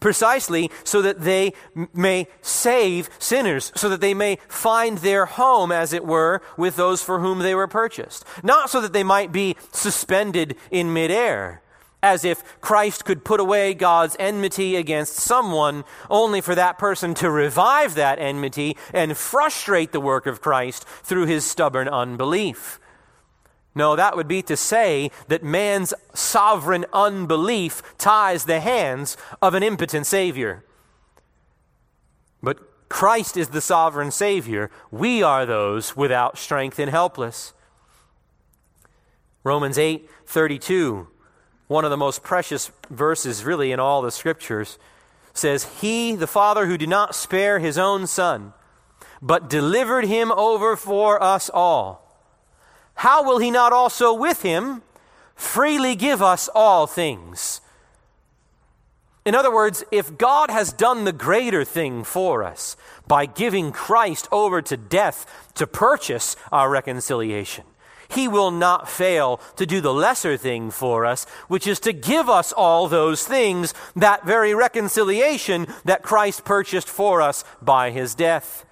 Precisely 0.00 0.70
so 0.84 1.02
that 1.02 1.22
they 1.22 1.52
may 1.92 2.28
save 2.40 3.10
sinners, 3.18 3.72
so 3.74 3.88
that 3.88 4.00
they 4.00 4.14
may 4.14 4.38
find 4.46 4.98
their 4.98 5.26
home, 5.26 5.72
as 5.72 5.92
it 5.92 6.04
were, 6.04 6.40
with 6.56 6.76
those 6.76 7.02
for 7.02 7.18
whom 7.18 7.40
they 7.40 7.54
were 7.54 7.66
purchased. 7.66 8.24
Not 8.42 8.70
so 8.70 8.80
that 8.80 8.92
they 8.92 9.02
might 9.02 9.32
be 9.32 9.56
suspended 9.72 10.56
in 10.70 10.92
midair, 10.92 11.62
as 12.00 12.24
if 12.24 12.60
Christ 12.60 13.04
could 13.04 13.24
put 13.24 13.40
away 13.40 13.74
God's 13.74 14.14
enmity 14.20 14.76
against 14.76 15.14
someone 15.14 15.84
only 16.08 16.40
for 16.40 16.54
that 16.54 16.78
person 16.78 17.12
to 17.14 17.28
revive 17.28 17.96
that 17.96 18.20
enmity 18.20 18.76
and 18.92 19.16
frustrate 19.16 19.90
the 19.90 20.00
work 20.00 20.26
of 20.26 20.40
Christ 20.40 20.86
through 21.02 21.26
his 21.26 21.44
stubborn 21.44 21.88
unbelief. 21.88 22.78
No, 23.78 23.94
that 23.94 24.16
would 24.16 24.26
be 24.26 24.42
to 24.42 24.56
say 24.56 25.12
that 25.28 25.44
man's 25.44 25.94
sovereign 26.12 26.84
unbelief 26.92 27.80
ties 27.96 28.44
the 28.44 28.58
hands 28.58 29.16
of 29.40 29.54
an 29.54 29.62
impotent 29.62 30.04
Savior. 30.04 30.64
But 32.42 32.58
Christ 32.88 33.36
is 33.36 33.50
the 33.50 33.60
sovereign 33.60 34.10
Savior. 34.10 34.72
We 34.90 35.22
are 35.22 35.46
those 35.46 35.96
without 35.96 36.38
strength 36.38 36.80
and 36.80 36.90
helpless. 36.90 37.52
Romans 39.44 39.78
8 39.78 40.10
32, 40.26 41.06
one 41.68 41.84
of 41.84 41.92
the 41.92 41.96
most 41.96 42.24
precious 42.24 42.72
verses 42.90 43.44
really 43.44 43.70
in 43.70 43.78
all 43.78 44.02
the 44.02 44.10
scriptures, 44.10 44.76
says, 45.32 45.80
He, 45.80 46.16
the 46.16 46.26
Father, 46.26 46.66
who 46.66 46.76
did 46.76 46.88
not 46.88 47.14
spare 47.14 47.60
his 47.60 47.78
own 47.78 48.08
Son, 48.08 48.54
but 49.22 49.48
delivered 49.48 50.04
him 50.04 50.32
over 50.32 50.74
for 50.74 51.22
us 51.22 51.48
all, 51.48 52.07
how 52.98 53.22
will 53.22 53.38
he 53.38 53.52
not 53.52 53.72
also 53.72 54.12
with 54.12 54.42
him 54.42 54.82
freely 55.36 55.94
give 55.94 56.20
us 56.20 56.48
all 56.52 56.88
things? 56.88 57.60
In 59.24 59.36
other 59.36 59.54
words, 59.54 59.84
if 59.92 60.18
God 60.18 60.50
has 60.50 60.72
done 60.72 61.04
the 61.04 61.12
greater 61.12 61.64
thing 61.64 62.02
for 62.02 62.42
us 62.42 62.76
by 63.06 63.26
giving 63.26 63.70
Christ 63.70 64.26
over 64.32 64.60
to 64.62 64.76
death 64.76 65.50
to 65.54 65.64
purchase 65.64 66.34
our 66.50 66.68
reconciliation, 66.68 67.64
he 68.08 68.26
will 68.26 68.50
not 68.50 68.88
fail 68.88 69.40
to 69.54 69.64
do 69.64 69.80
the 69.80 69.94
lesser 69.94 70.36
thing 70.36 70.72
for 70.72 71.06
us, 71.06 71.24
which 71.46 71.68
is 71.68 71.78
to 71.80 71.92
give 71.92 72.28
us 72.28 72.50
all 72.52 72.88
those 72.88 73.24
things, 73.24 73.74
that 73.94 74.26
very 74.26 74.54
reconciliation 74.54 75.68
that 75.84 76.02
Christ 76.02 76.44
purchased 76.44 76.88
for 76.88 77.22
us 77.22 77.44
by 77.62 77.92
his 77.92 78.16
death. 78.16 78.64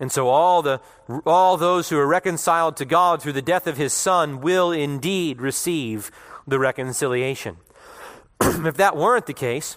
And 0.00 0.12
so 0.12 0.28
all, 0.28 0.62
the, 0.62 0.80
all 1.26 1.56
those 1.56 1.88
who 1.88 1.98
are 1.98 2.06
reconciled 2.06 2.76
to 2.76 2.84
God 2.84 3.20
through 3.20 3.32
the 3.32 3.42
death 3.42 3.66
of 3.66 3.76
his 3.76 3.92
Son 3.92 4.40
will 4.40 4.70
indeed 4.70 5.40
receive 5.40 6.10
the 6.46 6.58
reconciliation. 6.58 7.56
if 8.40 8.76
that 8.76 8.96
weren't 8.96 9.26
the 9.26 9.34
case, 9.34 9.76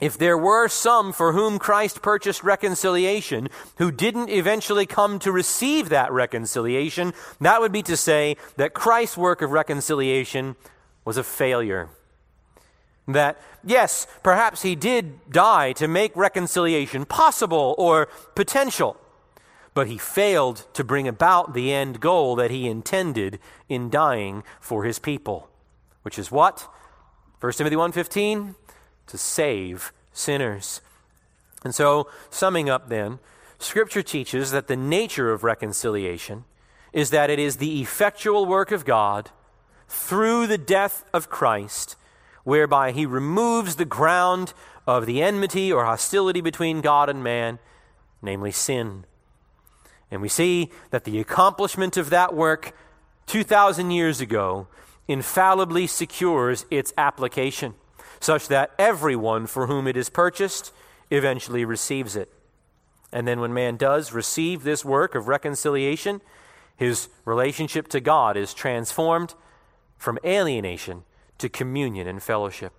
if 0.00 0.18
there 0.18 0.36
were 0.36 0.66
some 0.66 1.12
for 1.12 1.32
whom 1.32 1.58
Christ 1.58 2.02
purchased 2.02 2.42
reconciliation 2.42 3.48
who 3.78 3.92
didn't 3.92 4.28
eventually 4.28 4.86
come 4.86 5.20
to 5.20 5.30
receive 5.30 5.88
that 5.88 6.10
reconciliation, 6.10 7.14
that 7.40 7.60
would 7.60 7.70
be 7.70 7.82
to 7.82 7.96
say 7.96 8.36
that 8.56 8.74
Christ's 8.74 9.16
work 9.16 9.40
of 9.40 9.52
reconciliation 9.52 10.56
was 11.04 11.16
a 11.16 11.22
failure. 11.22 11.90
That, 13.06 13.40
yes, 13.62 14.06
perhaps 14.22 14.62
he 14.62 14.74
did 14.74 15.30
die 15.30 15.72
to 15.74 15.86
make 15.86 16.16
reconciliation 16.16 17.04
possible 17.04 17.76
or 17.78 18.08
potential, 18.34 18.96
but 19.74 19.88
he 19.88 19.98
failed 19.98 20.66
to 20.72 20.84
bring 20.84 21.08
about 21.08 21.52
the 21.52 21.72
end 21.72 22.00
goal 22.00 22.36
that 22.36 22.50
he 22.50 22.68
intended 22.68 23.40
in 23.68 23.90
dying 23.90 24.44
for 24.60 24.84
his 24.84 25.00
people, 25.00 25.50
which 26.02 26.18
is 26.18 26.30
what? 26.30 26.68
1 27.40 27.52
Timothy 27.58 27.76
1:15 27.76 28.54
to 29.08 29.18
save 29.18 29.92
sinners. 30.12 30.80
And 31.64 31.74
so, 31.74 32.08
summing 32.30 32.70
up 32.70 32.88
then, 32.88 33.18
Scripture 33.58 34.02
teaches 34.02 34.50
that 34.50 34.68
the 34.68 34.76
nature 34.76 35.32
of 35.32 35.44
reconciliation 35.44 36.44
is 36.92 37.10
that 37.10 37.30
it 37.30 37.38
is 37.38 37.56
the 37.56 37.80
effectual 37.82 38.46
work 38.46 38.70
of 38.70 38.84
God 38.84 39.30
through 39.88 40.46
the 40.46 40.58
death 40.58 41.04
of 41.12 41.28
Christ, 41.28 41.96
whereby 42.44 42.92
he 42.92 43.06
removes 43.06 43.76
the 43.76 43.84
ground 43.84 44.52
of 44.86 45.06
the 45.06 45.22
enmity 45.22 45.72
or 45.72 45.84
hostility 45.84 46.40
between 46.40 46.80
God 46.80 47.08
and 47.08 47.24
man, 47.24 47.58
namely 48.22 48.52
sin. 48.52 49.04
And 50.14 50.22
we 50.22 50.28
see 50.28 50.70
that 50.90 51.02
the 51.02 51.18
accomplishment 51.18 51.96
of 51.96 52.10
that 52.10 52.34
work 52.34 52.72
2,000 53.26 53.90
years 53.90 54.20
ago 54.20 54.68
infallibly 55.08 55.88
secures 55.88 56.64
its 56.70 56.92
application 56.96 57.74
such 58.20 58.46
that 58.46 58.70
everyone 58.78 59.46
for 59.46 59.66
whom 59.66 59.88
it 59.88 59.96
is 59.96 60.08
purchased 60.08 60.72
eventually 61.10 61.64
receives 61.64 62.14
it. 62.14 62.32
And 63.12 63.26
then, 63.26 63.40
when 63.40 63.52
man 63.52 63.76
does 63.76 64.12
receive 64.12 64.62
this 64.62 64.84
work 64.84 65.16
of 65.16 65.26
reconciliation, 65.26 66.20
his 66.76 67.08
relationship 67.24 67.88
to 67.88 68.00
God 68.00 68.36
is 68.36 68.54
transformed 68.54 69.34
from 69.96 70.18
alienation 70.24 71.02
to 71.38 71.48
communion 71.48 72.06
and 72.06 72.22
fellowship. 72.22 72.72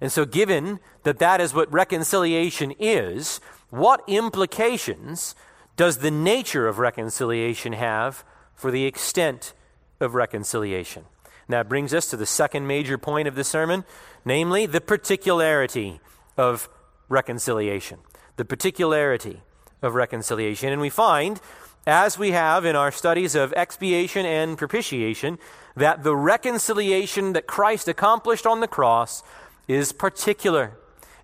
And 0.00 0.10
so, 0.10 0.24
given 0.24 0.80
that 1.04 1.18
that 1.18 1.40
is 1.40 1.54
what 1.54 1.72
reconciliation 1.72 2.72
is, 2.80 3.40
what 3.70 4.02
implications 4.06 5.34
does 5.76 5.98
the 5.98 6.10
nature 6.10 6.68
of 6.68 6.78
reconciliation 6.78 7.72
have 7.72 8.24
for 8.54 8.70
the 8.70 8.84
extent 8.84 9.54
of 10.00 10.14
reconciliation? 10.14 11.04
And 11.24 11.54
that 11.54 11.68
brings 11.68 11.94
us 11.94 12.08
to 12.10 12.16
the 12.16 12.26
second 12.26 12.66
major 12.66 12.98
point 12.98 13.26
of 13.26 13.34
the 13.34 13.44
sermon, 13.44 13.84
namely 14.24 14.66
the 14.66 14.80
particularity 14.80 16.00
of 16.36 16.68
reconciliation. 17.08 17.98
The 18.36 18.44
particularity 18.44 19.40
of 19.82 19.94
reconciliation. 19.94 20.72
And 20.72 20.80
we 20.80 20.90
find, 20.90 21.40
as 21.86 22.18
we 22.18 22.32
have 22.32 22.64
in 22.64 22.76
our 22.76 22.92
studies 22.92 23.34
of 23.34 23.52
expiation 23.54 24.26
and 24.26 24.58
propitiation, 24.58 25.38
that 25.76 26.02
the 26.02 26.16
reconciliation 26.16 27.32
that 27.32 27.46
Christ 27.46 27.88
accomplished 27.88 28.46
on 28.46 28.60
the 28.60 28.68
cross 28.68 29.22
is 29.66 29.92
particular 29.92 30.72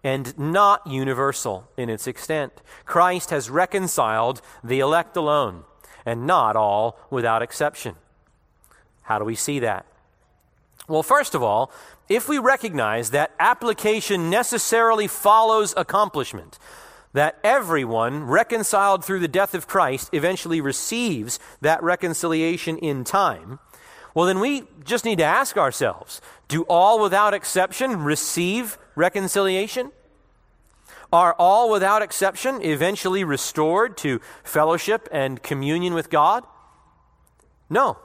and 0.07 0.39
not 0.39 0.87
universal 0.87 1.69
in 1.77 1.91
its 1.91 2.07
extent. 2.07 2.53
Christ 2.85 3.31
has 3.31 3.51
reconciled 3.51 4.41
the 4.63 4.79
elect 4.79 5.17
alone, 5.17 5.65
and 6.05 6.29
not 6.29 6.55
all 6.55 6.97
without 7.11 7.43
exception. 7.43 7.97
How 9.03 9.19
do 9.19 9.25
we 9.25 9.35
see 9.35 9.59
that? 9.59 9.85
Well, 10.87 11.03
first 11.03 11.35
of 11.35 11.43
all, 11.43 11.73
if 12.09 12.29
we 12.29 12.39
recognize 12.39 13.11
that 13.11 13.33
application 13.41 14.31
necessarily 14.31 15.09
follows 15.09 15.75
accomplishment, 15.77 16.57
that 17.13 17.41
everyone 17.43 18.23
reconciled 18.23 19.05
through 19.05 19.19
the 19.19 19.27
death 19.27 19.55
of 19.55 19.67
Christ 19.67 20.11
eventually 20.13 20.61
receives 20.61 21.41
that 21.63 21.83
reconciliation 21.83 22.79
in 22.79 23.03
time, 23.03 23.59
well, 24.17 24.25
then 24.25 24.41
we 24.41 24.63
just 24.83 25.05
need 25.05 25.19
to 25.19 25.25
ask 25.25 25.59
ourselves 25.59 26.23
do 26.49 26.63
all 26.71 27.03
without 27.03 27.35
exception 27.35 28.03
receive 28.03 28.79
reconciliation? 28.95 29.93
Are 31.13 31.35
all 31.39 31.71
without 31.71 32.01
exception 32.01 32.63
eventually 32.63 33.25
restored 33.25 33.99
to 33.99 34.23
fellowship 34.43 35.07
and 35.13 35.43
communion 35.43 35.93
with 35.93 36.09
God? 36.09 36.45
No, 37.69 37.99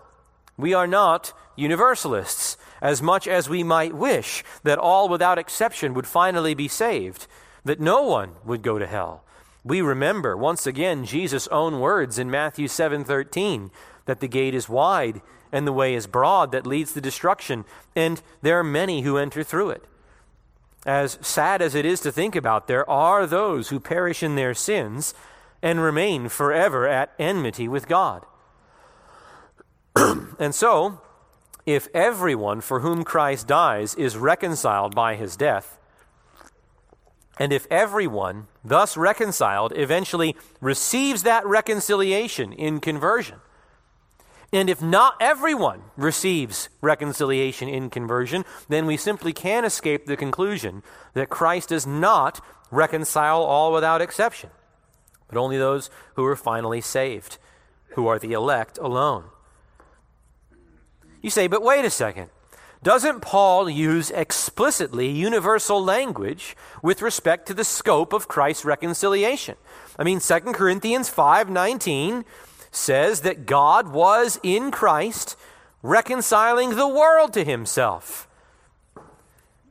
we 0.57 0.73
are 0.73 0.85
not 0.85 1.31
universalists 1.55 2.57
as 2.81 3.01
much 3.01 3.25
as 3.25 3.47
we 3.47 3.63
might 3.63 3.93
wish 3.93 4.43
that 4.63 4.77
all 4.77 5.07
without 5.07 5.39
exception 5.39 5.93
would 5.93 6.07
finally 6.07 6.53
be 6.53 6.67
saved, 6.67 7.25
that 7.63 7.79
no 7.79 8.03
one 8.03 8.31
would 8.43 8.63
go 8.63 8.77
to 8.77 8.85
hell. 8.85 9.23
We 9.63 9.81
remember 9.81 10.35
once 10.35 10.67
again 10.67 11.05
Jesus' 11.05 11.47
own 11.47 11.79
words 11.79 12.19
in 12.19 12.29
Matthew 12.29 12.67
7:13 12.67 13.71
that 14.07 14.19
the 14.19 14.27
gate 14.27 14.53
is 14.53 14.67
wide 14.67 15.21
and 15.51 15.67
the 15.67 15.73
way 15.73 15.93
is 15.93 16.07
broad 16.07 16.51
that 16.51 16.67
leads 16.67 16.93
to 16.93 17.01
destruction, 17.01 17.65
and 17.95 18.21
there 18.41 18.59
are 18.59 18.63
many 18.63 19.01
who 19.01 19.17
enter 19.17 19.43
through 19.43 19.71
it. 19.71 19.85
As 20.85 21.19
sad 21.21 21.61
as 21.61 21.75
it 21.75 21.85
is 21.85 21.99
to 22.01 22.11
think 22.11 22.35
about, 22.35 22.67
there 22.67 22.89
are 22.89 23.27
those 23.27 23.69
who 23.69 23.79
perish 23.79 24.23
in 24.23 24.35
their 24.35 24.53
sins 24.53 25.13
and 25.61 25.79
remain 25.79 26.27
forever 26.27 26.87
at 26.87 27.13
enmity 27.19 27.67
with 27.67 27.87
God. 27.87 28.25
and 29.95 30.55
so, 30.55 31.01
if 31.65 31.87
everyone 31.93 32.61
for 32.61 32.79
whom 32.79 33.03
Christ 33.03 33.47
dies 33.47 33.93
is 33.93 34.17
reconciled 34.17 34.95
by 34.95 35.15
his 35.15 35.35
death, 35.35 35.77
and 37.37 37.53
if 37.53 37.67
everyone, 37.69 38.47
thus 38.63 38.97
reconciled, 38.97 39.73
eventually 39.75 40.35
receives 40.59 41.23
that 41.23 41.45
reconciliation 41.45 42.53
in 42.53 42.79
conversion, 42.79 43.39
and 44.53 44.69
if 44.69 44.81
not 44.81 45.15
everyone 45.19 45.81
receives 45.95 46.69
reconciliation 46.81 47.69
in 47.69 47.89
conversion, 47.89 48.43
then 48.67 48.85
we 48.85 48.97
simply 48.97 49.31
can't 49.31 49.65
escape 49.65 50.05
the 50.05 50.17
conclusion 50.17 50.83
that 51.13 51.29
Christ 51.29 51.69
does 51.69 51.87
not 51.87 52.43
reconcile 52.69 53.41
all 53.41 53.71
without 53.71 54.01
exception, 54.01 54.49
but 55.27 55.37
only 55.37 55.57
those 55.57 55.89
who 56.15 56.25
are 56.25 56.35
finally 56.35 56.81
saved, 56.81 57.37
who 57.89 58.07
are 58.07 58.19
the 58.19 58.33
elect 58.33 58.77
alone. 58.77 59.25
You 61.21 61.29
say, 61.29 61.47
but 61.47 61.63
wait 61.63 61.85
a 61.85 61.89
second. 61.89 62.29
Doesn't 62.83 63.21
Paul 63.21 63.69
use 63.69 64.09
explicitly 64.09 65.07
universal 65.07 65.83
language 65.83 66.57
with 66.81 67.03
respect 67.03 67.45
to 67.47 67.53
the 67.53 67.63
scope 67.63 68.11
of 68.11 68.27
Christ's 68.27 68.65
reconciliation? 68.65 69.55
I 69.99 70.03
mean, 70.03 70.19
2 70.19 70.53
Corinthians 70.53 71.07
5:19 71.07 72.25
says 72.71 73.21
that 73.21 73.45
God 73.45 73.89
was 73.89 74.39
in 74.41 74.71
Christ 74.71 75.35
reconciling 75.83 76.75
the 76.75 76.87
world 76.87 77.33
to 77.33 77.43
himself. 77.43 78.27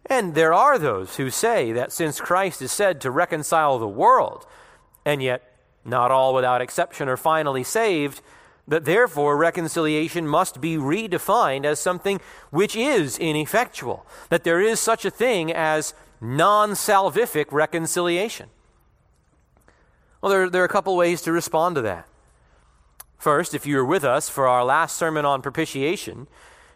And 0.07 0.35
there 0.35 0.53
are 0.53 0.79
those 0.79 1.17
who 1.17 1.31
say 1.31 1.73
that 1.73 1.93
since 1.93 2.21
Christ 2.21 2.61
is 2.63 2.73
said 2.73 3.01
to 3.01 3.11
reconcile 3.11 3.79
the 3.79 3.89
world, 3.89 4.47
and 5.05 5.23
yet 5.23 5.57
not 5.85 6.11
all 6.11 6.35
without 6.35 6.61
exception 6.61 7.09
are 7.09 7.17
finally 7.17 7.63
saved, 7.63 8.21
that 8.67 8.85
therefore 8.85 9.37
reconciliation 9.37 10.27
must 10.27 10.61
be 10.61 10.77
redefined 10.77 11.65
as 11.65 11.81
something 11.81 12.21
which 12.51 12.77
is 12.77 13.19
ineffectual, 13.19 14.07
that 14.29 14.45
there 14.45 14.61
is 14.61 14.79
such 14.79 15.05
a 15.05 15.11
thing 15.11 15.53
as 15.53 15.95
non 16.21 16.73
salvific 16.73 17.47
reconciliation. 17.51 18.49
Well, 20.21 20.31
there, 20.31 20.51
there 20.51 20.63
are 20.63 20.67
a 20.67 20.69
couple 20.69 20.97
ways 20.97 21.23
to 21.23 21.33
respond 21.33 21.77
to 21.77 21.83
that. 21.83 22.07
First, 23.21 23.55
if 23.55 23.67
you 23.67 23.77
were 23.77 23.85
with 23.85 24.03
us 24.03 24.31
for 24.31 24.49
our 24.49 24.65
last 24.65 24.97
sermon 24.97 25.27
on 25.27 25.43
propitiation, 25.43 26.27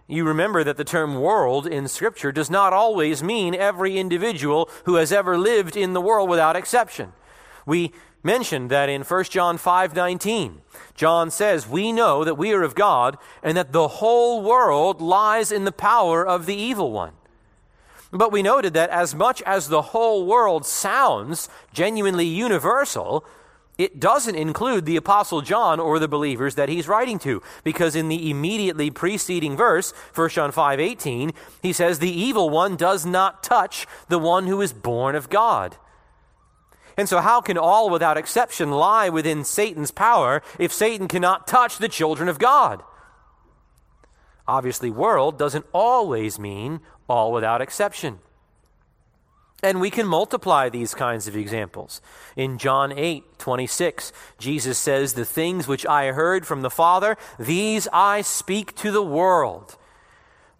You 0.07 0.25
remember 0.25 0.63
that 0.65 0.77
the 0.77 0.85
term 0.85 1.21
world 1.21 1.67
in 1.67 1.89
Scripture 1.89 2.31
does 2.31 2.51
not 2.51 2.75
always 2.75 3.23
mean 3.23 3.55
every 3.55 3.99
individual 3.99 4.69
who 4.85 4.97
has 4.97 5.13
ever 5.13 5.39
lived 5.39 5.77
in 5.77 5.95
the 5.95 6.01
world 6.01 6.29
without 6.29 6.57
exception. 6.57 7.15
We 7.65 7.93
mentioned 8.23 8.71
that 8.71 8.91
in 8.91 9.03
1 9.03 9.31
John 9.31 9.57
5:19. 9.57 10.61
John 10.95 11.31
says, 11.31 11.67
"We 11.67 11.91
know 11.91 12.23
that 12.23 12.37
we 12.37 12.53
are 12.53 12.63
of 12.63 12.75
God 12.75 13.17
and 13.43 13.57
that 13.57 13.73
the 13.73 13.89
whole 13.89 14.43
world 14.43 15.01
lies 15.01 15.51
in 15.51 15.65
the 15.65 15.73
power 15.73 16.27
of 16.27 16.45
the 16.45 16.57
evil 16.57 16.93
one." 16.93 17.13
But 18.13 18.31
we 18.31 18.43
noted 18.43 18.75
that 18.75 18.91
as 18.91 19.15
much 19.15 19.41
as 19.43 19.69
the 19.69 19.83
whole 19.83 20.27
world 20.27 20.67
sounds 20.67 21.49
genuinely 21.73 22.27
universal, 22.27 23.25
it 23.77 23.99
doesn't 23.99 24.37
include 24.37 24.87
the 24.87 24.97
apostle 24.97 25.41
John 25.41 25.81
or 25.81 25.99
the 25.99 26.09
believers 26.09 26.55
that 26.55 26.69
he's 26.69 26.89
writing 26.89 27.19
to 27.21 27.43
because 27.65 27.97
in 27.97 28.09
the 28.09 28.31
immediately 28.31 28.91
preceding 28.91 29.57
verse 29.57 29.93
1 30.15 30.31
John 30.31 30.53
5:18 30.53 31.33
he 31.63 31.73
says 31.73 31.99
the 31.99 32.11
evil 32.11 32.51
one 32.51 32.77
does 32.77 33.05
not 33.05 33.43
touch 33.43 33.87
the 34.09 34.19
one 34.19 34.47
who 34.47 34.61
is 34.61 34.73
born 34.73 35.15
of 35.17 35.29
God. 35.29 35.77
And 36.97 37.09
so 37.09 37.19
how 37.19 37.41
can 37.41 37.59
all 37.59 37.91
without 37.91 38.17
exception 38.17 38.71
lie 38.71 39.09
within 39.09 39.43
Satan's 39.43 39.91
power 39.91 40.43
if 40.59 40.73
Satan 40.73 41.09
cannot 41.09 41.49
touch 41.49 41.79
the 41.79 41.89
children 41.89 42.29
of 42.29 42.39
God? 42.39 42.83
Obviously 44.47 44.91
world 44.91 45.39
doesn't 45.39 45.67
always 45.73 46.39
mean 46.39 46.81
all 47.09 47.33
without 47.33 47.61
exception. 47.61 48.21
And 49.65 49.81
we 49.81 49.89
can 49.89 50.07
multiply 50.07 50.69
these 50.69 50.93
kinds 50.93 51.27
of 51.27 51.35
examples. 51.35 52.03
In 52.37 52.59
John 52.59 52.93
8, 52.93 53.39
26, 53.39 54.13
Jesus 54.37 54.77
says, 54.77 55.15
The 55.15 55.25
things 55.25 55.67
which 55.67 55.87
I 55.87 56.13
heard 56.13 56.47
from 56.47 56.61
the 56.61 56.69
Father, 56.69 57.17
these 57.39 57.89
I 57.91 58.21
speak 58.21 58.75
to 58.77 58.91
the 58.91 59.03
world. 59.03 59.79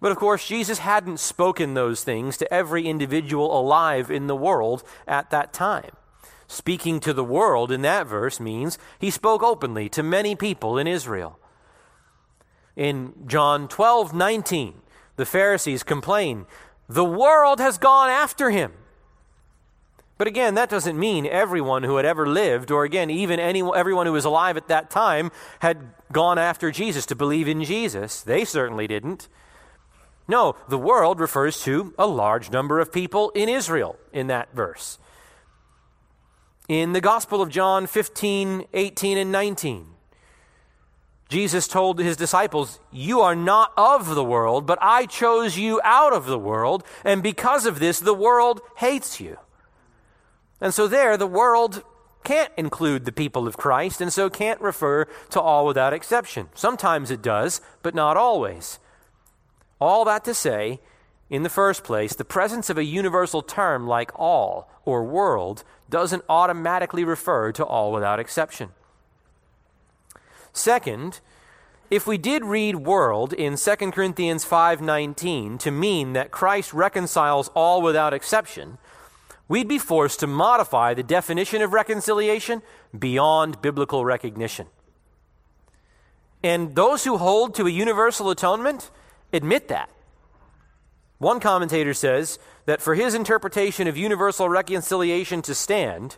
But 0.01 0.11
of 0.11 0.17
course, 0.17 0.47
Jesus 0.47 0.79
hadn't 0.79 1.19
spoken 1.19 1.75
those 1.75 2.03
things 2.03 2.35
to 2.37 2.51
every 2.51 2.87
individual 2.87 3.55
alive 3.55 4.09
in 4.09 4.25
the 4.25 4.35
world 4.35 4.83
at 5.07 5.29
that 5.29 5.53
time. 5.53 5.91
Speaking 6.47 6.99
to 7.01 7.13
the 7.13 7.23
world 7.23 7.71
in 7.71 7.83
that 7.83 8.07
verse 8.07 8.39
means 8.39 8.79
he 8.97 9.11
spoke 9.11 9.43
openly 9.43 9.87
to 9.89 10.01
many 10.01 10.35
people 10.35 10.79
in 10.79 10.87
Israel. 10.87 11.37
In 12.75 13.13
John 13.27 13.67
12, 13.67 14.15
19, 14.15 14.81
the 15.15 15.27
Pharisees 15.27 15.83
complain, 15.83 16.47
The 16.89 17.05
world 17.05 17.59
has 17.59 17.77
gone 17.77 18.09
after 18.09 18.49
him. 18.49 18.73
But 20.17 20.27
again, 20.27 20.55
that 20.55 20.69
doesn't 20.69 20.97
mean 20.97 21.25
everyone 21.25 21.83
who 21.83 21.97
had 21.97 22.05
ever 22.05 22.25
lived, 22.25 22.71
or 22.71 22.85
again, 22.85 23.09
even 23.09 23.39
anyone, 23.39 23.77
everyone 23.77 24.05
who 24.05 24.13
was 24.13 24.23
alive 24.23 24.55
at 24.55 24.69
that 24.69 24.89
time, 24.89 25.29
had 25.59 25.93
gone 26.11 26.37
after 26.37 26.71
Jesus 26.71 27.05
to 27.07 27.15
believe 27.15 27.49
in 27.49 27.63
Jesus. 27.63 28.21
They 28.21 28.45
certainly 28.45 28.87
didn't. 28.87 29.27
No, 30.27 30.55
the 30.69 30.77
world 30.77 31.19
refers 31.19 31.61
to 31.63 31.93
a 31.99 32.07
large 32.07 32.49
number 32.49 32.79
of 32.79 32.93
people 32.93 33.29
in 33.31 33.49
Israel 33.49 33.97
in 34.13 34.27
that 34.27 34.53
verse. 34.53 34.97
In 36.67 36.93
the 36.93 37.01
Gospel 37.01 37.41
of 37.41 37.49
John 37.49 37.85
15, 37.85 38.65
18, 38.73 39.17
and 39.17 39.31
19, 39.31 39.85
Jesus 41.27 41.67
told 41.67 41.99
his 41.99 42.17
disciples, 42.17 42.79
You 42.91 43.21
are 43.21 43.35
not 43.35 43.71
of 43.77 44.15
the 44.15 44.23
world, 44.23 44.65
but 44.65 44.79
I 44.81 45.05
chose 45.05 45.57
you 45.57 45.81
out 45.83 46.13
of 46.13 46.25
the 46.25 46.39
world, 46.39 46.83
and 47.03 47.21
because 47.21 47.65
of 47.65 47.79
this, 47.79 47.99
the 47.99 48.13
world 48.13 48.61
hates 48.77 49.19
you. 49.19 49.37
And 50.61 50.73
so 50.73 50.87
there, 50.87 51.17
the 51.17 51.27
world 51.27 51.83
can't 52.23 52.51
include 52.57 53.05
the 53.05 53.11
people 53.11 53.47
of 53.47 53.57
Christ, 53.57 54.01
and 54.01 54.11
so 54.11 54.29
can't 54.29 54.59
refer 54.59 55.05
to 55.29 55.39
all 55.39 55.65
without 55.65 55.93
exception. 55.93 56.49
Sometimes 56.55 57.11
it 57.11 57.21
does, 57.21 57.61
but 57.83 57.95
not 57.95 58.17
always. 58.17 58.79
All 59.79 60.05
that 60.05 60.23
to 60.25 60.33
say, 60.33 60.79
in 61.29 61.43
the 61.43 61.49
first 61.49 61.83
place, 61.83 62.15
the 62.15 62.25
presence 62.25 62.69
of 62.69 62.77
a 62.77 62.83
universal 62.83 63.41
term 63.41 63.87
like 63.87 64.11
all 64.15 64.69
or 64.85 65.03
world 65.03 65.63
doesn't 65.89 66.23
automatically 66.29 67.03
refer 67.03 67.51
to 67.51 67.65
all 67.65 67.91
without 67.91 68.19
exception. 68.19 68.71
Second, 70.53 71.19
if 71.91 72.07
we 72.07 72.17
did 72.17 72.43
read 72.45 72.75
world 72.77 73.33
in 73.33 73.57
2 73.57 73.91
Corinthians 73.91 74.45
5:19 74.45 75.57
to 75.59 75.71
mean 75.71 76.13
that 76.13 76.31
Christ 76.31 76.73
reconciles 76.73 77.49
all 77.49 77.81
without 77.81 78.13
exception, 78.13 78.77
we'd 79.47 79.67
be 79.67 79.77
forced 79.77 80.19
to 80.19 80.27
modify 80.27 80.93
the 80.93 81.03
definition 81.03 81.61
of 81.61 81.73
reconciliation 81.73 82.61
beyond 82.97 83.61
biblical 83.61 84.03
recognition. 84.05 84.67
And 86.43 86.75
those 86.75 87.03
who 87.03 87.17
hold 87.17 87.55
to 87.55 87.65
a 87.65 87.71
universal 87.71 88.29
atonement 88.29 88.91
admit 89.33 89.67
that. 89.69 89.89
One 91.17 91.39
commentator 91.39 91.93
says 91.93 92.37
that 92.65 92.81
for 92.81 92.93
his 92.93 93.15
interpretation 93.15 93.87
of 93.87 93.97
universal 93.97 94.49
reconciliation 94.49 95.41
to 95.43 95.55
stand, 95.55 96.17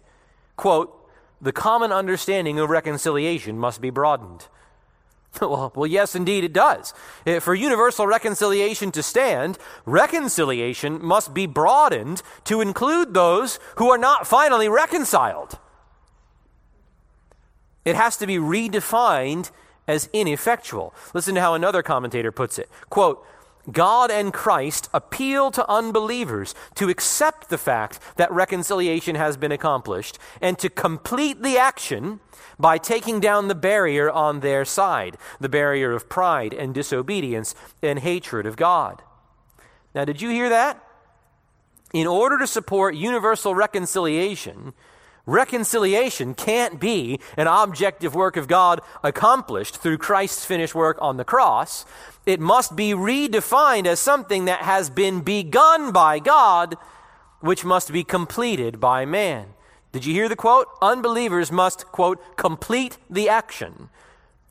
quote, 0.55 0.93
the 1.39 1.51
common 1.51 1.91
understanding 1.91 2.59
of 2.59 2.69
reconciliation 2.69 3.57
must 3.57 3.79
be 3.79 3.91
broadened. 3.91 4.47
Well, 5.41 5.71
well, 5.75 5.87
yes, 5.87 6.15
indeed, 6.15 6.43
it 6.43 6.53
does. 6.53 6.93
Eh, 7.25 7.39
for 7.39 7.53
universal 7.53 8.07
reconciliation 8.07 8.91
to 8.93 9.03
stand, 9.03 9.59
reconciliation 9.85 11.03
must 11.03 11.33
be 11.33 11.45
broadened 11.45 12.23
to 12.45 12.59
include 12.59 13.13
those 13.13 13.59
who 13.75 13.89
are 13.91 13.99
not 13.99 14.25
finally 14.25 14.67
reconciled. 14.67 15.59
It 17.85 17.95
has 17.95 18.17
to 18.17 18.27
be 18.27 18.37
redefined 18.37 19.51
as 19.87 20.09
ineffectual. 20.11 20.93
Listen 21.13 21.35
to 21.35 21.41
how 21.41 21.53
another 21.53 21.83
commentator 21.83 22.31
puts 22.31 22.59
it. 22.59 22.69
Quote, 22.89 23.25
God 23.71 24.11
and 24.11 24.33
Christ 24.33 24.89
appeal 24.93 25.51
to 25.51 25.69
unbelievers 25.69 26.55
to 26.75 26.89
accept 26.89 27.49
the 27.49 27.57
fact 27.57 27.99
that 28.15 28.31
reconciliation 28.31 29.15
has 29.15 29.37
been 29.37 29.51
accomplished 29.51 30.17
and 30.41 30.57
to 30.59 30.69
complete 30.69 31.43
the 31.43 31.57
action 31.57 32.19
by 32.59 32.77
taking 32.77 33.19
down 33.19 33.47
the 33.47 33.55
barrier 33.55 34.09
on 34.09 34.39
their 34.39 34.65
side, 34.65 35.17
the 35.39 35.49
barrier 35.49 35.91
of 35.91 36.09
pride 36.09 36.53
and 36.53 36.73
disobedience 36.73 37.55
and 37.81 37.99
hatred 37.99 38.45
of 38.45 38.55
God. 38.55 39.01
Now, 39.93 40.05
did 40.05 40.21
you 40.21 40.29
hear 40.29 40.49
that? 40.49 40.83
In 41.93 42.07
order 42.07 42.37
to 42.39 42.47
support 42.47 42.95
universal 42.95 43.55
reconciliation, 43.55 44.73
reconciliation 45.27 46.33
can't 46.33 46.79
be 46.79 47.19
an 47.35 47.45
objective 47.45 48.15
work 48.15 48.37
of 48.37 48.47
God 48.47 48.81
accomplished 49.03 49.77
through 49.77 49.99
Christ's 49.99 50.45
finished 50.45 50.73
work 50.73 50.97
on 50.99 51.17
the 51.17 51.25
cross. 51.25 51.85
It 52.25 52.39
must 52.39 52.75
be 52.75 52.93
redefined 52.93 53.85
as 53.85 53.99
something 53.99 54.45
that 54.45 54.61
has 54.61 54.89
been 54.89 55.21
begun 55.21 55.91
by 55.91 56.17
God, 56.17 56.75
which 57.41 57.63
must 57.63 57.93
be 57.93 58.03
completed 58.03 58.79
by 58.79 59.05
man. 59.05 59.49
Did 59.91 60.05
you 60.05 60.13
hear 60.13 60.29
the 60.29 60.35
quote? 60.35 60.67
Unbelievers 60.81 61.51
must, 61.51 61.85
quote, 61.87 62.37
complete 62.37 62.97
the 63.09 63.29
action 63.29 63.89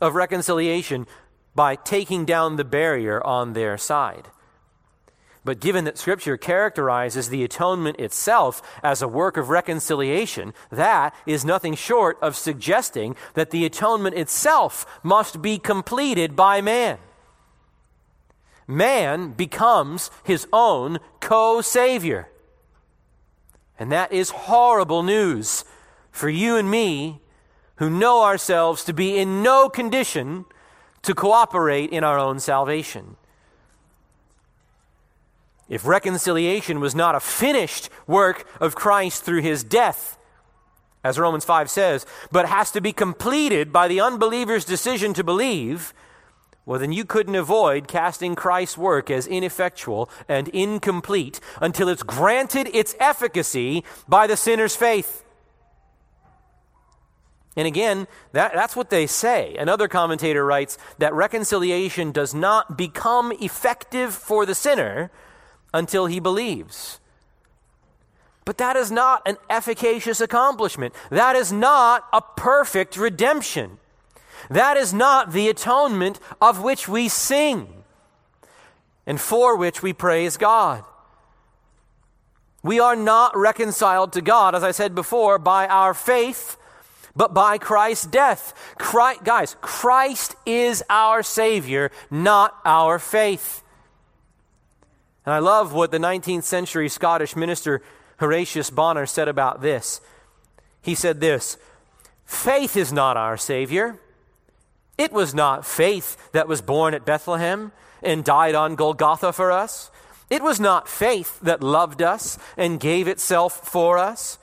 of 0.00 0.14
reconciliation 0.14 1.06
by 1.54 1.74
taking 1.74 2.24
down 2.24 2.56
the 2.56 2.64
barrier 2.64 3.24
on 3.26 3.54
their 3.54 3.78
side. 3.78 4.28
But 5.46 5.60
given 5.60 5.84
that 5.84 5.96
Scripture 5.96 6.36
characterizes 6.36 7.28
the 7.28 7.44
atonement 7.44 8.00
itself 8.00 8.60
as 8.82 9.00
a 9.00 9.06
work 9.06 9.36
of 9.36 9.48
reconciliation, 9.48 10.52
that 10.70 11.14
is 11.24 11.44
nothing 11.44 11.76
short 11.76 12.18
of 12.20 12.34
suggesting 12.34 13.14
that 13.34 13.52
the 13.52 13.64
atonement 13.64 14.16
itself 14.16 14.84
must 15.04 15.40
be 15.40 15.58
completed 15.58 16.34
by 16.34 16.60
man. 16.60 16.98
Man 18.66 19.34
becomes 19.34 20.10
his 20.24 20.48
own 20.52 20.98
co 21.20 21.60
savior. 21.60 22.28
And 23.78 23.92
that 23.92 24.12
is 24.12 24.30
horrible 24.30 25.04
news 25.04 25.64
for 26.10 26.28
you 26.28 26.56
and 26.56 26.68
me 26.68 27.20
who 27.76 27.88
know 27.88 28.24
ourselves 28.24 28.82
to 28.82 28.92
be 28.92 29.16
in 29.16 29.44
no 29.44 29.68
condition 29.68 30.44
to 31.02 31.14
cooperate 31.14 31.90
in 31.90 32.02
our 32.02 32.18
own 32.18 32.40
salvation. 32.40 33.14
If 35.68 35.86
reconciliation 35.86 36.80
was 36.80 36.94
not 36.94 37.14
a 37.14 37.20
finished 37.20 37.88
work 38.06 38.46
of 38.60 38.74
Christ 38.74 39.24
through 39.24 39.42
his 39.42 39.64
death, 39.64 40.16
as 41.02 41.18
Romans 41.18 41.44
5 41.44 41.70
says, 41.70 42.06
but 42.30 42.48
has 42.48 42.70
to 42.72 42.80
be 42.80 42.92
completed 42.92 43.72
by 43.72 43.88
the 43.88 44.00
unbeliever's 44.00 44.64
decision 44.64 45.12
to 45.14 45.24
believe, 45.24 45.92
well, 46.64 46.80
then 46.80 46.92
you 46.92 47.04
couldn't 47.04 47.36
avoid 47.36 47.86
casting 47.86 48.34
Christ's 48.34 48.76
work 48.76 49.10
as 49.10 49.26
ineffectual 49.26 50.10
and 50.28 50.48
incomplete 50.48 51.40
until 51.60 51.88
it's 51.88 52.02
granted 52.02 52.68
its 52.74 52.96
efficacy 52.98 53.84
by 54.08 54.26
the 54.26 54.36
sinner's 54.36 54.74
faith. 54.74 55.24
And 57.56 57.66
again, 57.66 58.06
that, 58.32 58.52
that's 58.52 58.76
what 58.76 58.90
they 58.90 59.06
say. 59.06 59.56
Another 59.56 59.88
commentator 59.88 60.44
writes 60.44 60.76
that 60.98 61.14
reconciliation 61.14 62.12
does 62.12 62.34
not 62.34 62.76
become 62.76 63.32
effective 63.40 64.14
for 64.14 64.44
the 64.44 64.54
sinner 64.54 65.10
until 65.76 66.06
he 66.06 66.20
believes. 66.20 67.00
But 68.44 68.58
that 68.58 68.76
is 68.76 68.90
not 68.90 69.22
an 69.26 69.36
efficacious 69.50 70.20
accomplishment. 70.20 70.94
That 71.10 71.36
is 71.36 71.52
not 71.52 72.06
a 72.12 72.22
perfect 72.22 72.96
redemption. 72.96 73.78
That 74.48 74.76
is 74.76 74.94
not 74.94 75.32
the 75.32 75.48
atonement 75.48 76.20
of 76.40 76.62
which 76.62 76.88
we 76.88 77.08
sing. 77.08 77.68
and 79.06 79.20
for 79.20 79.56
which 79.56 79.82
we 79.82 79.92
praise 79.92 80.36
God. 80.36 80.84
We 82.62 82.80
are 82.80 82.96
not 82.96 83.36
reconciled 83.36 84.12
to 84.14 84.20
God, 84.20 84.54
as 84.54 84.64
I 84.64 84.72
said 84.72 84.94
before, 84.94 85.38
by 85.38 85.68
our 85.68 85.94
faith, 85.94 86.56
but 87.14 87.32
by 87.32 87.58
Christ's 87.58 88.06
death. 88.06 88.52
Christ, 88.78 89.22
guys, 89.22 89.56
Christ 89.60 90.34
is 90.44 90.82
our 90.90 91.22
Savior, 91.22 91.92
not 92.10 92.56
our 92.64 92.98
faith. 92.98 93.62
And 95.26 95.34
I 95.34 95.40
love 95.40 95.72
what 95.72 95.90
the 95.90 95.98
19th 95.98 96.44
century 96.44 96.88
Scottish 96.88 97.34
minister 97.34 97.82
Horatius 98.18 98.70
Bonar 98.70 99.06
said 99.06 99.28
about 99.28 99.60
this. 99.60 100.00
He 100.80 100.94
said 100.94 101.20
this 101.20 101.58
Faith 102.24 102.76
is 102.76 102.92
not 102.92 103.16
our 103.16 103.36
Savior. 103.36 103.98
It 104.96 105.12
was 105.12 105.34
not 105.34 105.66
faith 105.66 106.30
that 106.32 106.48
was 106.48 106.62
born 106.62 106.94
at 106.94 107.04
Bethlehem 107.04 107.72
and 108.02 108.24
died 108.24 108.54
on 108.54 108.76
Golgotha 108.76 109.32
for 109.32 109.52
us. 109.52 109.90
It 110.30 110.42
was 110.42 110.58
not 110.58 110.88
faith 110.88 111.38
that 111.40 111.62
loved 111.62 112.00
us 112.00 112.38
and 112.56 112.80
gave 112.80 113.06
itself 113.06 113.68
for 113.68 113.98
us, 113.98 114.38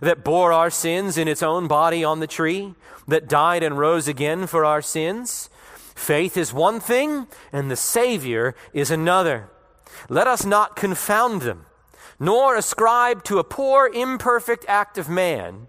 that 0.00 0.24
bore 0.24 0.52
our 0.52 0.70
sins 0.70 1.18
in 1.18 1.26
its 1.26 1.42
own 1.42 1.66
body 1.66 2.04
on 2.04 2.20
the 2.20 2.26
tree, 2.26 2.74
that 3.08 3.28
died 3.28 3.62
and 3.62 3.78
rose 3.78 4.06
again 4.06 4.46
for 4.46 4.64
our 4.64 4.80
sins. 4.80 5.50
Faith 5.94 6.36
is 6.36 6.52
one 6.52 6.80
thing, 6.80 7.26
and 7.52 7.70
the 7.70 7.76
Savior 7.76 8.54
is 8.72 8.90
another. 8.90 9.50
Let 10.08 10.26
us 10.26 10.44
not 10.44 10.76
confound 10.76 11.42
them, 11.42 11.66
nor 12.18 12.56
ascribe 12.56 13.24
to 13.24 13.38
a 13.38 13.44
poor, 13.44 13.88
imperfect 13.88 14.64
act 14.68 14.98
of 14.98 15.08
man 15.08 15.68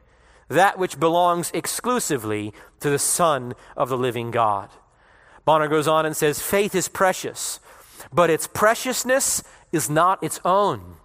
that 0.50 0.80
which 0.80 1.00
belongs 1.00 1.52
exclusively 1.54 2.54
to 2.80 2.90
the 2.90 3.00
Son 3.00 3.54
of 3.78 3.90
the 3.90 3.98
living 3.98 4.32
God. 4.32 4.70
Bonar 5.46 5.68
goes 5.68 5.88
on 5.88 6.06
and 6.06 6.18
says, 6.18 6.42
Faith 6.42 6.76
is 6.76 6.88
precious, 6.88 7.60
but 8.12 8.30
its 8.30 8.48
preciousness 8.48 9.44
is 9.72 9.90
not 9.90 10.22
its 10.24 10.40
own. 10.44 10.96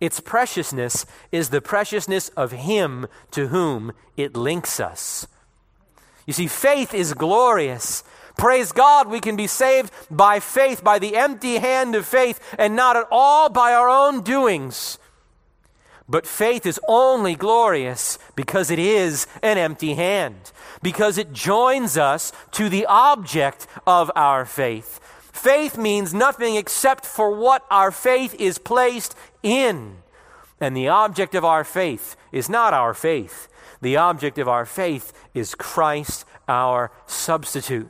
Its 0.00 0.20
preciousness 0.20 1.06
is 1.30 1.50
the 1.50 1.60
preciousness 1.60 2.28
of 2.30 2.52
Him 2.52 3.06
to 3.30 3.48
whom 3.48 3.92
it 4.16 4.36
links 4.36 4.80
us. 4.80 5.26
You 6.26 6.32
see, 6.32 6.46
faith 6.46 6.92
is 6.94 7.14
glorious. 7.14 8.02
Praise 8.36 8.72
God, 8.72 9.08
we 9.08 9.20
can 9.20 9.36
be 9.36 9.46
saved 9.46 9.92
by 10.10 10.40
faith, 10.40 10.82
by 10.82 10.98
the 10.98 11.16
empty 11.16 11.58
hand 11.58 11.94
of 11.94 12.06
faith, 12.06 12.40
and 12.58 12.74
not 12.74 12.96
at 12.96 13.06
all 13.10 13.48
by 13.48 13.72
our 13.72 13.88
own 13.88 14.22
doings. 14.22 14.98
But 16.08 16.26
faith 16.26 16.66
is 16.66 16.80
only 16.86 17.34
glorious 17.34 18.18
because 18.34 18.70
it 18.70 18.78
is 18.78 19.26
an 19.42 19.56
empty 19.56 19.94
hand, 19.94 20.52
because 20.82 21.16
it 21.16 21.32
joins 21.32 21.96
us 21.96 22.32
to 22.52 22.68
the 22.68 22.84
object 22.86 23.66
of 23.86 24.10
our 24.14 24.44
faith. 24.44 25.00
Faith 25.32 25.78
means 25.78 26.12
nothing 26.12 26.56
except 26.56 27.06
for 27.06 27.30
what 27.34 27.64
our 27.70 27.90
faith 27.90 28.34
is 28.38 28.58
placed 28.58 29.16
in. 29.42 29.96
And 30.60 30.76
the 30.76 30.88
object 30.88 31.34
of 31.34 31.44
our 31.44 31.64
faith 31.64 32.16
is 32.32 32.48
not 32.48 32.74
our 32.74 32.94
faith. 32.94 33.48
The 33.80 33.96
object 33.96 34.38
of 34.38 34.48
our 34.48 34.64
faith 34.64 35.12
is 35.34 35.54
Christ, 35.54 36.24
our 36.48 36.90
substitute. 37.06 37.88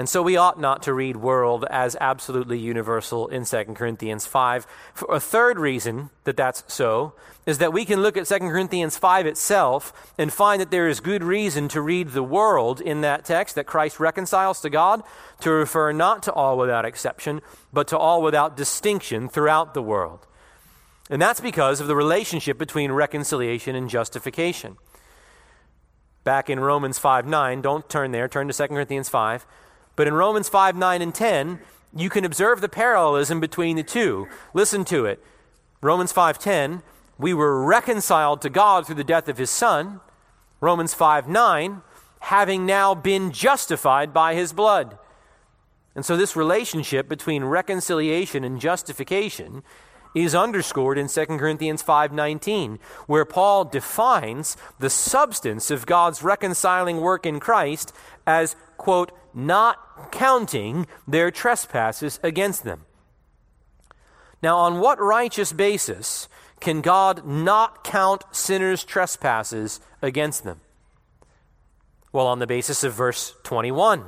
And 0.00 0.08
so 0.08 0.22
we 0.22 0.34
ought 0.34 0.58
not 0.58 0.82
to 0.84 0.94
read 0.94 1.18
world 1.18 1.66
as 1.68 1.94
absolutely 2.00 2.58
universal 2.58 3.28
in 3.28 3.44
2 3.44 3.64
Corinthians 3.74 4.24
5. 4.24 4.66
For 4.94 5.14
a 5.14 5.20
third 5.20 5.58
reason 5.58 6.08
that 6.24 6.38
that's 6.38 6.64
so 6.68 7.12
is 7.44 7.58
that 7.58 7.74
we 7.74 7.84
can 7.84 8.00
look 8.00 8.16
at 8.16 8.24
2 8.24 8.38
Corinthians 8.38 8.96
5 8.96 9.26
itself 9.26 9.92
and 10.16 10.32
find 10.32 10.58
that 10.58 10.70
there 10.70 10.88
is 10.88 11.00
good 11.00 11.22
reason 11.22 11.68
to 11.68 11.82
read 11.82 12.12
the 12.12 12.22
world 12.22 12.80
in 12.80 13.02
that 13.02 13.26
text 13.26 13.56
that 13.56 13.66
Christ 13.66 14.00
reconciles 14.00 14.62
to 14.62 14.70
God 14.70 15.02
to 15.40 15.50
refer 15.50 15.92
not 15.92 16.22
to 16.22 16.32
all 16.32 16.56
without 16.56 16.86
exception, 16.86 17.42
but 17.70 17.86
to 17.88 17.98
all 17.98 18.22
without 18.22 18.56
distinction 18.56 19.28
throughout 19.28 19.74
the 19.74 19.82
world. 19.82 20.26
And 21.10 21.20
that's 21.20 21.42
because 21.42 21.78
of 21.78 21.88
the 21.88 21.94
relationship 21.94 22.56
between 22.56 22.90
reconciliation 22.90 23.76
and 23.76 23.90
justification. 23.90 24.78
Back 26.24 26.48
in 26.48 26.58
Romans 26.58 26.98
5 26.98 27.26
9, 27.26 27.60
don't 27.60 27.86
turn 27.88 28.12
there, 28.12 28.28
turn 28.28 28.48
to 28.48 28.54
2 28.54 28.68
Corinthians 28.68 29.10
5. 29.10 29.46
But 30.00 30.06
in 30.06 30.14
Romans 30.14 30.48
5, 30.48 30.76
9, 30.76 31.02
and 31.02 31.14
10, 31.14 31.60
you 31.94 32.08
can 32.08 32.24
observe 32.24 32.62
the 32.62 32.70
parallelism 32.70 33.38
between 33.38 33.76
the 33.76 33.82
two. 33.82 34.28
Listen 34.54 34.82
to 34.86 35.04
it. 35.04 35.22
Romans 35.82 36.10
5:10, 36.10 36.82
we 37.18 37.34
were 37.34 37.62
reconciled 37.62 38.40
to 38.40 38.48
God 38.48 38.86
through 38.86 38.94
the 38.94 39.04
death 39.04 39.28
of 39.28 39.36
his 39.36 39.50
son. 39.50 40.00
Romans 40.62 40.94
5, 40.94 41.28
9, 41.28 41.82
having 42.20 42.64
now 42.64 42.94
been 42.94 43.30
justified 43.30 44.14
by 44.14 44.32
his 44.32 44.54
blood. 44.54 44.96
And 45.94 46.02
so 46.02 46.16
this 46.16 46.34
relationship 46.34 47.06
between 47.06 47.44
reconciliation 47.44 48.42
and 48.42 48.58
justification 48.58 49.62
is 50.14 50.34
underscored 50.34 50.96
in 50.96 51.08
2 51.08 51.38
Corinthians 51.38 51.82
5:19, 51.82 52.78
where 53.06 53.26
Paul 53.26 53.66
defines 53.66 54.56
the 54.78 54.88
substance 54.88 55.70
of 55.70 55.84
God's 55.84 56.22
reconciling 56.22 57.02
work 57.02 57.26
in 57.26 57.38
Christ 57.38 57.92
as 58.26 58.56
quote 58.78 59.12
not 59.34 59.78
counting 60.10 60.86
their 61.06 61.30
trespasses 61.30 62.20
against 62.22 62.64
them. 62.64 62.84
Now, 64.42 64.56
on 64.56 64.80
what 64.80 65.00
righteous 65.00 65.52
basis 65.52 66.28
can 66.60 66.80
God 66.80 67.26
not 67.26 67.84
count 67.84 68.24
sinners' 68.32 68.84
trespasses 68.84 69.80
against 70.02 70.44
them? 70.44 70.60
Well, 72.12 72.26
on 72.26 72.38
the 72.38 72.46
basis 72.46 72.84
of 72.84 72.94
verse 72.94 73.34
21. 73.44 74.04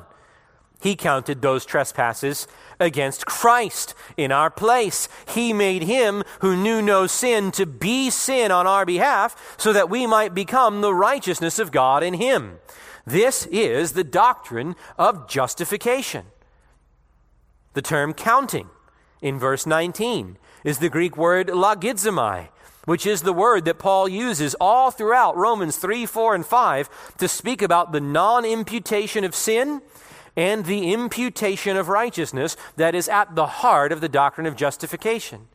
He 0.82 0.96
counted 0.96 1.40
those 1.40 1.64
trespasses 1.64 2.48
against 2.80 3.24
Christ 3.24 3.94
in 4.16 4.32
our 4.32 4.50
place. 4.50 5.08
He 5.28 5.52
made 5.52 5.84
him 5.84 6.24
who 6.40 6.56
knew 6.56 6.82
no 6.82 7.06
sin 7.06 7.52
to 7.52 7.66
be 7.66 8.10
sin 8.10 8.50
on 8.50 8.66
our 8.66 8.84
behalf 8.84 9.54
so 9.56 9.72
that 9.72 9.88
we 9.88 10.08
might 10.08 10.34
become 10.34 10.80
the 10.80 10.92
righteousness 10.92 11.60
of 11.60 11.70
God 11.70 12.02
in 12.02 12.14
him. 12.14 12.58
This 13.04 13.46
is 13.46 13.92
the 13.92 14.04
doctrine 14.04 14.76
of 14.98 15.28
justification. 15.28 16.26
The 17.74 17.82
term 17.82 18.12
counting 18.12 18.68
in 19.20 19.38
verse 19.38 19.66
19 19.66 20.36
is 20.64 20.78
the 20.78 20.88
Greek 20.88 21.16
word 21.16 21.48
logizomai, 21.48 22.48
which 22.84 23.06
is 23.06 23.22
the 23.22 23.32
word 23.32 23.64
that 23.64 23.78
Paul 23.78 24.08
uses 24.08 24.54
all 24.60 24.90
throughout 24.90 25.36
Romans 25.36 25.76
3, 25.76 26.06
4, 26.06 26.34
and 26.34 26.46
5 26.46 27.16
to 27.18 27.28
speak 27.28 27.62
about 27.62 27.92
the 27.92 28.00
non 28.00 28.44
imputation 28.44 29.24
of 29.24 29.34
sin 29.34 29.82
and 30.36 30.64
the 30.64 30.92
imputation 30.92 31.76
of 31.76 31.88
righteousness 31.88 32.56
that 32.76 32.94
is 32.94 33.08
at 33.08 33.34
the 33.34 33.46
heart 33.46 33.92
of 33.92 34.00
the 34.00 34.08
doctrine 34.08 34.46
of 34.46 34.56
justification. 34.56 35.48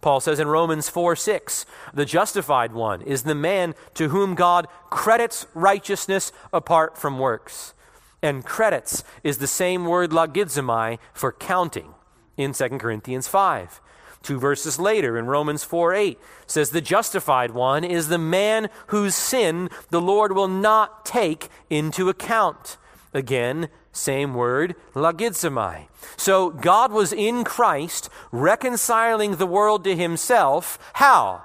Paul 0.00 0.20
says 0.20 0.40
in 0.40 0.48
Romans 0.48 0.88
4 0.88 1.14
6, 1.14 1.66
the 1.92 2.04
justified 2.04 2.72
one 2.72 3.02
is 3.02 3.22
the 3.22 3.34
man 3.34 3.74
to 3.94 4.08
whom 4.08 4.34
God 4.34 4.66
credits 4.88 5.46
righteousness 5.54 6.32
apart 6.52 6.96
from 6.96 7.18
works. 7.18 7.74
And 8.22 8.44
credits 8.44 9.04
is 9.22 9.38
the 9.38 9.46
same 9.46 9.86
word 9.86 10.10
logizomai 10.10 10.98
for 11.12 11.32
counting 11.32 11.94
in 12.36 12.52
2 12.52 12.68
Corinthians 12.78 13.28
5. 13.28 13.80
Two 14.22 14.38
verses 14.38 14.78
later 14.78 15.16
in 15.16 15.26
Romans 15.26 15.64
4 15.64 15.94
8 15.94 16.18
says, 16.46 16.70
The 16.70 16.82
justified 16.82 17.52
one 17.52 17.84
is 17.84 18.08
the 18.08 18.18
man 18.18 18.68
whose 18.88 19.14
sin 19.14 19.70
the 19.88 20.00
Lord 20.00 20.32
will 20.32 20.48
not 20.48 21.06
take 21.06 21.48
into 21.70 22.08
account. 22.08 22.76
Again, 23.12 23.68
same 23.92 24.34
word, 24.34 24.76
logizomai. 24.94 25.88
So 26.16 26.50
God 26.50 26.92
was 26.92 27.12
in 27.12 27.44
Christ 27.44 28.08
reconciling 28.30 29.36
the 29.36 29.46
world 29.46 29.84
to 29.84 29.96
himself. 29.96 30.78
How? 30.94 31.42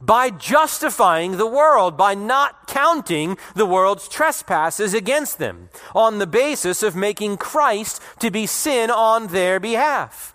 By 0.00 0.30
justifying 0.30 1.38
the 1.38 1.46
world, 1.46 1.96
by 1.96 2.14
not 2.14 2.68
counting 2.68 3.36
the 3.54 3.66
world's 3.66 4.08
trespasses 4.08 4.94
against 4.94 5.38
them, 5.38 5.70
on 5.94 6.18
the 6.18 6.26
basis 6.26 6.82
of 6.82 6.94
making 6.94 7.38
Christ 7.38 8.00
to 8.20 8.30
be 8.30 8.46
sin 8.46 8.90
on 8.90 9.28
their 9.28 9.58
behalf. 9.58 10.34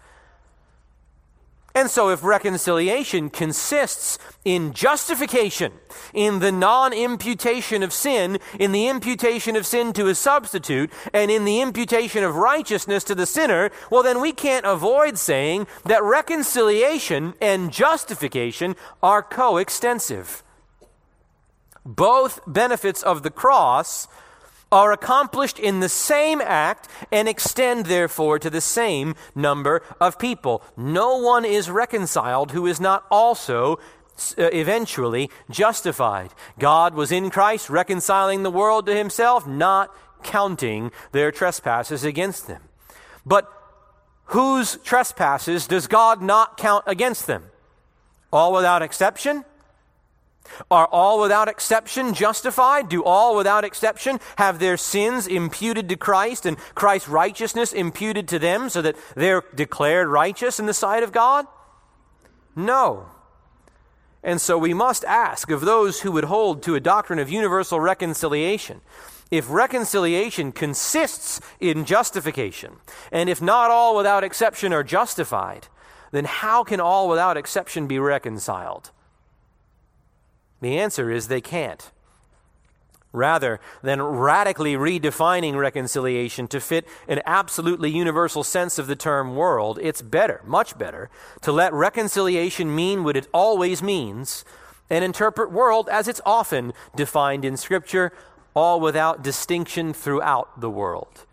And 1.76 1.90
so, 1.90 2.10
if 2.10 2.24
reconciliation 2.24 3.32
consists 3.32 4.20
in 4.46 4.74
justification, 4.74 5.74
in 6.14 6.38
the 6.38 6.52
non 6.52 6.94
imputation 6.94 7.82
of 7.82 7.92
sin, 7.92 8.38
in 8.60 8.72
the 8.72 8.88
imputation 8.88 9.56
of 9.56 9.66
sin 9.66 9.92
to 9.94 10.08
a 10.08 10.14
substitute, 10.14 10.92
and 11.14 11.32
in 11.32 11.46
the 11.46 11.62
imputation 11.62 12.24
of 12.24 12.36
righteousness 12.36 13.04
to 13.06 13.16
the 13.16 13.26
sinner, 13.26 13.72
well, 13.90 14.04
then 14.04 14.22
we 14.22 14.32
can't 14.32 14.68
avoid 14.68 15.18
saying 15.18 15.66
that 15.86 16.04
reconciliation 16.04 17.34
and 17.42 17.72
justification 17.72 18.76
are 19.02 19.24
coextensive. 19.24 20.44
Both 21.84 22.40
benefits 22.46 23.02
of 23.02 23.24
the 23.24 23.32
cross 23.32 24.08
are 24.74 24.92
accomplished 24.92 25.60
in 25.60 25.82
the 25.82 25.88
same 25.88 26.42
act 26.42 26.90
and 27.12 27.30
extend, 27.30 27.86
therefore, 27.86 28.40
to 28.40 28.50
the 28.50 28.60
same 28.60 29.14
number 29.36 29.84
of 30.02 30.18
people. 30.18 30.64
No 30.76 31.18
one 31.18 31.46
is 31.46 31.70
reconciled 31.70 32.52
who 32.52 32.66
is 32.66 32.82
not 32.82 33.06
also 33.12 33.76
uh, 33.76 34.50
eventually 34.52 35.30
justified. 35.48 36.32
God 36.58 36.96
was 36.96 37.12
in 37.12 37.30
Christ 37.30 37.70
reconciling 37.70 38.42
the 38.42 38.50
world 38.50 38.88
to 38.88 38.96
himself, 38.96 39.46
not 39.46 39.96
counting 40.24 40.92
their 41.12 41.32
trespasses 41.32 42.04
against 42.04 42.48
them. 42.48 42.62
But 43.24 43.48
whose 44.26 44.78
trespasses 44.78 45.68
does 45.68 45.86
God 45.86 46.20
not 46.20 46.58
count 46.58 46.84
against 46.88 47.28
them? 47.28 47.44
All 48.32 48.52
without 48.54 48.82
exception? 48.82 49.46
Are 50.70 50.88
all 50.88 51.20
without 51.20 51.48
exception 51.48 52.14
justified? 52.14 52.90
Do 52.90 53.04
all 53.04 53.36
without 53.36 53.64
exception 53.64 54.20
have 54.38 54.60
their 54.60 54.78
sins 54.78 55.28
imputed 55.28 55.90
to 55.90 55.96
Christ 55.96 56.46
and 56.46 56.58
Christ's 56.76 57.10
righteousness 57.10 57.74
imputed 57.74 58.28
to 58.30 58.40
them 58.40 58.70
so 58.70 58.82
that 58.82 58.96
they're 59.16 59.44
declared 59.56 60.08
righteous 60.08 60.60
in 60.60 60.66
the 60.66 60.74
sight 60.74 61.04
of 61.04 61.12
God? 61.12 61.48
No. 62.56 63.08
And 64.24 64.40
so 64.40 64.58
we 64.58 64.74
must 64.74 65.04
ask 65.06 65.50
of 65.50 65.62
those 65.62 66.02
who 66.02 66.12
would 66.12 66.26
hold 66.26 66.64
to 66.64 66.76
a 66.76 66.80
doctrine 66.80 67.20
of 67.20 67.30
universal 67.30 67.80
reconciliation 67.80 68.82
if 69.34 69.50
reconciliation 69.50 70.52
consists 70.52 71.42
in 71.60 71.86
justification, 71.86 72.76
and 73.12 73.30
if 73.30 73.42
not 73.42 73.72
all 73.72 73.96
without 73.96 74.24
exception 74.24 74.72
are 74.72 74.84
justified, 74.84 75.68
then 76.12 76.26
how 76.26 76.64
can 76.64 76.80
all 76.80 77.10
without 77.10 77.36
exception 77.36 77.88
be 77.88 77.98
reconciled? 77.98 78.92
The 80.64 80.80
answer 80.80 81.12
is 81.12 81.28
they 81.28 81.42
can't. 81.42 81.92
Rather 83.12 83.60
than 83.82 84.02
radically 84.02 84.76
redefining 84.76 85.58
reconciliation 85.58 86.48
to 86.48 86.62
fit 86.62 86.88
an 87.06 87.22
absolutely 87.26 87.92
universal 87.92 88.46
sense 88.46 88.80
of 88.80 88.88
the 88.88 88.96
term 88.96 89.36
world, 89.36 89.78
it's 89.82 90.02
better, 90.02 90.40
much 90.46 90.78
better, 90.78 91.10
to 91.42 91.52
let 91.52 91.74
reconciliation 91.74 92.74
mean 92.74 93.04
what 93.04 93.18
it 93.18 93.28
always 93.34 93.84
means 93.84 94.46
and 94.90 95.04
interpret 95.04 95.52
world 95.52 95.90
as 95.90 96.08
it's 96.08 96.22
often 96.26 96.72
defined 96.96 97.44
in 97.44 97.58
Scripture, 97.58 98.14
all 98.54 98.80
without 98.80 99.22
distinction 99.22 99.92
throughout 99.92 100.62
the 100.62 100.70
world. 100.70 101.26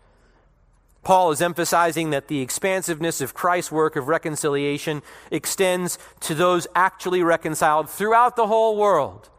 Paul 1.03 1.31
is 1.31 1.41
emphasizing 1.41 2.11
that 2.11 2.27
the 2.27 2.41
expansiveness 2.41 3.21
of 3.21 3.33
Christ's 3.33 3.71
work 3.71 3.95
of 3.95 4.07
reconciliation 4.07 5.01
extends 5.31 5.97
to 6.21 6.35
those 6.35 6.67
actually 6.75 7.23
reconciled 7.23 7.89
throughout 7.89 8.35
the 8.35 8.47
whole 8.47 8.77
world, 8.77 9.29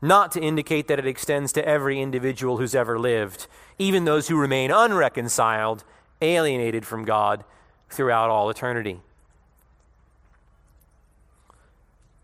not 0.00 0.32
to 0.32 0.40
indicate 0.40 0.88
that 0.88 0.98
it 0.98 1.06
extends 1.06 1.52
to 1.52 1.66
every 1.66 2.00
individual 2.00 2.56
who's 2.56 2.74
ever 2.74 2.98
lived, 2.98 3.46
even 3.78 4.04
those 4.04 4.28
who 4.28 4.36
remain 4.38 4.70
unreconciled, 4.70 5.84
alienated 6.22 6.86
from 6.86 7.04
God 7.04 7.44
throughout 7.90 8.30
all 8.30 8.48
eternity. 8.48 9.02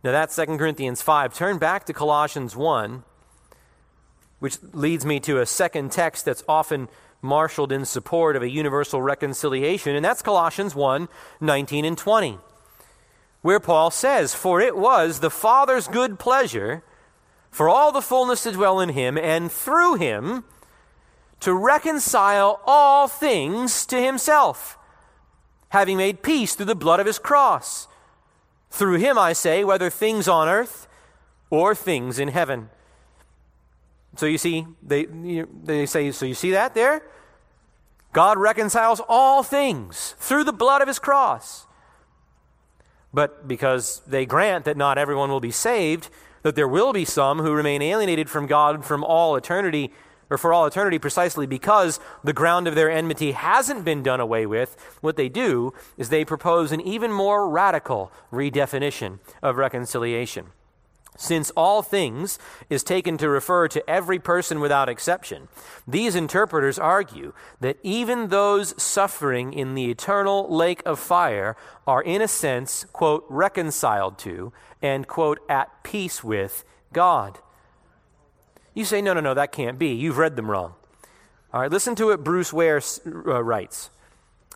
Now 0.02 0.12
that's 0.12 0.34
2 0.34 0.46
Corinthians 0.56 1.02
5. 1.02 1.34
Turn 1.34 1.58
back 1.58 1.84
to 1.86 1.92
Colossians 1.92 2.56
1, 2.56 3.02
which 4.38 4.56
leads 4.72 5.04
me 5.04 5.20
to 5.20 5.40
a 5.40 5.46
second 5.46 5.92
text 5.92 6.24
that's 6.24 6.44
often 6.48 6.88
marshaled 7.20 7.72
in 7.72 7.84
support 7.84 8.36
of 8.36 8.42
a 8.42 8.50
universal 8.50 9.02
reconciliation, 9.02 9.96
and 9.96 10.04
that's 10.04 10.22
Colossians 10.22 10.74
1 10.74 11.08
19 11.40 11.84
and 11.84 11.98
20, 11.98 12.38
where 13.42 13.60
Paul 13.60 13.90
says, 13.90 14.34
For 14.34 14.60
it 14.60 14.76
was 14.76 15.20
the 15.20 15.30
Father's 15.30 15.88
good 15.88 16.18
pleasure 16.18 16.82
for 17.50 17.68
all 17.68 17.92
the 17.92 18.02
fullness 18.02 18.42
to 18.44 18.52
dwell 18.52 18.80
in 18.80 18.90
him, 18.90 19.16
and 19.16 19.50
through 19.50 19.94
him 19.94 20.44
to 21.40 21.54
reconcile 21.54 22.60
all 22.66 23.08
things 23.08 23.86
to 23.86 24.00
himself, 24.00 24.76
having 25.70 25.96
made 25.96 26.22
peace 26.22 26.54
through 26.54 26.66
the 26.66 26.74
blood 26.74 27.00
of 27.00 27.06
his 27.06 27.18
cross. 27.18 27.88
Through 28.70 28.98
him, 28.98 29.16
I 29.16 29.32
say, 29.32 29.64
whether 29.64 29.90
things 29.90 30.28
on 30.28 30.48
earth 30.48 30.88
or 31.50 31.74
things 31.74 32.18
in 32.18 32.28
heaven. 32.28 32.70
So 34.18 34.26
you 34.26 34.36
see, 34.36 34.66
they, 34.82 35.04
they 35.04 35.86
say, 35.86 36.10
so 36.10 36.26
you 36.26 36.34
see 36.34 36.50
that 36.50 36.74
there? 36.74 37.02
God 38.12 38.36
reconciles 38.36 39.00
all 39.08 39.44
things 39.44 40.16
through 40.18 40.42
the 40.42 40.52
blood 40.52 40.82
of 40.82 40.88
his 40.88 40.98
cross. 40.98 41.68
But 43.14 43.46
because 43.46 44.02
they 44.08 44.26
grant 44.26 44.64
that 44.64 44.76
not 44.76 44.98
everyone 44.98 45.30
will 45.30 45.38
be 45.38 45.52
saved, 45.52 46.10
that 46.42 46.56
there 46.56 46.66
will 46.66 46.92
be 46.92 47.04
some 47.04 47.38
who 47.38 47.52
remain 47.52 47.80
alienated 47.80 48.28
from 48.28 48.48
God 48.48 48.84
from 48.84 49.04
all 49.04 49.36
eternity, 49.36 49.92
or 50.28 50.36
for 50.36 50.52
all 50.52 50.66
eternity, 50.66 50.98
precisely 50.98 51.46
because 51.46 52.00
the 52.24 52.32
ground 52.32 52.66
of 52.66 52.74
their 52.74 52.90
enmity 52.90 53.30
hasn't 53.30 53.84
been 53.84 54.02
done 54.02 54.18
away 54.18 54.46
with, 54.46 54.76
what 55.00 55.14
they 55.14 55.28
do 55.28 55.72
is 55.96 56.08
they 56.08 56.24
propose 56.24 56.72
an 56.72 56.80
even 56.80 57.12
more 57.12 57.48
radical 57.48 58.10
redefinition 58.32 59.20
of 59.44 59.58
reconciliation. 59.58 60.46
Since 61.20 61.50
all 61.56 61.82
things 61.82 62.38
is 62.70 62.84
taken 62.84 63.18
to 63.18 63.28
refer 63.28 63.66
to 63.68 63.90
every 63.90 64.20
person 64.20 64.60
without 64.60 64.88
exception, 64.88 65.48
these 65.86 66.14
interpreters 66.14 66.78
argue 66.78 67.32
that 67.58 67.76
even 67.82 68.28
those 68.28 68.80
suffering 68.80 69.52
in 69.52 69.74
the 69.74 69.90
eternal 69.90 70.46
lake 70.48 70.80
of 70.86 71.00
fire 71.00 71.56
are, 71.88 72.02
in 72.02 72.22
a 72.22 72.28
sense, 72.28 72.84
quote, 72.92 73.26
reconciled 73.28 74.16
to 74.18 74.52
and, 74.80 75.08
quote, 75.08 75.40
at 75.48 75.82
peace 75.82 76.22
with 76.22 76.64
God. 76.92 77.40
You 78.72 78.84
say, 78.84 79.02
no, 79.02 79.12
no, 79.12 79.20
no, 79.20 79.34
that 79.34 79.50
can't 79.50 79.76
be. 79.76 79.88
You've 79.88 80.18
read 80.18 80.36
them 80.36 80.48
wrong. 80.48 80.74
All 81.52 81.62
right, 81.62 81.70
listen 81.70 81.96
to 81.96 82.06
what 82.06 82.22
Bruce 82.22 82.52
Ware 82.52 82.80
uh, 83.04 83.42
writes. 83.42 83.90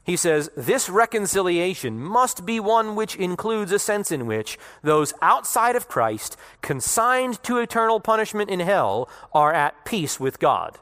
He 0.05 0.17
says, 0.17 0.51
This 0.57 0.89
reconciliation 0.89 2.01
must 2.01 2.45
be 2.45 2.59
one 2.59 2.97
which 2.97 3.17
includes 3.17 3.71
a 3.71 3.79
sense 3.79 4.11
in 4.11 4.27
which 4.27 4.59
those 4.83 5.15
outside 5.23 5.77
of 5.77 5.89
Christ, 5.89 6.37
consigned 6.61 7.43
to 7.45 7.59
eternal 7.59 8.01
punishment 8.01 8.51
in 8.51 8.61
hell, 8.61 9.09
are 9.33 9.53
at 9.53 9.85
peace 9.85 10.19
with 10.19 10.41
God. 10.41 10.79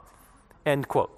End 0.65 0.87
quote. 0.87 1.11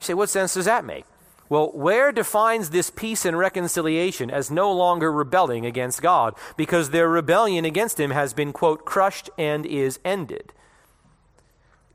You 0.00 0.06
say, 0.06 0.14
What 0.14 0.30
sense 0.30 0.54
does 0.54 0.66
that 0.66 0.84
make? 0.84 1.04
Well, 1.48 1.70
Ware 1.74 2.12
defines 2.12 2.70
this 2.70 2.88
peace 2.88 3.26
and 3.26 3.36
reconciliation 3.36 4.30
as 4.30 4.50
no 4.50 4.72
longer 4.72 5.12
rebelling 5.12 5.66
against 5.66 6.00
God, 6.00 6.34
because 6.56 6.90
their 6.90 7.08
rebellion 7.08 7.64
against 7.64 8.00
Him 8.00 8.10
has 8.10 8.32
been, 8.32 8.52
quote, 8.52 8.86
crushed 8.86 9.28
and 9.36 9.66
is 9.66 9.98
ended. 10.04 10.54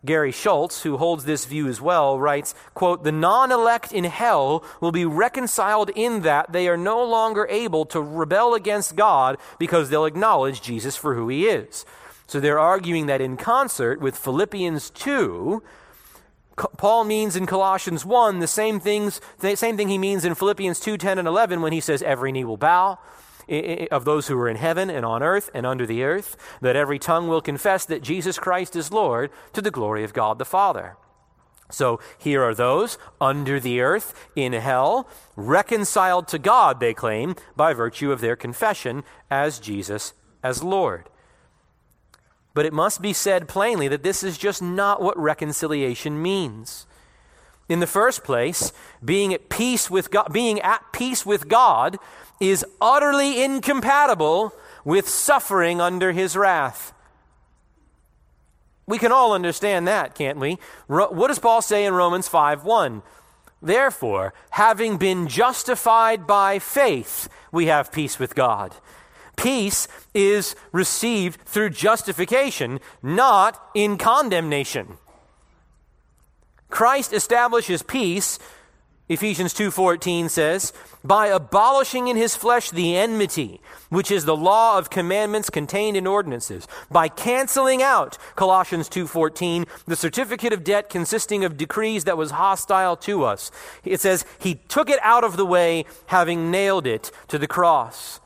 Gary 0.06 0.32
Schultz, 0.32 0.84
who 0.84 0.98
holds 0.98 1.26
this 1.26 1.45
view 1.45 1.68
as 1.68 1.82
well, 1.82 2.20
writes, 2.20 2.54
quote, 2.74 3.04
The 3.04 3.12
non-elect 3.12 3.91
in 3.91 4.04
hell 4.06 4.64
will 4.80 4.91
be 4.91 5.06
reconciled 5.06 5.89
in 5.89 6.22
that 6.22 6.52
they 6.52 6.68
are 6.68 6.78
no 6.78 7.04
longer 7.04 7.48
able 7.50 7.86
to 7.86 8.02
rebel 8.02 8.54
against 8.54 8.95
God 8.95 9.38
because 9.60 9.89
they'll 9.89 10.06
acknowledge 10.06 10.62
Jesus 10.62 10.95
for 10.95 11.16
who 11.16 11.28
he 11.30 11.45
is. 11.45 11.86
So 12.28 12.39
they're 12.39 12.60
arguing 12.60 13.06
that 13.08 13.22
in 13.22 13.38
concert 13.38 14.00
with 14.00 14.18
Philippians 14.18 14.89
2, 14.91 15.64
Paul 16.78 17.04
means 17.04 17.36
in 17.36 17.45
Colossians 17.45 18.04
1 18.04 18.39
the 18.39 18.48
same 18.48 18.80
things, 18.80 19.22
the 19.39 19.56
same 19.56 19.78
thing 19.78 19.89
he 19.89 19.98
means 19.98 20.26
in 20.26 20.36
Philippians 20.36 20.80
2, 20.80 20.98
10 20.98 21.20
and 21.20 21.28
11 21.28 21.62
when 21.62 21.74
he 21.74 21.80
says 21.80 22.02
every 22.02 22.32
knee 22.32 22.43
will 22.43 22.58
bow 22.58 22.98
of 23.91 24.06
those 24.06 24.28
who 24.28 24.38
are 24.39 24.50
in 24.50 24.58
heaven 24.58 24.89
and 24.89 25.06
on 25.06 25.24
earth 25.24 25.50
and 25.54 25.66
under 25.66 25.86
the 25.86 26.04
earth, 26.04 26.36
that 26.62 26.76
every 26.76 27.00
tongue 27.00 27.28
will 27.28 27.41
confess 27.41 27.86
that 27.86 28.04
Jesus 28.04 28.38
Christ 28.38 28.76
is 28.76 28.91
Lord 28.91 29.32
to 29.54 29.62
the 29.62 29.72
glory 29.72 30.04
of 30.04 30.14
God 30.14 30.39
the 30.39 30.45
Father. 30.45 30.98
So 31.70 32.00
here 32.18 32.43
are 32.43 32.56
those 32.56 32.98
under 33.20 33.60
the 33.60 33.82
earth, 33.82 34.30
in 34.36 34.54
hell, 34.54 35.10
reconciled 35.36 36.28
to 36.30 36.39
God, 36.39 36.80
they 36.80 36.93
claim, 36.93 37.36
by 37.56 37.74
virtue 37.74 38.12
of 38.12 38.22
their 38.22 38.36
confession 38.36 39.04
as 39.30 39.60
Jesus 39.60 40.14
as 40.43 40.64
Lord. 40.64 41.10
But 42.54 42.66
it 42.66 42.74
must 42.74 43.02
be 43.02 43.14
said 43.14 43.48
plainly 43.48 43.88
that 43.89 44.02
this 44.04 44.24
is 44.24 44.38
just 44.38 44.62
not 44.62 45.02
what 45.02 45.18
reconciliation 45.20 46.22
means. 46.22 46.88
In 47.70 47.82
the 47.82 47.88
first 47.88 48.24
place, 48.24 48.72
being 49.04 49.34
at 49.34 49.50
peace 49.50 49.91
with 49.91 50.10
God, 50.10 50.32
being 50.32 50.62
at 50.62 50.82
peace 50.93 51.26
with 51.26 51.50
God 51.50 51.98
is 52.40 52.66
utterly 52.80 53.44
incompatible 53.44 54.54
with 54.84 55.10
suffering 55.10 55.82
under 55.82 56.12
his 56.12 56.36
wrath. 56.36 56.94
We 58.86 58.98
can 58.98 59.12
all 59.12 59.34
understand 59.34 59.88
that, 59.88 60.16
can't 60.16 60.40
we? 60.40 60.58
what 60.88 61.28
does 61.28 61.40
Paul 61.40 61.62
say 61.62 61.86
in 61.86 61.94
Romans 61.94 62.28
5 62.28 62.64
1? 62.64 63.02
Therefore, 63.62 64.34
having 64.52 64.98
been 64.98 65.28
justified 65.28 66.28
by 66.28 66.60
faith, 66.60 67.28
we 67.52 67.66
have 67.66 67.92
peace 67.92 68.20
with 68.20 68.36
God. 68.36 68.76
Peace 69.36 69.88
is 70.14 70.56
received 70.72 71.42
through 71.42 71.72
justification, 71.72 72.80
not 73.04 73.62
in 73.74 73.98
condemnation. 73.98 74.98
Christ 76.70 77.14
establishes 77.14 77.84
peace 77.84 78.40
Ephesians 79.10 79.53
2:14 79.53 80.28
says, 80.28 80.74
"By 81.01 81.28
abolishing 81.28 82.10
in 82.10 82.18
his 82.18 82.36
flesh 82.36 82.70
the 82.70 82.97
enmity, 82.97 83.62
which 83.89 84.12
is 84.12 84.26
the 84.26 84.36
law 84.36 84.78
of 84.78 84.89
commandments 84.89 85.49
contained 85.49 85.95
in 85.95 86.05
ordinances, 86.05 86.68
by 86.91 87.08
canceling 87.08 87.82
out 87.82 88.18
Colossians 88.36 88.89
2:14, 88.89 89.66
the 89.86 89.95
certificate 89.95 90.51
of 90.51 90.66
debt 90.66 90.89
consisting 90.89 91.45
of 91.45 91.55
decrees 91.55 92.03
that 92.03 92.18
was 92.18 92.32
hostile 92.32 92.97
to 92.97 93.24
us." 93.24 93.49
It 93.86 94.01
says, 94.01 94.26
"He 94.39 94.55
took 94.68 94.89
it 94.89 94.99
out 95.01 95.24
of 95.24 95.38
the 95.38 95.45
way, 95.45 95.86
having 96.08 96.51
nailed 96.51 96.86
it 96.86 97.10
to 97.30 97.38
the 97.38 97.47
cross." 97.47 98.20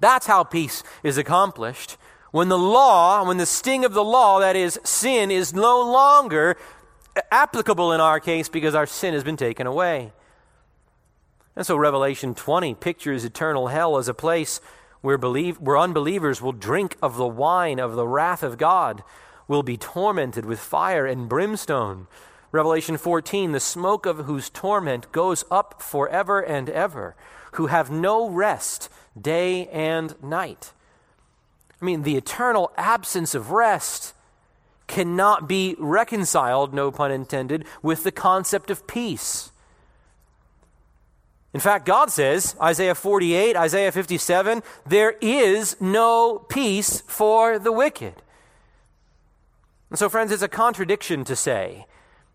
That's 0.00 0.26
how 0.26 0.44
peace 0.44 0.82
is 1.02 1.18
accomplished 1.18 1.98
when 2.30 2.48
the 2.48 2.58
law, 2.58 3.22
when 3.22 3.36
the 3.36 3.46
sting 3.46 3.84
of 3.84 3.92
the 3.92 4.02
law, 4.02 4.40
that 4.40 4.56
is, 4.56 4.80
sin, 4.82 5.30
is 5.30 5.52
no 5.52 5.80
longer 5.80 6.56
applicable 7.30 7.92
in 7.92 8.00
our 8.00 8.20
case 8.20 8.48
because 8.48 8.74
our 8.74 8.86
sin 8.86 9.14
has 9.14 9.24
been 9.24 9.36
taken 9.36 9.66
away. 9.66 10.12
And 11.56 11.66
so 11.66 11.76
Revelation 11.76 12.34
20 12.34 12.74
pictures 12.74 13.24
eternal 13.24 13.68
hell 13.68 13.96
as 13.96 14.08
a 14.08 14.14
place 14.14 14.60
where, 15.00 15.18
believe, 15.18 15.60
where 15.60 15.78
unbelievers 15.78 16.40
will 16.40 16.52
drink 16.52 16.96
of 17.02 17.16
the 17.16 17.26
wine 17.26 17.78
of 17.78 17.94
the 17.94 18.08
wrath 18.08 18.42
of 18.42 18.58
God, 18.58 19.04
will 19.46 19.62
be 19.62 19.76
tormented 19.76 20.46
with 20.46 20.58
fire 20.58 21.06
and 21.06 21.28
brimstone. 21.28 22.06
Revelation 22.50 22.96
14, 22.96 23.52
the 23.52 23.60
smoke 23.60 24.06
of 24.06 24.18
whose 24.24 24.48
torment 24.48 25.10
goes 25.12 25.44
up 25.50 25.82
forever 25.82 26.40
and 26.40 26.70
ever, 26.70 27.14
who 27.52 27.66
have 27.66 27.90
no 27.90 28.28
rest 28.30 28.88
day 29.20 29.66
and 29.68 30.20
night. 30.22 30.72
I 31.80 31.84
mean, 31.84 32.02
the 32.02 32.16
eternal 32.16 32.72
absence 32.76 33.34
of 33.34 33.50
rest 33.50 34.13
cannot 34.86 35.48
be 35.48 35.76
reconciled, 35.78 36.74
no 36.74 36.90
pun 36.90 37.10
intended, 37.10 37.64
with 37.82 38.04
the 38.04 38.12
concept 38.12 38.70
of 38.70 38.86
peace. 38.86 39.50
In 41.52 41.60
fact, 41.60 41.86
God 41.86 42.10
says, 42.10 42.56
Isaiah 42.60 42.96
48, 42.96 43.56
Isaiah 43.56 43.92
57, 43.92 44.62
there 44.86 45.14
is 45.20 45.80
no 45.80 46.38
peace 46.48 47.02
for 47.06 47.58
the 47.60 47.72
wicked. 47.72 48.14
And 49.90 49.98
so, 49.98 50.08
friends, 50.08 50.32
it's 50.32 50.42
a 50.42 50.48
contradiction 50.48 51.24
to 51.24 51.36
say 51.36 51.86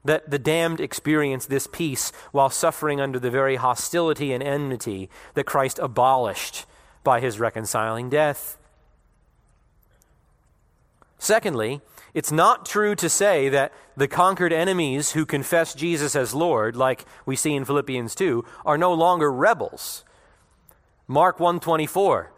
that 0.05 0.29
the 0.29 0.39
damned 0.39 0.79
experience 0.79 1.45
this 1.45 1.67
peace 1.67 2.13
while 2.31 2.49
suffering 2.49 3.01
under 3.01 3.19
the 3.19 3.29
very 3.29 3.57
hostility 3.57 4.31
and 4.31 4.41
enmity 4.41 5.09
that 5.33 5.45
Christ 5.45 5.79
abolished 5.79 6.65
by 7.03 7.19
his 7.19 7.39
reconciling 7.39 8.09
death. 8.09 8.57
Secondly, 11.19 11.81
it's 12.13 12.31
not 12.31 12.65
true 12.65 12.95
to 12.95 13.09
say 13.09 13.49
that 13.49 13.71
the 13.95 14.07
conquered 14.07 14.51
enemies 14.51 15.11
who 15.11 15.25
confess 15.25 15.75
Jesus 15.75 16.15
as 16.15 16.33
Lord, 16.33 16.75
like 16.75 17.05
we 17.25 17.35
see 17.35 17.53
in 17.53 17.65
Philippians 17.65 18.15
2, 18.15 18.43
are 18.65 18.77
no 18.77 18.93
longer 18.93 19.31
rebels. 19.31 20.03
Mark 21.07 21.39
124 21.39 22.31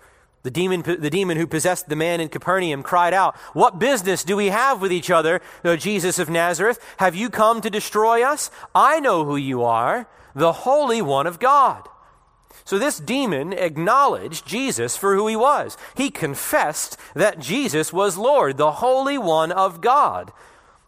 the 0.43 0.51
demon, 0.51 0.82
the 0.82 1.09
demon 1.09 1.38
who 1.38 1.45
possessed 1.45 1.88
the 1.88 1.95
man 1.95 2.19
in 2.19 2.27
Capernaum 2.27 2.82
cried 2.82 3.13
out, 3.13 3.38
What 3.53 3.79
business 3.79 4.23
do 4.23 4.36
we 4.36 4.47
have 4.47 4.82
with 4.82 4.91
each 4.91 5.11
other, 5.11 5.41
Jesus 5.77 6.17
of 6.17 6.29
Nazareth? 6.29 6.79
Have 6.97 7.15
you 7.15 7.29
come 7.29 7.61
to 7.61 7.69
destroy 7.69 8.23
us? 8.23 8.49
I 8.73 8.99
know 8.99 9.23
who 9.23 9.36
you 9.36 9.63
are, 9.63 10.07
the 10.34 10.51
Holy 10.51 11.01
One 11.01 11.27
of 11.27 11.39
God. 11.39 11.88
So 12.64 12.78
this 12.78 12.99
demon 12.99 13.54
acknowledged 13.54 14.45
Jesus 14.45 14.97
for 14.97 15.16
who 15.16 15.28
he 15.28 15.36
was. 15.36 15.78
He 15.95 16.10
confessed 16.10 16.97
that 17.16 17.39
Jesus 17.39 17.91
was 17.91 18.18
Lord, 18.18 18.58
the 18.58 18.74
Holy 18.74 19.18
One 19.18 19.52
of 19.52 19.82
God. 19.82 20.32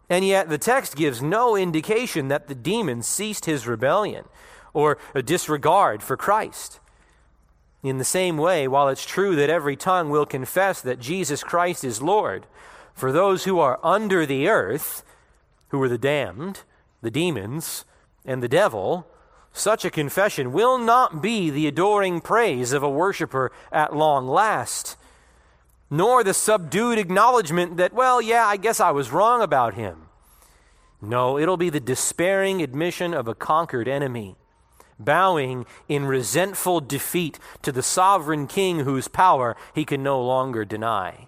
And 0.10 0.26
yet 0.26 0.50
the 0.50 0.58
text 0.58 0.96
gives 0.96 1.22
no 1.22 1.56
indication 1.56 2.28
that 2.28 2.48
the 2.48 2.56
demon 2.56 3.02
ceased 3.02 3.46
his 3.46 3.68
rebellion 3.68 4.26
or 4.74 4.98
a 5.14 5.22
disregard 5.22 6.04
for 6.04 6.18
Christ. 6.18 6.80
In 7.84 7.98
the 7.98 8.06
same 8.06 8.38
way, 8.38 8.68
while 8.68 8.88
it's 8.88 9.06
true 9.06 9.36
that 9.36 9.50
every 9.50 9.76
tongue 9.76 10.10
will 10.10 10.26
confess 10.26 10.82
that 10.82 11.00
Jesus 11.00 11.44
Christ 11.44 11.84
is 11.84 12.02
Lord, 12.02 12.46
for 12.94 13.12
those 13.12 13.44
who 13.44 13.60
are 13.60 13.80
under 13.84 14.26
the 14.26 14.48
earth, 14.48 15.04
who 15.70 15.82
are 15.82 15.90
the 15.90 15.98
damned, 15.98 16.62
the 17.02 17.12
demons, 17.12 17.84
and 18.26 18.42
the 18.42 18.48
devil, 18.48 19.08
such 19.54 19.86
a 19.86 19.92
confession 19.92 20.52
will 20.52 20.80
not 20.80 21.22
be 21.22 21.52
the 21.52 21.68
adoring 21.68 22.20
praise 22.20 22.74
of 22.74 22.82
a 22.82 22.90
worshiper 22.90 23.52
at 23.72 23.96
long 23.96 24.28
last, 24.28 24.98
nor 25.92 26.24
the 26.24 26.34
subdued 26.34 26.98
acknowledgement 26.98 27.78
that, 27.78 27.94
well, 27.94 28.20
yeah, 28.20 28.48
I 28.48 28.58
guess 28.58 28.80
I 28.80 28.90
was 28.90 29.12
wrong 29.12 29.44
about 29.44 29.76
him. 29.76 30.08
No, 31.00 31.38
it'll 31.38 31.58
be 31.58 31.70
the 31.70 31.80
despairing 31.80 32.64
admission 32.64 33.14
of 33.14 33.28
a 33.28 33.36
conquered 33.36 33.88
enemy, 33.88 34.36
bowing 34.98 35.68
in 35.88 36.06
resentful 36.06 36.82
defeat 36.82 37.38
to 37.62 37.72
the 37.72 37.84
sovereign 37.84 38.48
king 38.48 38.80
whose 38.80 39.08
power 39.08 39.56
he 39.76 39.86
can 39.86 40.02
no 40.02 40.20
longer 40.20 40.66
deny. 40.66 41.28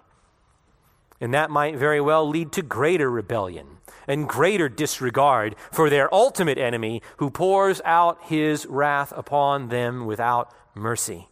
And 1.20 1.32
that 1.32 1.50
might 1.50 1.76
very 1.76 2.00
well 2.00 2.28
lead 2.28 2.50
to 2.52 2.62
greater 2.62 3.08
rebellion 3.08 3.75
and 4.06 4.28
greater 4.28 4.68
disregard 4.68 5.56
for 5.70 5.90
their 5.90 6.12
ultimate 6.14 6.58
enemy 6.58 7.02
who 7.16 7.30
pours 7.30 7.80
out 7.84 8.18
his 8.24 8.66
wrath 8.66 9.12
upon 9.16 9.68
them 9.68 10.06
without 10.06 10.52
mercy. 10.74 11.28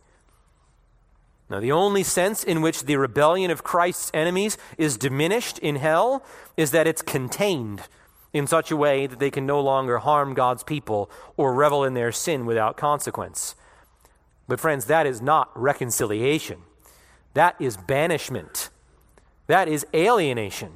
Now, 1.50 1.60
the 1.60 1.72
only 1.72 2.02
sense 2.02 2.42
in 2.42 2.62
which 2.62 2.84
the 2.84 2.96
rebellion 2.96 3.50
of 3.50 3.62
Christ's 3.62 4.10
enemies 4.14 4.56
is 4.78 4.96
diminished 4.96 5.58
in 5.58 5.76
hell 5.76 6.24
is 6.56 6.70
that 6.70 6.86
it's 6.86 7.02
contained 7.02 7.82
in 8.32 8.46
such 8.46 8.70
a 8.70 8.76
way 8.76 9.06
that 9.06 9.20
they 9.20 9.30
can 9.30 9.46
no 9.46 9.60
longer 9.60 9.98
harm 9.98 10.34
God's 10.34 10.64
people 10.64 11.10
or 11.36 11.54
revel 11.54 11.84
in 11.84 11.94
their 11.94 12.12
sin 12.12 12.46
without 12.46 12.76
consequence. 12.76 13.54
But, 14.48 14.58
friends, 14.58 14.86
that 14.86 15.06
is 15.06 15.22
not 15.22 15.50
reconciliation. 15.54 16.62
That 17.34 17.56
is 17.60 17.76
banishment. 17.76 18.70
That 19.46 19.68
is 19.68 19.86
alienation. 19.94 20.72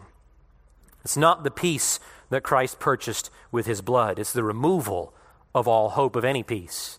It's 1.09 1.17
not 1.17 1.43
the 1.43 1.51
peace 1.51 2.01
that 2.29 2.43
Christ 2.43 2.81
purchased 2.81 3.31
with 3.51 3.65
his 3.65 3.81
blood, 3.81 4.19
it's 4.19 4.35
the 4.35 4.45
removal 4.45 5.15
of 5.55 5.67
all 5.67 5.89
hope 5.89 6.15
of 6.17 6.23
any 6.23 6.43
peace. 6.43 6.99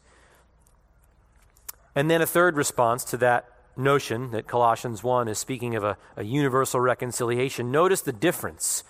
And 1.93 2.09
then 2.09 2.19
a 2.19 2.25
third 2.25 2.57
response 2.57 3.03
to 3.03 3.17
that 3.17 3.45
notion 3.77 4.31
that 4.31 4.47
Colossians 4.47 5.03
1 5.03 5.27
is 5.27 5.37
speaking 5.37 5.75
of 5.75 5.83
a, 5.83 5.95
a 6.17 6.23
universal 6.23 6.79
reconciliation. 6.79 7.69
Notice 7.69 8.01
the 8.01 8.11
difference 8.11 8.83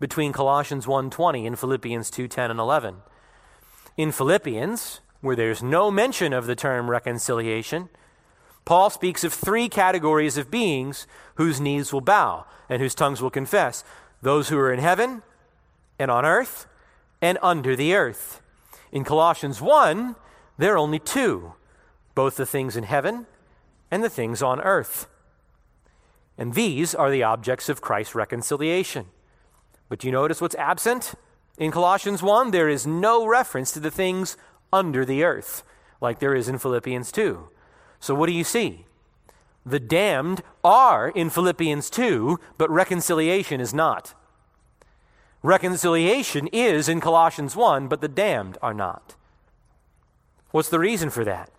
between 0.00 0.32
Colossians 0.32 0.86
1:20 0.86 1.46
and 1.46 1.58
Philippians 1.58 2.10
2:10 2.10 2.50
and 2.50 2.58
11. 2.58 3.02
In 3.98 4.10
Philippians, 4.10 5.00
where 5.20 5.36
there's 5.36 5.62
no 5.62 5.90
mention 5.90 6.32
of 6.32 6.46
the 6.46 6.56
term 6.56 6.88
reconciliation, 6.90 7.90
Paul 8.64 8.88
speaks 8.88 9.22
of 9.22 9.34
three 9.34 9.68
categories 9.68 10.38
of 10.38 10.50
beings 10.50 11.06
whose 11.34 11.60
knees 11.60 11.92
will 11.92 12.00
bow 12.00 12.46
and 12.70 12.80
whose 12.80 12.94
tongues 12.94 13.20
will 13.20 13.30
confess 13.30 13.84
those 14.22 14.48
who 14.48 14.58
are 14.58 14.72
in 14.72 14.78
heaven 14.78 15.22
and 15.98 16.10
on 16.10 16.24
earth 16.24 16.66
and 17.20 17.38
under 17.42 17.76
the 17.76 17.94
earth. 17.94 18.40
In 18.90 19.04
Colossians 19.04 19.60
1, 19.60 20.16
there 20.58 20.74
are 20.74 20.78
only 20.78 20.98
two 20.98 21.54
both 22.14 22.36
the 22.36 22.46
things 22.46 22.76
in 22.76 22.84
heaven 22.84 23.26
and 23.90 24.04
the 24.04 24.10
things 24.10 24.42
on 24.42 24.60
earth. 24.60 25.06
And 26.36 26.54
these 26.54 26.94
are 26.94 27.10
the 27.10 27.22
objects 27.22 27.68
of 27.68 27.80
Christ's 27.80 28.14
reconciliation. 28.14 29.06
But 29.88 30.00
do 30.00 30.08
you 30.08 30.12
notice 30.12 30.40
what's 30.40 30.54
absent? 30.56 31.14
In 31.58 31.70
Colossians 31.70 32.22
1, 32.22 32.50
there 32.50 32.68
is 32.68 32.86
no 32.86 33.26
reference 33.26 33.72
to 33.72 33.80
the 33.80 33.90
things 33.90 34.36
under 34.72 35.04
the 35.04 35.22
earth, 35.22 35.62
like 36.00 36.18
there 36.18 36.34
is 36.34 36.48
in 36.48 36.58
Philippians 36.58 37.12
2. 37.12 37.48
So 38.00 38.14
what 38.14 38.26
do 38.26 38.32
you 38.32 38.44
see? 38.44 38.86
The 39.64 39.80
damned 39.80 40.42
are 40.64 41.08
in 41.08 41.30
Philippians 41.30 41.88
2, 41.90 42.38
but 42.58 42.70
reconciliation 42.70 43.60
is 43.60 43.72
not. 43.72 44.14
Reconciliation 45.42 46.48
is 46.52 46.88
in 46.88 47.00
Colossians 47.00 47.54
1, 47.54 47.88
but 47.88 48.00
the 48.00 48.08
damned 48.08 48.58
are 48.60 48.74
not. 48.74 49.14
What's 50.50 50.68
the 50.68 50.78
reason 50.78 51.10
for 51.10 51.24
that? 51.24 51.50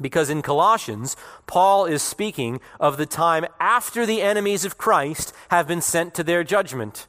Because 0.00 0.30
in 0.30 0.42
Colossians, 0.42 1.16
Paul 1.46 1.86
is 1.86 2.02
speaking 2.02 2.60
of 2.78 2.96
the 2.96 3.06
time 3.06 3.46
after 3.58 4.06
the 4.06 4.22
enemies 4.22 4.64
of 4.64 4.78
Christ 4.78 5.32
have 5.50 5.66
been 5.66 5.80
sent 5.80 6.14
to 6.14 6.24
their 6.24 6.44
judgment. 6.44 7.06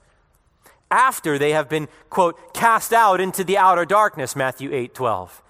After 0.89 1.37
they 1.37 1.51
have 1.51 1.69
been, 1.69 1.87
quote, 2.09 2.53
cast 2.53 2.91
out 2.91 3.21
into 3.21 3.43
the 3.43 3.57
outer 3.57 3.85
darkness, 3.85 4.35
Matthew 4.35 4.73
8 4.73 4.93
12 4.93 5.43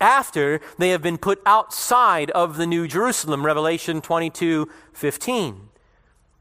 after 0.00 0.60
they 0.78 0.90
have 0.90 1.02
been 1.02 1.18
put 1.18 1.40
outside 1.46 2.30
of 2.32 2.56
the 2.56 2.66
New 2.66 2.86
Jerusalem, 2.86 3.44
Revelation 3.44 4.00
22 4.00 4.68
15, 4.92 5.68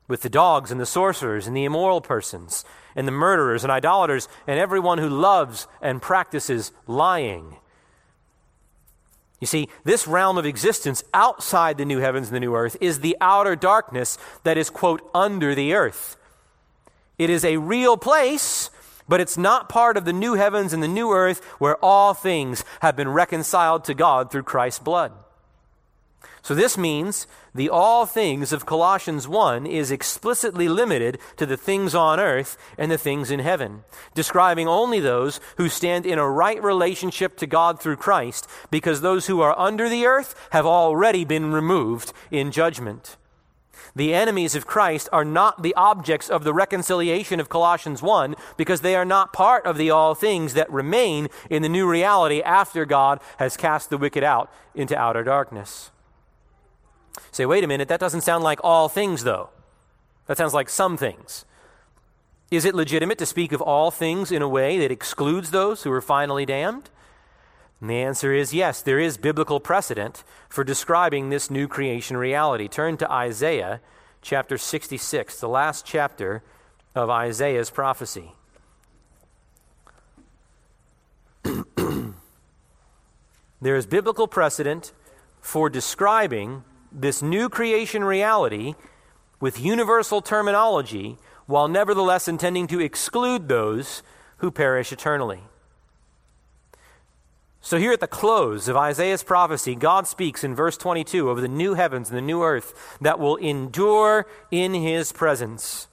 with 0.07 0.21
the 0.21 0.29
dogs 0.29 0.71
and 0.71 0.79
the 0.79 0.85
sorcerers 0.85 1.47
and 1.47 1.55
the 1.55 1.65
immoral 1.65 2.01
persons 2.01 2.65
and 2.95 3.07
the 3.07 3.11
murderers 3.11 3.63
and 3.63 3.71
idolaters 3.71 4.27
and 4.47 4.59
everyone 4.59 4.97
who 4.97 5.09
loves 5.09 5.67
and 5.81 6.01
practices 6.01 6.71
lying. 6.87 7.57
You 9.39 9.47
see, 9.47 9.67
this 9.83 10.07
realm 10.07 10.37
of 10.37 10.45
existence 10.45 11.03
outside 11.13 11.77
the 11.77 11.83
new 11.83 11.99
heavens 11.99 12.27
and 12.27 12.35
the 12.35 12.39
new 12.39 12.55
earth 12.55 12.77
is 12.79 12.99
the 13.01 13.17
outer 13.19 13.57
darkness 13.57 14.17
that 14.43 14.57
is, 14.57 14.69
quote, 14.69 15.01
under 15.13 15.53
the 15.53 15.73
earth. 15.73 16.15
It 17.17 17.29
is 17.29 17.43
a 17.43 17.57
real 17.57 17.97
place 17.97 18.69
but 19.07 19.21
it's 19.21 19.37
not 19.37 19.69
part 19.69 19.97
of 19.97 20.05
the 20.05 20.13
new 20.13 20.35
heavens 20.35 20.73
and 20.73 20.81
the 20.81 20.87
new 20.87 21.11
earth 21.11 21.43
where 21.59 21.77
all 21.83 22.13
things 22.13 22.63
have 22.81 22.95
been 22.95 23.09
reconciled 23.09 23.83
to 23.85 23.93
God 23.93 24.31
through 24.31 24.43
Christ's 24.43 24.79
blood. 24.79 25.11
So 26.43 26.53
this 26.53 26.77
means 26.77 27.25
the 27.55 27.69
all 27.69 28.05
things 28.05 28.51
of 28.51 28.65
Colossians 28.65 29.29
1 29.29 29.65
is 29.65 29.91
explicitly 29.91 30.67
limited 30.67 31.19
to 31.37 31.45
the 31.45 31.55
things 31.55 31.95
on 31.95 32.19
earth 32.19 32.57
and 32.77 32.91
the 32.91 32.97
things 32.97 33.31
in 33.31 33.39
heaven, 33.39 33.85
describing 34.13 34.67
only 34.67 34.99
those 34.99 35.39
who 35.55 35.69
stand 35.69 36.05
in 36.05 36.19
a 36.19 36.29
right 36.29 36.61
relationship 36.61 37.37
to 37.37 37.47
God 37.47 37.79
through 37.79 37.95
Christ, 37.95 38.45
because 38.69 38.99
those 38.99 39.27
who 39.27 39.39
are 39.39 39.57
under 39.57 39.87
the 39.87 40.05
earth 40.05 40.35
have 40.51 40.65
already 40.65 41.23
been 41.23 41.53
removed 41.53 42.11
in 42.29 42.51
judgment. 42.51 43.15
The 43.95 44.13
enemies 44.13 44.55
of 44.55 44.65
Christ 44.65 45.09
are 45.11 45.25
not 45.25 45.61
the 45.61 45.75
objects 45.75 46.29
of 46.29 46.43
the 46.43 46.53
reconciliation 46.53 47.39
of 47.39 47.49
Colossians 47.49 48.01
1 48.01 48.35
because 48.57 48.81
they 48.81 48.95
are 48.95 49.05
not 49.05 49.33
part 49.33 49.65
of 49.65 49.77
the 49.77 49.89
all 49.89 50.15
things 50.15 50.53
that 50.53 50.71
remain 50.71 51.27
in 51.49 51.61
the 51.61 51.69
new 51.69 51.87
reality 51.87 52.41
after 52.41 52.85
God 52.85 53.19
has 53.37 53.57
cast 53.57 53.89
the 53.89 53.97
wicked 53.97 54.23
out 54.23 54.51
into 54.73 54.97
outer 54.97 55.23
darkness. 55.23 55.91
Say, 57.31 57.45
wait 57.45 57.63
a 57.63 57.67
minute, 57.67 57.87
that 57.87 57.99
doesn't 57.99 58.21
sound 58.21 58.43
like 58.43 58.59
all 58.63 58.89
things, 58.89 59.23
though. 59.23 59.49
That 60.27 60.37
sounds 60.37 60.53
like 60.53 60.69
some 60.69 60.97
things. 60.97 61.45
Is 62.49 62.65
it 62.65 62.75
legitimate 62.75 63.17
to 63.17 63.25
speak 63.25 63.51
of 63.51 63.61
all 63.61 63.91
things 63.91 64.31
in 64.31 64.41
a 64.41 64.47
way 64.47 64.77
that 64.79 64.91
excludes 64.91 65.51
those 65.51 65.83
who 65.83 65.91
are 65.91 66.01
finally 66.01 66.45
damned? 66.45 66.89
And 67.83 67.89
the 67.89 68.01
answer 68.01 68.31
is 68.31 68.53
yes, 68.53 68.81
there 68.81 68.97
is 68.97 69.17
biblical 69.17 69.59
precedent 69.59 70.23
for 70.47 70.63
describing 70.63 71.29
this 71.29 71.51
new 71.51 71.67
creation 71.67 72.15
reality. 72.15 72.69
Turn 72.69 72.95
to 72.95 73.11
Isaiah 73.11 73.81
chapter 74.21 74.57
66, 74.57 75.41
the 75.41 75.49
last 75.49 75.85
chapter 75.85 76.43
of 76.95 77.09
Isaiah's 77.09 77.69
prophecy. 77.69 78.31
there 83.61 83.75
is 83.75 83.85
biblical 83.85 84.29
precedent 84.29 84.93
for 85.41 85.69
describing 85.69 86.63
this 86.89 87.21
new 87.21 87.49
creation 87.49 88.05
reality 88.05 88.75
with 89.41 89.59
universal 89.59 90.21
terminology 90.21 91.17
while 91.47 91.67
nevertheless 91.67 92.29
intending 92.29 92.65
to 92.67 92.79
exclude 92.79 93.49
those 93.49 94.03
who 94.37 94.51
perish 94.51 94.93
eternally. 94.93 95.41
So, 97.65 97.79
here 97.79 97.93
at 97.93 98.01
the 98.01 98.07
close 98.07 98.67
of 98.67 98.75
Isaiah's 98.75 99.23
prophecy, 99.23 99.73
God 99.73 100.05
speaks 100.05 100.43
in 100.43 100.53
verse 100.53 100.75
22 100.75 101.29
of 101.29 101.39
the 101.39 101.47
new 101.47 101.75
heavens 101.75 102.09
and 102.09 102.17
the 102.17 102.21
new 102.21 102.43
earth 102.43 102.97
that 102.99 103.19
will 103.19 103.37
endure 103.37 104.27
in 104.51 104.73
his 104.73 105.13
presence. 105.13 105.87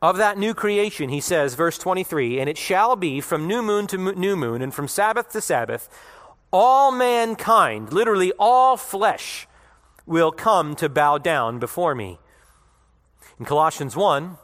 Of 0.00 0.16
that 0.18 0.38
new 0.38 0.54
creation, 0.54 1.08
he 1.08 1.20
says, 1.20 1.56
verse 1.56 1.76
23, 1.76 2.38
and 2.38 2.48
it 2.48 2.56
shall 2.56 2.94
be 2.94 3.20
from 3.20 3.48
new 3.48 3.62
moon 3.62 3.88
to 3.88 3.98
new 3.98 4.36
moon 4.36 4.62
and 4.62 4.72
from 4.72 4.86
Sabbath 4.86 5.32
to 5.32 5.40
Sabbath, 5.40 5.88
all 6.52 6.92
mankind, 6.92 7.92
literally 7.92 8.32
all 8.38 8.76
flesh, 8.76 9.48
will 10.06 10.30
come 10.30 10.76
to 10.76 10.88
bow 10.88 11.18
down 11.18 11.58
before 11.58 11.96
me. 11.96 12.20
In 13.40 13.44
Colossians 13.44 13.96
1, 13.96 14.38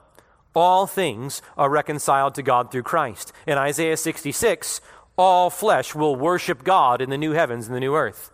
all 0.57 0.89
things 0.89 1.41
are 1.57 1.71
reconciled 1.71 2.35
to 2.35 2.43
God 2.43 2.73
through 2.73 2.83
Christ. 2.83 3.33
In 3.47 3.59
Isaiah 3.59 3.97
66, 3.97 4.81
all 5.17 5.51
flesh 5.51 5.95
will 5.95 6.17
worship 6.17 6.65
God 6.65 7.01
in 7.01 7.11
the 7.11 7.19
new 7.19 7.33
heavens 7.33 7.67
and 7.67 7.77
the 7.77 7.81
new 7.81 7.95
earth. 7.95 8.31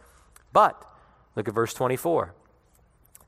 But, 0.52 0.82
look 1.36 1.48
at 1.48 1.54
verse 1.54 1.74
24. 1.74 2.34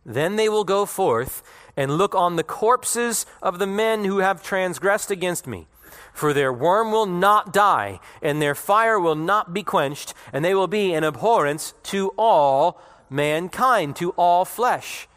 Then 0.05 0.37
they 0.37 0.49
will 0.49 0.65
go 0.65 0.87
forth 0.87 1.43
and 1.77 1.99
look 1.99 2.15
on 2.15 2.37
the 2.37 2.43
corpses 2.43 3.27
of 3.43 3.59
the 3.59 3.67
men 3.67 4.05
who 4.05 4.19
have 4.19 4.43
transgressed 4.43 5.11
against 5.11 5.47
me. 5.47 5.67
For 6.13 6.33
their 6.33 6.53
worm 6.53 6.91
will 6.91 7.07
not 7.07 7.53
die, 7.53 8.01
and 8.23 8.41
their 8.41 8.55
fire 8.55 8.99
will 8.99 9.15
not 9.15 9.55
be 9.55 9.63
quenched, 9.63 10.15
and 10.33 10.45
they 10.45 10.55
will 10.55 10.67
be 10.67 10.93
an 10.93 11.05
abhorrence 11.05 11.75
to 11.85 12.13
all 12.17 12.81
mankind, 13.09 13.97
to 13.97 14.11
all 14.13 14.45
flesh. 14.45 15.09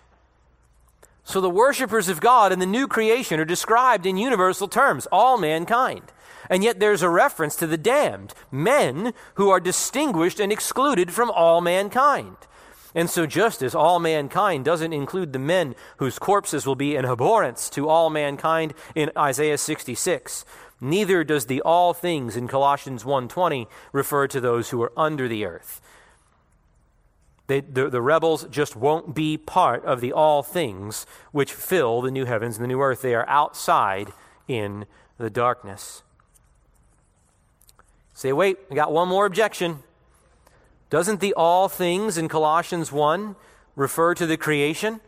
So 1.24 1.40
the 1.40 1.50
worshippers 1.50 2.10
of 2.10 2.22
God 2.22 2.52
in 2.52 2.60
the 2.60 2.66
new 2.66 2.88
creation 2.88 3.40
are 3.40 3.46
described 3.46 4.06
in 4.06 4.18
universal 4.18 4.68
terms, 4.68 5.08
all 5.12 5.38
mankind. 5.38 6.04
And 6.50 6.64
yet 6.64 6.80
there's 6.80 7.02
a 7.02 7.10
reference 7.10 7.56
to 7.58 7.68
the 7.68 7.78
damned, 7.78 8.34
men 8.52 9.14
who 9.36 9.50
are 9.50 9.60
distinguished 9.60 10.40
and 10.40 10.52
excluded 10.52 11.12
from 11.12 11.32
all 11.32 11.62
mankind. 11.62 12.38
And 12.96 13.10
so, 13.10 13.26
just 13.26 13.64
as 13.64 13.74
all 13.74 14.00
mankind 14.00 14.66
doesn't 14.66 14.94
include 14.94 15.34
the 15.34 15.40
men 15.40 15.74
whose 15.98 16.20
corpses 16.20 16.68
will 16.68 16.76
be 16.76 16.96
an 16.96 17.06
abhorrence 17.06 17.70
to 17.72 17.90
all 17.90 18.10
mankind 18.10 18.74
in 18.94 19.12
Isaiah 19.18 19.58
66, 19.58 20.46
neither 20.80 21.24
does 21.24 21.48
the 21.48 21.62
all 21.62 21.94
things 21.94 22.38
in 22.38 22.48
Colossians 22.48 23.04
1:20 23.04 23.68
refer 23.92 24.28
to 24.28 24.40
those 24.40 24.70
who 24.70 24.82
are 24.84 24.94
under 24.96 25.28
the 25.28 25.44
earth. 25.44 25.82
They, 27.48 27.62
the, 27.62 27.90
the 27.90 28.02
rebels 28.02 28.46
just 28.50 28.76
won't 28.76 29.14
be 29.14 29.38
part 29.38 29.84
of 29.86 30.00
the 30.00 30.14
all 30.14 30.44
things 30.44 31.06
which 31.32 31.52
fill 31.52 32.02
the 32.02 32.12
new 32.12 32.26
heavens 32.26 32.58
and 32.58 32.64
the 32.64 32.68
new 32.68 32.82
earth. 32.82 33.02
They 33.02 33.16
are 33.16 33.28
outside 33.28 34.14
in 34.48 34.86
the 35.18 35.30
darkness. 35.30 36.04
Say, 38.24 38.32
wait, 38.32 38.58
I 38.72 38.76
got 38.76 38.94
one 38.94 39.10
more 39.10 39.26
objection. 39.26 39.80
Doesn't 40.90 41.20
the 41.20 41.34
all 41.34 41.68
things 41.68 42.18
in 42.18 42.30
Colossians 42.30 42.90
1 42.90 43.36
refer 43.76 44.16
to 44.16 44.26
the 44.26 44.38
creation? 44.38 45.02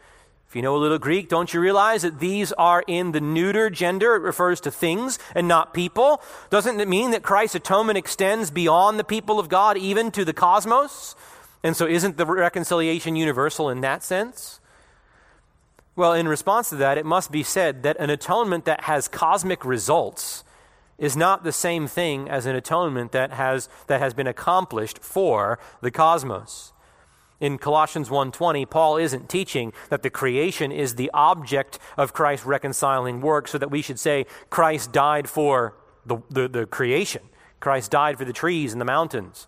If 0.50 0.54
you 0.54 0.62
know 0.62 0.76
a 0.76 0.84
little 0.84 1.00
Greek, 1.00 1.30
don't 1.30 1.54
you 1.54 1.62
realize 1.62 2.02
that 2.02 2.20
these 2.20 2.52
are 2.52 2.84
in 2.88 3.14
the 3.14 3.22
neuter 3.22 3.70
gender? 3.70 4.16
It 4.16 4.22
refers 4.22 4.60
to 4.60 4.70
things 4.70 5.18
and 5.34 5.48
not 5.48 5.74
people. 5.74 6.22
Doesn't 6.50 6.78
it 6.82 6.90
mean 6.90 7.12
that 7.12 7.24
Christ's 7.24 7.56
atonement 7.56 7.98
extends 7.98 8.52
beyond 8.52 9.00
the 9.00 9.06
people 9.06 9.40
of 9.40 9.48
God, 9.48 9.78
even 9.78 10.12
to 10.12 10.26
the 10.26 10.34
cosmos? 10.34 11.16
And 11.64 11.74
so, 11.74 11.88
isn't 11.88 12.18
the 12.18 12.26
reconciliation 12.26 13.16
universal 13.16 13.70
in 13.70 13.80
that 13.80 14.04
sense? 14.04 14.60
Well, 15.96 16.12
in 16.12 16.28
response 16.28 16.68
to 16.72 16.76
that, 16.76 16.98
it 16.98 17.06
must 17.06 17.32
be 17.32 17.44
said 17.44 17.84
that 17.84 17.96
an 17.98 18.10
atonement 18.10 18.66
that 18.66 18.82
has 18.82 19.08
cosmic 19.08 19.64
results 19.64 20.44
is 20.98 21.18
not 21.18 21.44
the 21.44 21.52
same 21.52 21.88
thing 21.88 22.30
as 22.30 22.46
an 22.46 22.56
atonement 22.56 23.12
that 23.12 23.32
has, 23.32 23.70
that 23.88 24.00
has 24.00 24.14
been 24.14 24.28
accomplished 24.28 25.00
for 25.00 25.60
the 25.82 25.92
cosmos. 25.92 26.72
In 27.40 27.58
Colossians 27.58 28.10
1:20, 28.10 28.66
Paul 28.66 28.96
isn't 28.98 29.28
teaching 29.30 29.74
that 29.90 30.04
the 30.04 30.10
creation 30.10 30.72
is 30.72 30.96
the 30.96 31.12
object 31.14 31.80
of 31.98 32.14
Christ's 32.14 32.46
reconciling 32.46 33.20
work, 33.20 33.48
so 33.50 33.58
that 33.58 33.70
we 33.70 33.82
should 33.82 34.00
say 34.00 34.26
Christ 34.50 34.94
died 34.94 35.28
for 35.28 35.76
the, 36.06 36.18
the, 36.30 36.48
the 36.48 36.66
creation. 36.66 37.24
Christ 37.60 37.92
died 37.92 38.18
for 38.18 38.26
the 38.26 38.34
trees 38.34 38.72
and 38.72 38.80
the 38.80 38.86
mountains. 38.86 39.48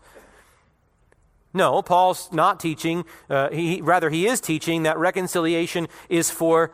No, 1.54 1.82
Paul's 1.82 2.30
not 2.32 2.60
teaching, 2.60 3.06
uh, 3.30 3.50
he, 3.50 3.82
rather, 3.82 4.10
he 4.10 4.28
is 4.28 4.42
teaching 4.42 4.84
that 4.84 4.98
reconciliation 4.98 5.88
is 6.10 6.30
for 6.30 6.72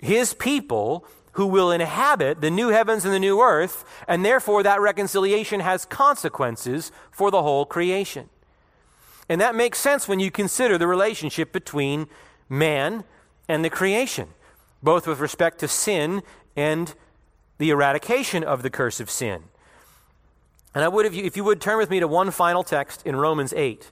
his 0.00 0.34
people 0.34 1.06
who 1.34 1.46
will 1.46 1.70
inhabit 1.70 2.40
the 2.40 2.50
new 2.50 2.68
heavens 2.68 3.04
and 3.04 3.12
the 3.12 3.18
new 3.18 3.40
earth, 3.40 3.84
and 4.08 4.24
therefore 4.24 4.62
that 4.62 4.80
reconciliation 4.80 5.60
has 5.60 5.84
consequences 5.84 6.90
for 7.10 7.30
the 7.30 7.42
whole 7.42 7.64
creation. 7.64 8.28
And 9.28 9.40
that 9.40 9.54
makes 9.54 9.78
sense 9.78 10.06
when 10.06 10.20
you 10.20 10.30
consider 10.30 10.78
the 10.78 10.86
relationship 10.86 11.52
between 11.52 12.06
man 12.48 13.04
and 13.48 13.64
the 13.64 13.70
creation, 13.70 14.28
both 14.82 15.06
with 15.06 15.18
respect 15.18 15.58
to 15.60 15.68
sin 15.68 16.22
and 16.56 16.94
the 17.58 17.70
eradication 17.70 18.44
of 18.44 18.62
the 18.62 18.70
curse 18.70 19.00
of 19.00 19.10
sin. 19.10 19.44
And 20.74 20.84
I 20.84 20.88
would, 20.88 21.06
if 21.06 21.14
you, 21.14 21.24
if 21.24 21.36
you 21.36 21.44
would 21.44 21.60
turn 21.60 21.78
with 21.78 21.90
me 21.90 22.00
to 22.00 22.08
one 22.08 22.30
final 22.30 22.62
text 22.62 23.06
in 23.06 23.16
Romans 23.16 23.52
8. 23.56 23.90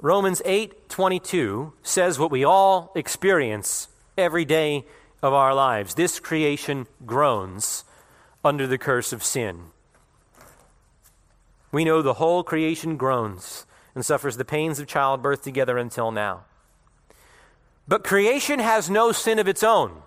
Romans 0.00 0.40
8:22 0.44 1.72
says 1.82 2.20
what 2.20 2.30
we 2.30 2.44
all 2.44 2.92
experience 2.94 3.88
every 4.18 4.44
day 4.44 4.84
of 5.22 5.32
our 5.32 5.54
lives. 5.54 5.94
This 5.94 6.20
creation 6.20 6.86
groans 7.06 7.84
under 8.44 8.66
the 8.66 8.78
curse 8.78 9.12
of 9.12 9.24
sin. 9.24 9.66
We 11.70 11.84
know 11.84 12.02
the 12.02 12.14
whole 12.14 12.42
creation 12.42 12.96
groans 12.96 13.66
and 13.94 14.04
suffers 14.04 14.36
the 14.36 14.44
pains 14.44 14.78
of 14.78 14.86
childbirth 14.86 15.42
together 15.42 15.78
until 15.78 16.10
now. 16.10 16.44
But 17.86 18.04
creation 18.04 18.58
has 18.58 18.90
no 18.90 19.12
sin 19.12 19.38
of 19.38 19.48
its 19.48 19.62
own. 19.62 20.02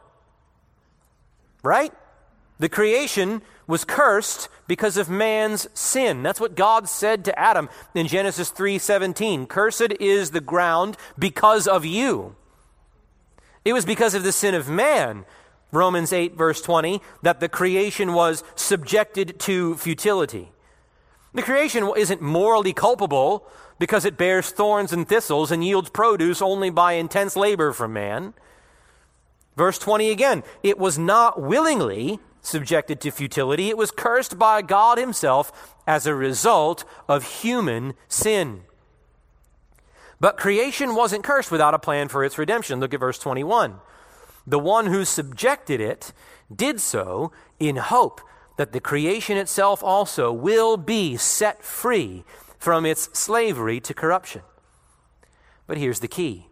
Right? 1.63 1.93
The 2.59 2.69
creation 2.69 3.41
was 3.67 3.85
cursed 3.85 4.49
because 4.67 4.97
of 4.97 5.09
man's 5.09 5.67
sin. 5.73 6.23
That's 6.23 6.39
what 6.39 6.55
God 6.55 6.89
said 6.89 7.25
to 7.25 7.39
Adam 7.39 7.69
in 7.95 8.07
Genesis 8.07 8.51
3:17. 8.51 9.47
Cursed 9.47 9.93
is 9.99 10.31
the 10.31 10.41
ground 10.41 10.97
because 11.17 11.67
of 11.67 11.85
you. 11.85 12.35
It 13.63 13.73
was 13.73 13.85
because 13.85 14.13
of 14.13 14.23
the 14.23 14.31
sin 14.31 14.55
of 14.55 14.69
man, 14.69 15.25
Romans 15.71 16.11
8, 16.11 16.35
verse 16.35 16.61
20, 16.61 17.01
that 17.21 17.39
the 17.39 17.49
creation 17.49 18.13
was 18.13 18.43
subjected 18.55 19.39
to 19.41 19.75
futility. 19.77 20.51
The 21.33 21.43
creation 21.43 21.89
isn't 21.95 22.21
morally 22.21 22.73
culpable 22.73 23.47
because 23.79 24.03
it 24.03 24.17
bears 24.17 24.49
thorns 24.49 24.91
and 24.91 25.07
thistles 25.07 25.51
and 25.51 25.63
yields 25.63 25.89
produce 25.89 26.41
only 26.41 26.69
by 26.69 26.93
intense 26.93 27.35
labor 27.35 27.71
from 27.71 27.93
man. 27.93 28.33
Verse 29.55 29.77
20 29.77 30.09
again, 30.09 30.43
it 30.63 30.77
was 30.77 30.97
not 30.97 31.41
willingly 31.41 32.19
subjected 32.41 32.99
to 33.01 33.11
futility, 33.11 33.69
it 33.69 33.77
was 33.77 33.91
cursed 33.91 34.37
by 34.39 34.61
God 34.61 34.97
Himself 34.97 35.75
as 35.85 36.05
a 36.05 36.15
result 36.15 36.83
of 37.07 37.41
human 37.41 37.93
sin. 38.07 38.63
But 40.21 40.37
creation 40.37 40.93
wasn't 40.93 41.23
cursed 41.23 41.51
without 41.51 41.73
a 41.73 41.79
plan 41.79 42.07
for 42.07 42.23
its 42.23 42.37
redemption. 42.37 42.79
Look 42.79 42.93
at 42.93 42.99
verse 42.99 43.17
21. 43.17 43.77
The 44.45 44.59
one 44.59 44.85
who 44.85 45.03
subjected 45.03 45.81
it 45.81 46.13
did 46.55 46.79
so 46.79 47.31
in 47.59 47.77
hope 47.77 48.21
that 48.57 48.71
the 48.71 48.79
creation 48.79 49.35
itself 49.35 49.83
also 49.83 50.31
will 50.31 50.77
be 50.77 51.17
set 51.17 51.63
free 51.63 52.23
from 52.59 52.85
its 52.85 53.09
slavery 53.17 53.79
to 53.79 53.95
corruption. 53.95 54.43
But 55.65 55.79
here's 55.79 56.01
the 56.01 56.07
key 56.07 56.49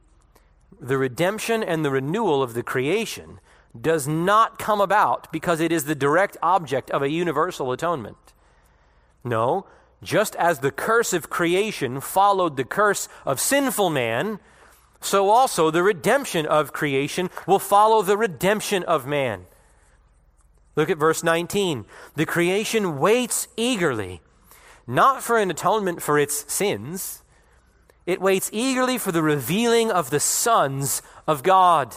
the 0.81 0.97
redemption 0.97 1.61
and 1.61 1.85
the 1.85 1.91
renewal 1.91 2.41
of 2.41 2.55
the 2.55 2.63
creation 2.63 3.39
does 3.79 4.07
not 4.07 4.57
come 4.57 4.81
about 4.81 5.31
because 5.31 5.59
it 5.59 5.71
is 5.71 5.83
the 5.83 5.93
direct 5.93 6.37
object 6.41 6.89
of 6.89 7.03
a 7.03 7.09
universal 7.09 7.71
atonement. 7.71 8.33
No, 9.23 9.67
just 10.01 10.35
as 10.35 10.59
the 10.59 10.71
curse 10.71 11.13
of 11.13 11.29
creation 11.29 11.99
followed 11.99 12.57
the 12.57 12.63
curse 12.63 13.07
of 13.25 13.39
sinful 13.39 13.89
man, 13.89 14.39
so 15.01 15.29
also 15.29 15.71
the 15.71 15.83
redemption 15.83 16.45
of 16.45 16.73
creation 16.73 17.29
will 17.45 17.59
follow 17.59 18.01
the 18.01 18.17
redemption 18.17 18.83
of 18.83 19.05
man. 19.05 19.45
Look 20.75 20.89
at 20.89 20.97
verse 20.97 21.23
19. 21.23 21.85
The 22.15 22.25
creation 22.25 22.99
waits 22.99 23.47
eagerly, 23.57 24.21
not 24.87 25.21
for 25.21 25.37
an 25.37 25.51
atonement 25.51 26.01
for 26.01 26.17
its 26.17 26.51
sins, 26.51 27.23
it 28.05 28.21
waits 28.21 28.49
eagerly 28.51 28.97
for 28.97 29.11
the 29.11 29.21
revealing 29.21 29.91
of 29.91 30.09
the 30.09 30.19
sons 30.19 31.01
of 31.27 31.43
God. 31.43 31.95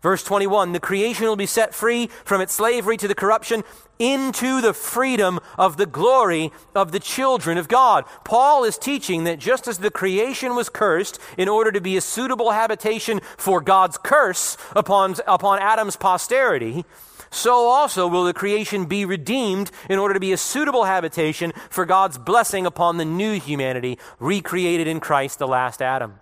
Verse 0.00 0.22
21 0.22 0.72
The 0.72 0.80
creation 0.80 1.26
will 1.26 1.36
be 1.36 1.46
set 1.46 1.74
free 1.74 2.08
from 2.24 2.40
its 2.40 2.54
slavery 2.54 2.96
to 2.96 3.08
the 3.08 3.14
corruption 3.14 3.64
into 3.98 4.60
the 4.60 4.72
freedom 4.72 5.40
of 5.58 5.76
the 5.76 5.86
glory 5.86 6.52
of 6.74 6.92
the 6.92 7.00
children 7.00 7.58
of 7.58 7.66
God. 7.66 8.04
Paul 8.24 8.62
is 8.62 8.78
teaching 8.78 9.24
that 9.24 9.40
just 9.40 9.66
as 9.66 9.78
the 9.78 9.90
creation 9.90 10.54
was 10.54 10.68
cursed 10.68 11.18
in 11.36 11.48
order 11.48 11.72
to 11.72 11.80
be 11.80 11.96
a 11.96 12.00
suitable 12.00 12.52
habitation 12.52 13.20
for 13.36 13.60
God's 13.60 13.98
curse 13.98 14.56
upon, 14.76 15.16
upon 15.26 15.58
Adam's 15.58 15.96
posterity, 15.96 16.84
so 17.30 17.66
also 17.66 18.06
will 18.06 18.24
the 18.24 18.32
creation 18.32 18.86
be 18.86 19.04
redeemed 19.04 19.70
in 19.90 19.98
order 19.98 20.14
to 20.14 20.20
be 20.20 20.32
a 20.32 20.36
suitable 20.36 20.84
habitation 20.84 21.52
for 21.70 21.84
God's 21.84 22.18
blessing 22.18 22.66
upon 22.66 22.96
the 22.96 23.04
new 23.04 23.38
humanity 23.38 23.98
recreated 24.20 24.86
in 24.86 25.00
Christ, 25.00 25.38
the 25.38 25.48
last 25.48 25.82
Adam. 25.82 26.20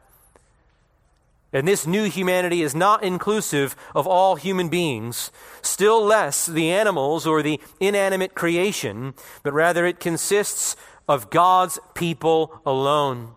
And 1.56 1.66
this 1.66 1.86
new 1.86 2.04
humanity 2.04 2.60
is 2.60 2.74
not 2.74 3.02
inclusive 3.02 3.74
of 3.94 4.06
all 4.06 4.36
human 4.36 4.68
beings, 4.68 5.32
still 5.62 6.04
less 6.04 6.44
the 6.44 6.70
animals 6.70 7.26
or 7.26 7.40
the 7.40 7.58
inanimate 7.80 8.34
creation, 8.34 9.14
but 9.42 9.54
rather 9.54 9.86
it 9.86 9.98
consists 9.98 10.76
of 11.08 11.30
God's 11.30 11.78
people 11.94 12.60
alone. 12.66 13.36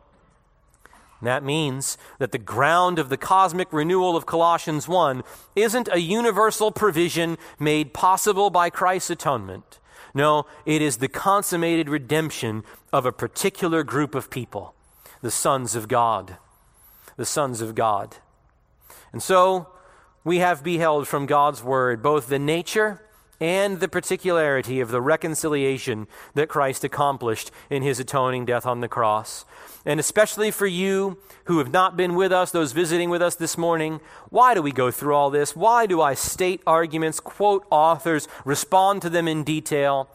that 1.21 1.43
means 1.43 1.97
that 2.17 2.33
the 2.33 2.37
ground 2.37 2.99
of 2.99 3.07
the 3.07 3.15
cosmic 3.15 3.71
renewal 3.71 4.17
of 4.17 4.25
Colossians 4.25 4.85
1 4.85 5.23
isn't 5.55 5.87
a 5.89 6.01
universal 6.01 6.73
provision 6.73 7.37
made 7.57 7.93
possible 7.93 8.49
by 8.49 8.69
Christ's 8.69 9.11
atonement. 9.11 9.79
No, 10.13 10.45
it 10.65 10.81
is 10.81 10.97
the 10.97 11.07
consummated 11.07 11.87
redemption 11.87 12.65
of 12.91 13.05
a 13.05 13.13
particular 13.13 13.81
group 13.81 14.13
of 14.13 14.29
people, 14.29 14.73
the 15.21 15.31
sons 15.31 15.73
of 15.73 15.87
God 15.87 16.35
the 17.19 17.25
sons 17.25 17.59
of 17.59 17.75
God. 17.75 18.15
And 19.11 19.21
so 19.21 19.67
we 20.23 20.37
have 20.37 20.63
beheld 20.63 21.05
from 21.05 21.25
God's 21.25 21.61
word 21.61 22.01
both 22.01 22.27
the 22.27 22.39
nature 22.39 23.01
and 23.41 23.81
the 23.81 23.89
particularity 23.89 24.79
of 24.79 24.89
the 24.89 25.01
reconciliation 25.01 26.07
that 26.33 26.47
Christ 26.47 26.85
accomplished 26.85 27.51
in 27.69 27.83
his 27.83 27.99
atoning 27.99 28.45
death 28.45 28.65
on 28.65 28.79
the 28.79 28.87
cross. 28.87 29.43
And 29.85 29.99
especially 29.99 30.49
for 30.49 30.65
you 30.65 31.17
who 31.43 31.57
have 31.57 31.73
not 31.73 31.97
been 31.97 32.15
with 32.15 32.31
us, 32.31 32.51
those 32.51 32.71
visiting 32.71 33.09
with 33.09 33.21
us 33.21 33.35
this 33.35 33.57
morning, 33.57 33.99
why 34.29 34.53
do 34.53 34.61
we 34.61 34.71
go 34.71 34.89
through 34.89 35.13
all 35.13 35.29
this? 35.29 35.53
Why 35.53 35.87
do 35.87 36.01
I 36.01 36.13
state 36.13 36.61
arguments, 36.65 37.19
quote 37.19 37.65
authors, 37.69 38.29
respond 38.45 39.01
to 39.01 39.09
them 39.09 39.27
in 39.27 39.43
detail? 39.43 40.07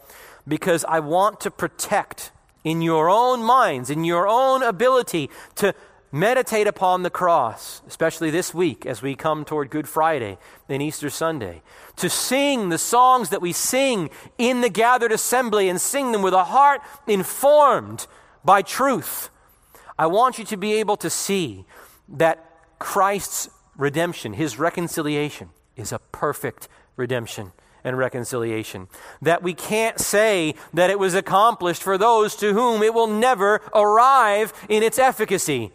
Because 0.47 0.83
I 0.85 1.01
want 1.01 1.39
to 1.41 1.51
protect 1.51 2.31
in 2.63 2.81
your 2.81 3.11
own 3.11 3.43
minds, 3.43 3.91
in 3.91 4.03
your 4.05 4.27
own 4.27 4.63
ability 4.63 5.29
to 5.57 5.75
meditate 6.15 6.65
upon 6.65 7.03
the 7.03 7.09
cross, 7.09 7.81
especially 7.87 8.31
this 8.31 8.53
week 8.53 8.85
as 8.85 9.01
we 9.01 9.15
come 9.15 9.43
toward 9.43 9.69
Good 9.69 9.85
Friday 9.85 10.37
and 10.69 10.81
Easter 10.81 11.09
Sunday, 11.09 11.61
to 11.97 12.09
sing 12.09 12.69
the 12.69 12.77
songs 12.77 13.29
that 13.29 13.41
we 13.41 13.51
sing 13.51 14.09
in 14.37 14.61
the 14.61 14.69
gathered 14.69 15.11
assembly 15.11 15.67
and 15.67 15.79
sing 15.79 16.13
them 16.13 16.21
with 16.21 16.33
a 16.33 16.45
heart 16.45 16.81
informed 17.05 18.07
by 18.45 18.61
truth. 18.61 19.29
I 19.99 20.07
want 20.07 20.39
you 20.39 20.45
to 20.45 20.57
be 20.57 20.75
able 20.75 20.95
to 20.97 21.09
see 21.09 21.65
that 22.07 22.45
Christ's 22.79 23.49
redemption, 23.75 24.31
his 24.31 24.57
reconciliation, 24.57 25.49
is 25.75 25.91
a 25.91 25.99
perfect 25.99 26.69
redemption 26.95 27.51
and 27.83 27.97
reconciliation. 27.97 28.87
That 29.21 29.43
we 29.43 29.53
can't 29.53 29.99
say 29.99 30.55
that 30.73 30.89
it 30.89 30.97
was 30.97 31.13
accomplished 31.13 31.83
for 31.83 31.97
those 31.97 32.37
to 32.37 32.53
whom 32.53 32.81
it 32.83 32.93
will 32.93 33.07
never 33.07 33.59
arrive 33.73 34.53
in 34.69 34.81
its 34.81 34.97
efficacy 34.97 35.73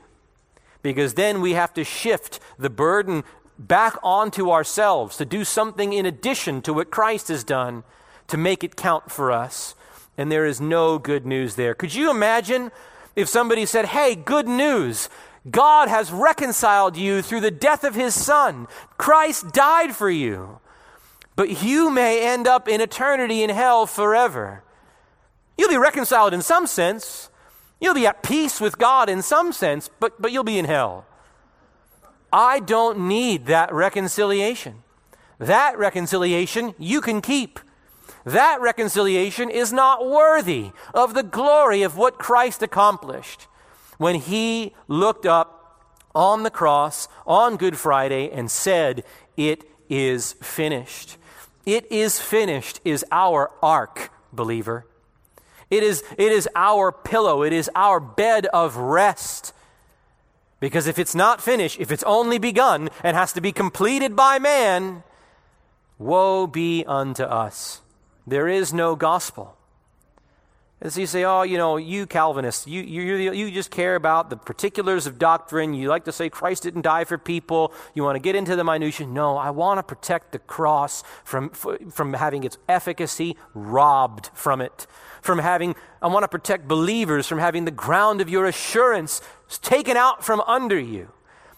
because 0.82 1.14
then 1.14 1.40
we 1.40 1.52
have 1.52 1.74
to 1.74 1.84
shift 1.84 2.40
the 2.58 2.70
burden 2.70 3.24
back 3.58 3.96
onto 4.02 4.50
ourselves 4.50 5.16
to 5.18 5.24
do 5.24 5.44
something 5.44 5.92
in 5.92 6.06
addition 6.06 6.62
to 6.62 6.72
what 6.72 6.90
Christ 6.90 7.28
has 7.28 7.44
done 7.44 7.84
to 8.28 8.36
make 8.36 8.64
it 8.64 8.76
count 8.76 9.10
for 9.10 9.30
us. 9.30 9.74
And 10.16 10.30
there 10.30 10.46
is 10.46 10.60
no 10.60 10.98
good 10.98 11.26
news 11.26 11.54
there. 11.54 11.74
Could 11.74 11.94
you 11.94 12.10
imagine 12.10 12.70
if 13.16 13.28
somebody 13.28 13.66
said, 13.66 13.86
Hey, 13.86 14.14
good 14.14 14.48
news. 14.48 15.08
God 15.50 15.88
has 15.88 16.12
reconciled 16.12 16.96
you 16.96 17.22
through 17.22 17.40
the 17.40 17.50
death 17.50 17.82
of 17.82 17.94
his 17.94 18.14
son. 18.14 18.68
Christ 18.98 19.52
died 19.52 19.96
for 19.96 20.10
you. 20.10 20.60
But 21.34 21.62
you 21.62 21.90
may 21.90 22.26
end 22.26 22.46
up 22.46 22.68
in 22.68 22.80
eternity 22.80 23.42
in 23.42 23.48
hell 23.48 23.86
forever. 23.86 24.62
You'll 25.56 25.70
be 25.70 25.78
reconciled 25.78 26.34
in 26.34 26.42
some 26.42 26.66
sense, 26.66 27.30
You'll 27.80 27.94
be 27.94 28.06
at 28.06 28.22
peace 28.22 28.60
with 28.60 28.78
God 28.78 29.08
in 29.08 29.22
some 29.22 29.52
sense, 29.52 29.88
but, 30.00 30.20
but 30.20 30.32
you'll 30.32 30.44
be 30.44 30.58
in 30.58 30.66
hell. 30.66 31.06
I 32.32 32.60
don't 32.60 33.08
need 33.08 33.46
that 33.46 33.72
reconciliation. 33.72 34.82
That 35.38 35.78
reconciliation 35.78 36.74
you 36.78 37.00
can 37.00 37.20
keep. 37.20 37.58
That 38.24 38.60
reconciliation 38.60 39.50
is 39.50 39.72
not 39.72 40.06
worthy 40.06 40.72
of 40.92 41.14
the 41.14 41.22
glory 41.22 41.82
of 41.82 41.96
what 41.96 42.18
Christ 42.18 42.62
accomplished 42.62 43.46
when 43.96 44.16
he 44.16 44.74
looked 44.86 45.24
up 45.24 45.60
on 46.14 46.42
the 46.42 46.50
cross 46.50 47.08
on 47.26 47.56
Good 47.56 47.78
Friday 47.78 48.30
and 48.30 48.50
said, 48.50 49.04
It 49.36 49.64
is 49.88 50.34
finished. 50.34 51.16
It 51.64 51.90
is 51.90 52.18
finished 52.18 52.80
is 52.84 53.04
our 53.10 53.50
ark, 53.62 54.10
believer. 54.32 54.86
It 55.70 55.82
is, 55.82 56.02
it 56.18 56.32
is 56.32 56.48
our 56.56 56.90
pillow, 56.90 57.42
it 57.42 57.52
is 57.52 57.70
our 57.74 58.00
bed 58.00 58.46
of 58.46 58.76
rest. 58.76 59.54
Because 60.58 60.86
if 60.86 60.98
it's 60.98 61.14
not 61.14 61.40
finished, 61.40 61.80
if 61.80 61.90
it's 61.90 62.02
only 62.02 62.38
begun 62.38 62.90
and 63.02 63.16
has 63.16 63.32
to 63.32 63.40
be 63.40 63.52
completed 63.52 64.14
by 64.14 64.38
man, 64.38 65.04
woe 65.98 66.46
be 66.46 66.84
unto 66.86 67.22
us. 67.22 67.80
There 68.26 68.48
is 68.48 68.72
no 68.72 68.96
gospel. 68.96 69.56
As 70.82 70.96
you 70.96 71.06
say, 71.06 71.24
oh, 71.24 71.42
you 71.42 71.58
know, 71.58 71.76
you 71.76 72.06
Calvinists, 72.06 72.66
you, 72.66 72.80
you, 72.80 73.32
you 73.32 73.50
just 73.50 73.70
care 73.70 73.96
about 73.96 74.30
the 74.30 74.36
particulars 74.36 75.06
of 75.06 75.18
doctrine. 75.18 75.74
You 75.74 75.88
like 75.88 76.06
to 76.06 76.12
say 76.12 76.30
Christ 76.30 76.62
didn't 76.62 76.82
die 76.82 77.04
for 77.04 77.18
people. 77.18 77.74
You 77.92 78.02
want 78.02 78.16
to 78.16 78.20
get 78.20 78.34
into 78.34 78.56
the 78.56 78.64
minutiae. 78.64 79.06
No, 79.06 79.36
I 79.36 79.50
want 79.50 79.76
to 79.76 79.82
protect 79.82 80.32
the 80.32 80.38
cross 80.38 81.02
from, 81.22 81.50
from 81.50 82.14
having 82.14 82.44
its 82.44 82.56
efficacy 82.66 83.36
robbed 83.52 84.30
from 84.32 84.62
it. 84.62 84.86
From 85.20 85.38
having, 85.38 85.76
I 86.00 86.06
want 86.06 86.24
to 86.24 86.28
protect 86.28 86.66
believers 86.66 87.26
from 87.26 87.40
having 87.40 87.66
the 87.66 87.70
ground 87.70 88.22
of 88.22 88.30
your 88.30 88.46
assurance 88.46 89.20
taken 89.60 89.98
out 89.98 90.24
from 90.24 90.40
under 90.46 90.78
you. 90.78 91.12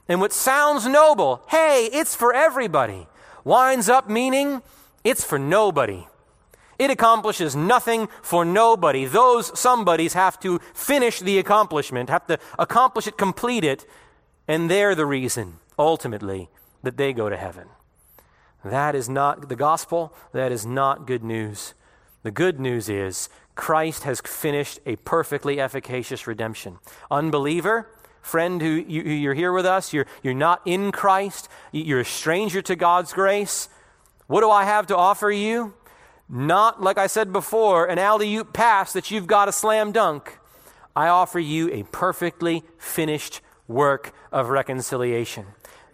And 0.08 0.20
what 0.20 0.32
sounds 0.32 0.84
noble, 0.84 1.44
hey, 1.48 1.88
it's 1.92 2.16
for 2.16 2.34
everybody, 2.34 3.06
winds 3.44 3.88
up 3.88 4.10
meaning 4.10 4.62
it's 5.04 5.22
for 5.22 5.38
nobody. 5.38 6.06
It 6.82 6.90
accomplishes 6.90 7.54
nothing 7.54 8.08
for 8.22 8.44
nobody. 8.44 9.04
Those 9.04 9.56
somebodies 9.56 10.14
have 10.14 10.40
to 10.40 10.58
finish 10.74 11.20
the 11.20 11.38
accomplishment, 11.38 12.10
have 12.10 12.26
to 12.26 12.40
accomplish 12.58 13.06
it, 13.06 13.16
complete 13.16 13.62
it, 13.62 13.86
and 14.48 14.68
they're 14.68 14.96
the 14.96 15.06
reason, 15.06 15.60
ultimately, 15.78 16.48
that 16.82 16.96
they 16.96 17.12
go 17.12 17.28
to 17.28 17.36
heaven. 17.36 17.68
That 18.64 18.96
is 18.96 19.08
not 19.08 19.48
the 19.48 19.54
gospel. 19.54 20.12
That 20.32 20.50
is 20.50 20.66
not 20.66 21.06
good 21.06 21.22
news. 21.22 21.74
The 22.24 22.32
good 22.32 22.58
news 22.58 22.88
is 22.88 23.28
Christ 23.54 24.02
has 24.02 24.20
finished 24.20 24.80
a 24.84 24.96
perfectly 24.96 25.60
efficacious 25.60 26.26
redemption. 26.26 26.80
Unbeliever, 27.12 27.90
friend 28.22 28.60
who 28.60 28.70
you, 28.70 29.30
are 29.30 29.34
here 29.34 29.52
with 29.52 29.66
us, 29.66 29.92
you're, 29.92 30.06
you're 30.24 30.34
not 30.34 30.62
in 30.64 30.90
Christ, 30.90 31.48
you're 31.70 32.00
a 32.00 32.04
stranger 32.04 32.60
to 32.62 32.74
God's 32.74 33.12
grace. 33.12 33.68
What 34.26 34.40
do 34.40 34.50
I 34.50 34.64
have 34.64 34.88
to 34.88 34.96
offer 34.96 35.30
you? 35.30 35.74
Not, 36.32 36.82
like 36.82 36.98
I 36.98 37.06
said 37.06 37.32
before, 37.32 37.86
an 37.86 37.98
alley 37.98 38.34
oop 38.34 38.52
pass 38.52 38.92
that 38.94 39.10
you've 39.10 39.28
got 39.28 39.48
a 39.48 39.52
slam 39.52 39.92
dunk. 39.92 40.38
I 40.96 41.06
offer 41.06 41.38
you 41.38 41.70
a 41.70 41.84
perfectly 41.84 42.64
finished 42.78 43.40
work 43.68 44.12
of 44.32 44.48
reconciliation 44.48 45.46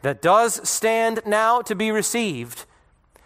that 0.02 0.22
does 0.22 0.66
stand 0.66 1.20
now 1.26 1.60
to 1.62 1.74
be 1.74 1.90
received. 1.90 2.64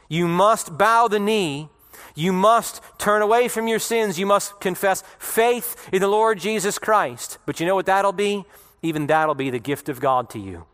You 0.09 0.27
must 0.27 0.77
bow 0.77 1.07
the 1.07 1.21
knee. 1.21 1.69
You 2.15 2.33
must 2.33 2.83
turn 2.99 3.23
away 3.23 3.47
from 3.47 3.69
your 3.69 3.79
sins. 3.79 4.19
You 4.19 4.27
must 4.27 4.59
confess 4.61 5.05
faith 5.19 5.89
in 5.93 6.01
the 6.01 6.09
Lord 6.09 6.39
Jesus 6.39 6.79
Christ. 6.79 7.39
But 7.47 7.61
you 7.61 7.67
know 7.67 7.75
what 7.75 7.87
that'll 7.87 8.13
be? 8.13 8.45
even 8.83 9.07
that'll 9.07 9.35
be 9.35 9.51
the 9.51 9.59
gift 9.59 9.89
of 9.89 10.01
God 10.01 10.29
to 10.31 10.39
you. 10.39 10.67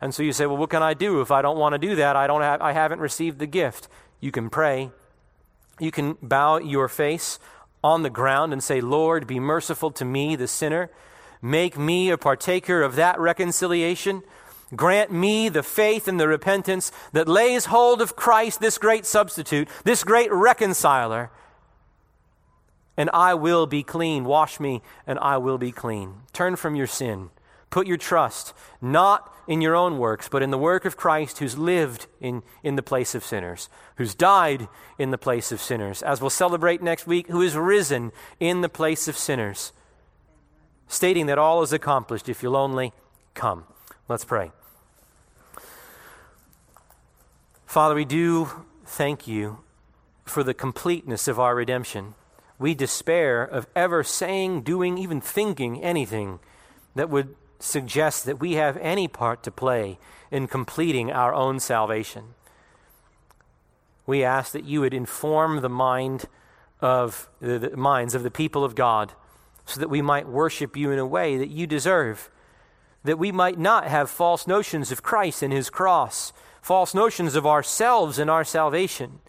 And 0.00 0.14
so 0.14 0.22
you 0.22 0.32
say, 0.32 0.46
well, 0.46 0.56
what 0.56 0.70
can 0.70 0.82
I 0.82 0.94
do 0.94 1.20
if 1.20 1.30
I 1.30 1.42
don't 1.42 1.58
want 1.58 1.74
to 1.74 1.78
do 1.78 1.96
that? 1.96 2.16
I, 2.16 2.26
don't 2.26 2.40
have, 2.40 2.60
I 2.60 2.72
haven't 2.72 3.00
received 3.00 3.38
the 3.38 3.46
gift. 3.46 3.88
You 4.20 4.32
can 4.32 4.48
pray. 4.48 4.90
You 5.78 5.90
can 5.90 6.16
bow 6.22 6.58
your 6.58 6.88
face 6.88 7.38
on 7.82 8.02
the 8.02 8.10
ground 8.10 8.52
and 8.52 8.62
say, 8.62 8.80
Lord, 8.80 9.26
be 9.26 9.40
merciful 9.40 9.90
to 9.92 10.04
me, 10.04 10.36
the 10.36 10.46
sinner. 10.46 10.90
Make 11.40 11.76
me 11.76 12.10
a 12.10 12.18
partaker 12.18 12.82
of 12.82 12.96
that 12.96 13.18
reconciliation. 13.18 14.22
Grant 14.74 15.12
me 15.12 15.48
the 15.48 15.62
faith 15.62 16.08
and 16.08 16.18
the 16.18 16.28
repentance 16.28 16.92
that 17.12 17.28
lays 17.28 17.66
hold 17.66 18.00
of 18.00 18.16
Christ, 18.16 18.60
this 18.60 18.78
great 18.78 19.04
substitute, 19.04 19.68
this 19.84 20.04
great 20.04 20.32
reconciler, 20.32 21.30
and 22.96 23.10
I 23.12 23.34
will 23.34 23.66
be 23.66 23.82
clean. 23.82 24.24
Wash 24.24 24.60
me, 24.60 24.82
and 25.06 25.18
I 25.18 25.38
will 25.38 25.58
be 25.58 25.72
clean. 25.72 26.14
Turn 26.32 26.56
from 26.56 26.74
your 26.74 26.86
sin. 26.86 27.30
Put 27.72 27.86
your 27.86 27.96
trust 27.96 28.52
not 28.82 29.34
in 29.48 29.62
your 29.62 29.74
own 29.74 29.96
works, 29.96 30.28
but 30.28 30.42
in 30.42 30.50
the 30.50 30.58
work 30.58 30.84
of 30.84 30.98
Christ 30.98 31.38
who's 31.38 31.56
lived 31.56 32.06
in, 32.20 32.42
in 32.62 32.76
the 32.76 32.82
place 32.82 33.14
of 33.14 33.24
sinners, 33.24 33.70
who's 33.96 34.14
died 34.14 34.68
in 34.98 35.10
the 35.10 35.16
place 35.16 35.50
of 35.50 35.60
sinners, 35.60 36.02
as 36.02 36.20
we'll 36.20 36.28
celebrate 36.28 36.82
next 36.82 37.06
week, 37.06 37.28
who 37.28 37.40
is 37.40 37.56
risen 37.56 38.12
in 38.38 38.60
the 38.60 38.68
place 38.68 39.08
of 39.08 39.16
sinners, 39.16 39.72
stating 40.86 41.24
that 41.26 41.38
all 41.38 41.62
is 41.62 41.72
accomplished 41.72 42.28
if 42.28 42.42
you'll 42.42 42.56
only 42.56 42.92
come. 43.32 43.64
Let's 44.06 44.26
pray. 44.26 44.52
Father, 47.64 47.94
we 47.94 48.04
do 48.04 48.50
thank 48.84 49.26
you 49.26 49.60
for 50.26 50.44
the 50.44 50.52
completeness 50.52 51.26
of 51.26 51.40
our 51.40 51.54
redemption. 51.54 52.16
We 52.58 52.74
despair 52.74 53.42
of 53.42 53.66
ever 53.74 54.04
saying, 54.04 54.60
doing, 54.60 54.98
even 54.98 55.22
thinking 55.22 55.82
anything 55.82 56.38
that 56.94 57.08
would 57.08 57.34
suggest 57.62 58.24
that 58.24 58.40
we 58.40 58.54
have 58.54 58.76
any 58.78 59.06
part 59.06 59.42
to 59.44 59.50
play 59.50 59.98
in 60.30 60.48
completing 60.48 61.12
our 61.12 61.32
own 61.32 61.60
salvation. 61.60 62.34
We 64.04 64.24
ask 64.24 64.52
that 64.52 64.64
you 64.64 64.80
would 64.80 64.94
inform 64.94 65.60
the 65.60 65.68
mind 65.68 66.24
of 66.80 67.28
the, 67.40 67.58
the 67.58 67.76
minds 67.76 68.14
of 68.14 68.24
the 68.24 68.30
people 68.30 68.64
of 68.64 68.74
God 68.74 69.12
so 69.64 69.78
that 69.78 69.90
we 69.90 70.02
might 70.02 70.26
worship 70.26 70.76
you 70.76 70.90
in 70.90 70.98
a 70.98 71.06
way 71.06 71.36
that 71.36 71.50
you 71.50 71.68
deserve, 71.68 72.30
that 73.04 73.18
we 73.18 73.30
might 73.30 73.58
not 73.58 73.86
have 73.86 74.10
false 74.10 74.46
notions 74.48 74.90
of 74.90 75.04
Christ 75.04 75.42
and 75.42 75.52
his 75.52 75.70
cross, 75.70 76.32
false 76.60 76.94
notions 76.94 77.36
of 77.36 77.46
ourselves 77.46 78.18
and 78.18 78.28
our 78.28 78.44
salvation, 78.44 79.20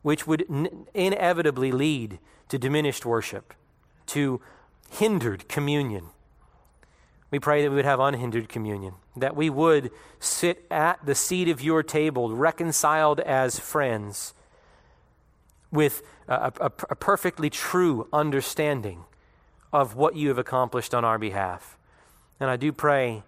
which 0.00 0.26
would 0.26 0.46
n- 0.48 0.86
inevitably 0.94 1.70
lead 1.70 2.18
to 2.48 2.58
diminished 2.58 3.04
worship, 3.04 3.52
to 4.06 4.40
hindered 4.90 5.48
communion. 5.48 6.06
We 7.30 7.38
pray 7.38 7.62
that 7.62 7.70
we 7.70 7.76
would 7.76 7.84
have 7.84 8.00
unhindered 8.00 8.48
communion, 8.48 8.94
that 9.16 9.36
we 9.36 9.50
would 9.50 9.90
sit 10.18 10.64
at 10.70 11.04
the 11.04 11.14
seat 11.14 11.48
of 11.48 11.60
your 11.60 11.82
table, 11.82 12.34
reconciled 12.34 13.20
as 13.20 13.58
friends, 13.58 14.32
with 15.70 16.02
a, 16.26 16.52
a, 16.60 16.72
a, 16.90 16.96
perfectly 16.96 17.50
true 17.50 18.08
understanding 18.12 19.04
of 19.72 19.94
what 19.94 20.16
you 20.16 20.28
have 20.28 20.38
accomplished 20.38 20.94
on 20.94 21.04
our 21.04 21.18
behalf. 21.18 21.76
And 22.40 22.48
I 22.48 22.56
do 22.56 22.72
pray 22.72 23.22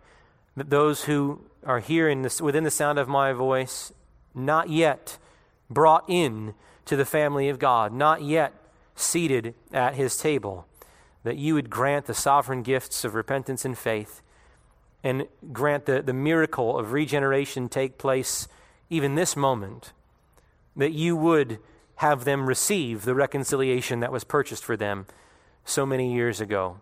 that 0.57 0.71
those 0.71 1.05
who 1.05 1.43
are 1.65 1.81
here 1.81 2.09
in 2.09 2.23
this, 2.23 2.41
within 2.41 2.65
the 2.65 2.71
sound 2.71 2.99
of 2.99 3.09
my 3.09 3.35
voice, 3.35 3.93
not 4.35 4.71
yet 4.71 5.19
brought 5.69 6.05
in 6.09 6.55
to 6.87 6.97
the 6.97 7.05
family 7.05 7.51
of 7.51 7.59
God, 7.59 7.93
not 7.93 8.23
yet 8.23 8.55
seated 8.97 9.55
at 9.73 9.95
his 9.95 10.17
table, 10.17 10.67
that 11.23 11.37
you 11.37 11.55
would 11.55 11.71
grant 11.71 12.07
the 12.07 12.15
sovereign 12.15 12.63
gifts 12.63 13.05
of 13.05 13.15
repentance 13.15 13.65
and 13.65 13.77
faith 13.77 14.23
and 15.03 15.27
grant 15.53 15.87
the, 15.87 16.03
the 16.03 16.13
miracle 16.13 16.79
of 16.79 16.93
regeneration 16.93 17.69
take 17.69 17.99
place 17.99 18.49
even 18.89 19.15
this 19.15 19.37
moment, 19.37 19.93
that 20.77 20.93
you 20.93 21.17
would 21.17 21.59
have 21.97 22.25
them 22.25 22.47
receive 22.47 23.05
the 23.05 23.15
reconciliation 23.15 24.01
that 24.01 24.13
was 24.13 24.25
purchased 24.25 24.65
for 24.65 24.77
them 24.77 25.07
so 25.65 25.87
many 25.87 26.13
years 26.13 26.41
ago. 26.41 26.79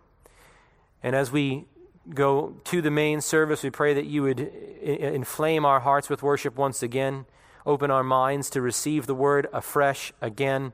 And 1.03 1.15
as 1.15 1.31
we 1.31 1.65
go 2.13 2.55
to 2.65 2.81
the 2.81 2.91
main 2.91 3.21
service, 3.21 3.63
we 3.63 3.69
pray 3.69 3.93
that 3.93 4.05
you 4.05 4.23
would 4.23 4.39
inflame 4.39 5.65
our 5.65 5.81
hearts 5.81 6.09
with 6.09 6.23
worship 6.23 6.57
once 6.57 6.81
again, 6.81 7.25
open 7.65 7.91
our 7.91 8.03
minds 8.03 8.49
to 8.49 8.61
receive 8.61 9.05
the 9.05 9.15
word 9.15 9.47
afresh 9.53 10.11
again. 10.21 10.73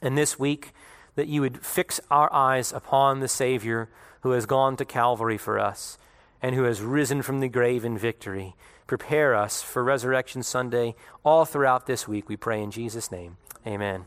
And 0.00 0.18
this 0.18 0.38
week, 0.38 0.72
that 1.14 1.28
you 1.28 1.40
would 1.40 1.64
fix 1.64 2.00
our 2.10 2.32
eyes 2.32 2.72
upon 2.72 3.20
the 3.20 3.28
Savior 3.28 3.88
who 4.22 4.32
has 4.32 4.46
gone 4.46 4.76
to 4.76 4.84
Calvary 4.84 5.38
for 5.38 5.58
us 5.58 5.98
and 6.40 6.54
who 6.54 6.62
has 6.64 6.80
risen 6.80 7.22
from 7.22 7.40
the 7.40 7.48
grave 7.48 7.84
in 7.84 7.98
victory. 7.98 8.54
Prepare 8.86 9.34
us 9.34 9.62
for 9.62 9.84
Resurrection 9.84 10.42
Sunday 10.42 10.94
all 11.24 11.44
throughout 11.44 11.86
this 11.86 12.08
week, 12.08 12.28
we 12.28 12.36
pray 12.36 12.62
in 12.62 12.70
Jesus' 12.70 13.12
name. 13.12 13.36
Amen. 13.66 14.04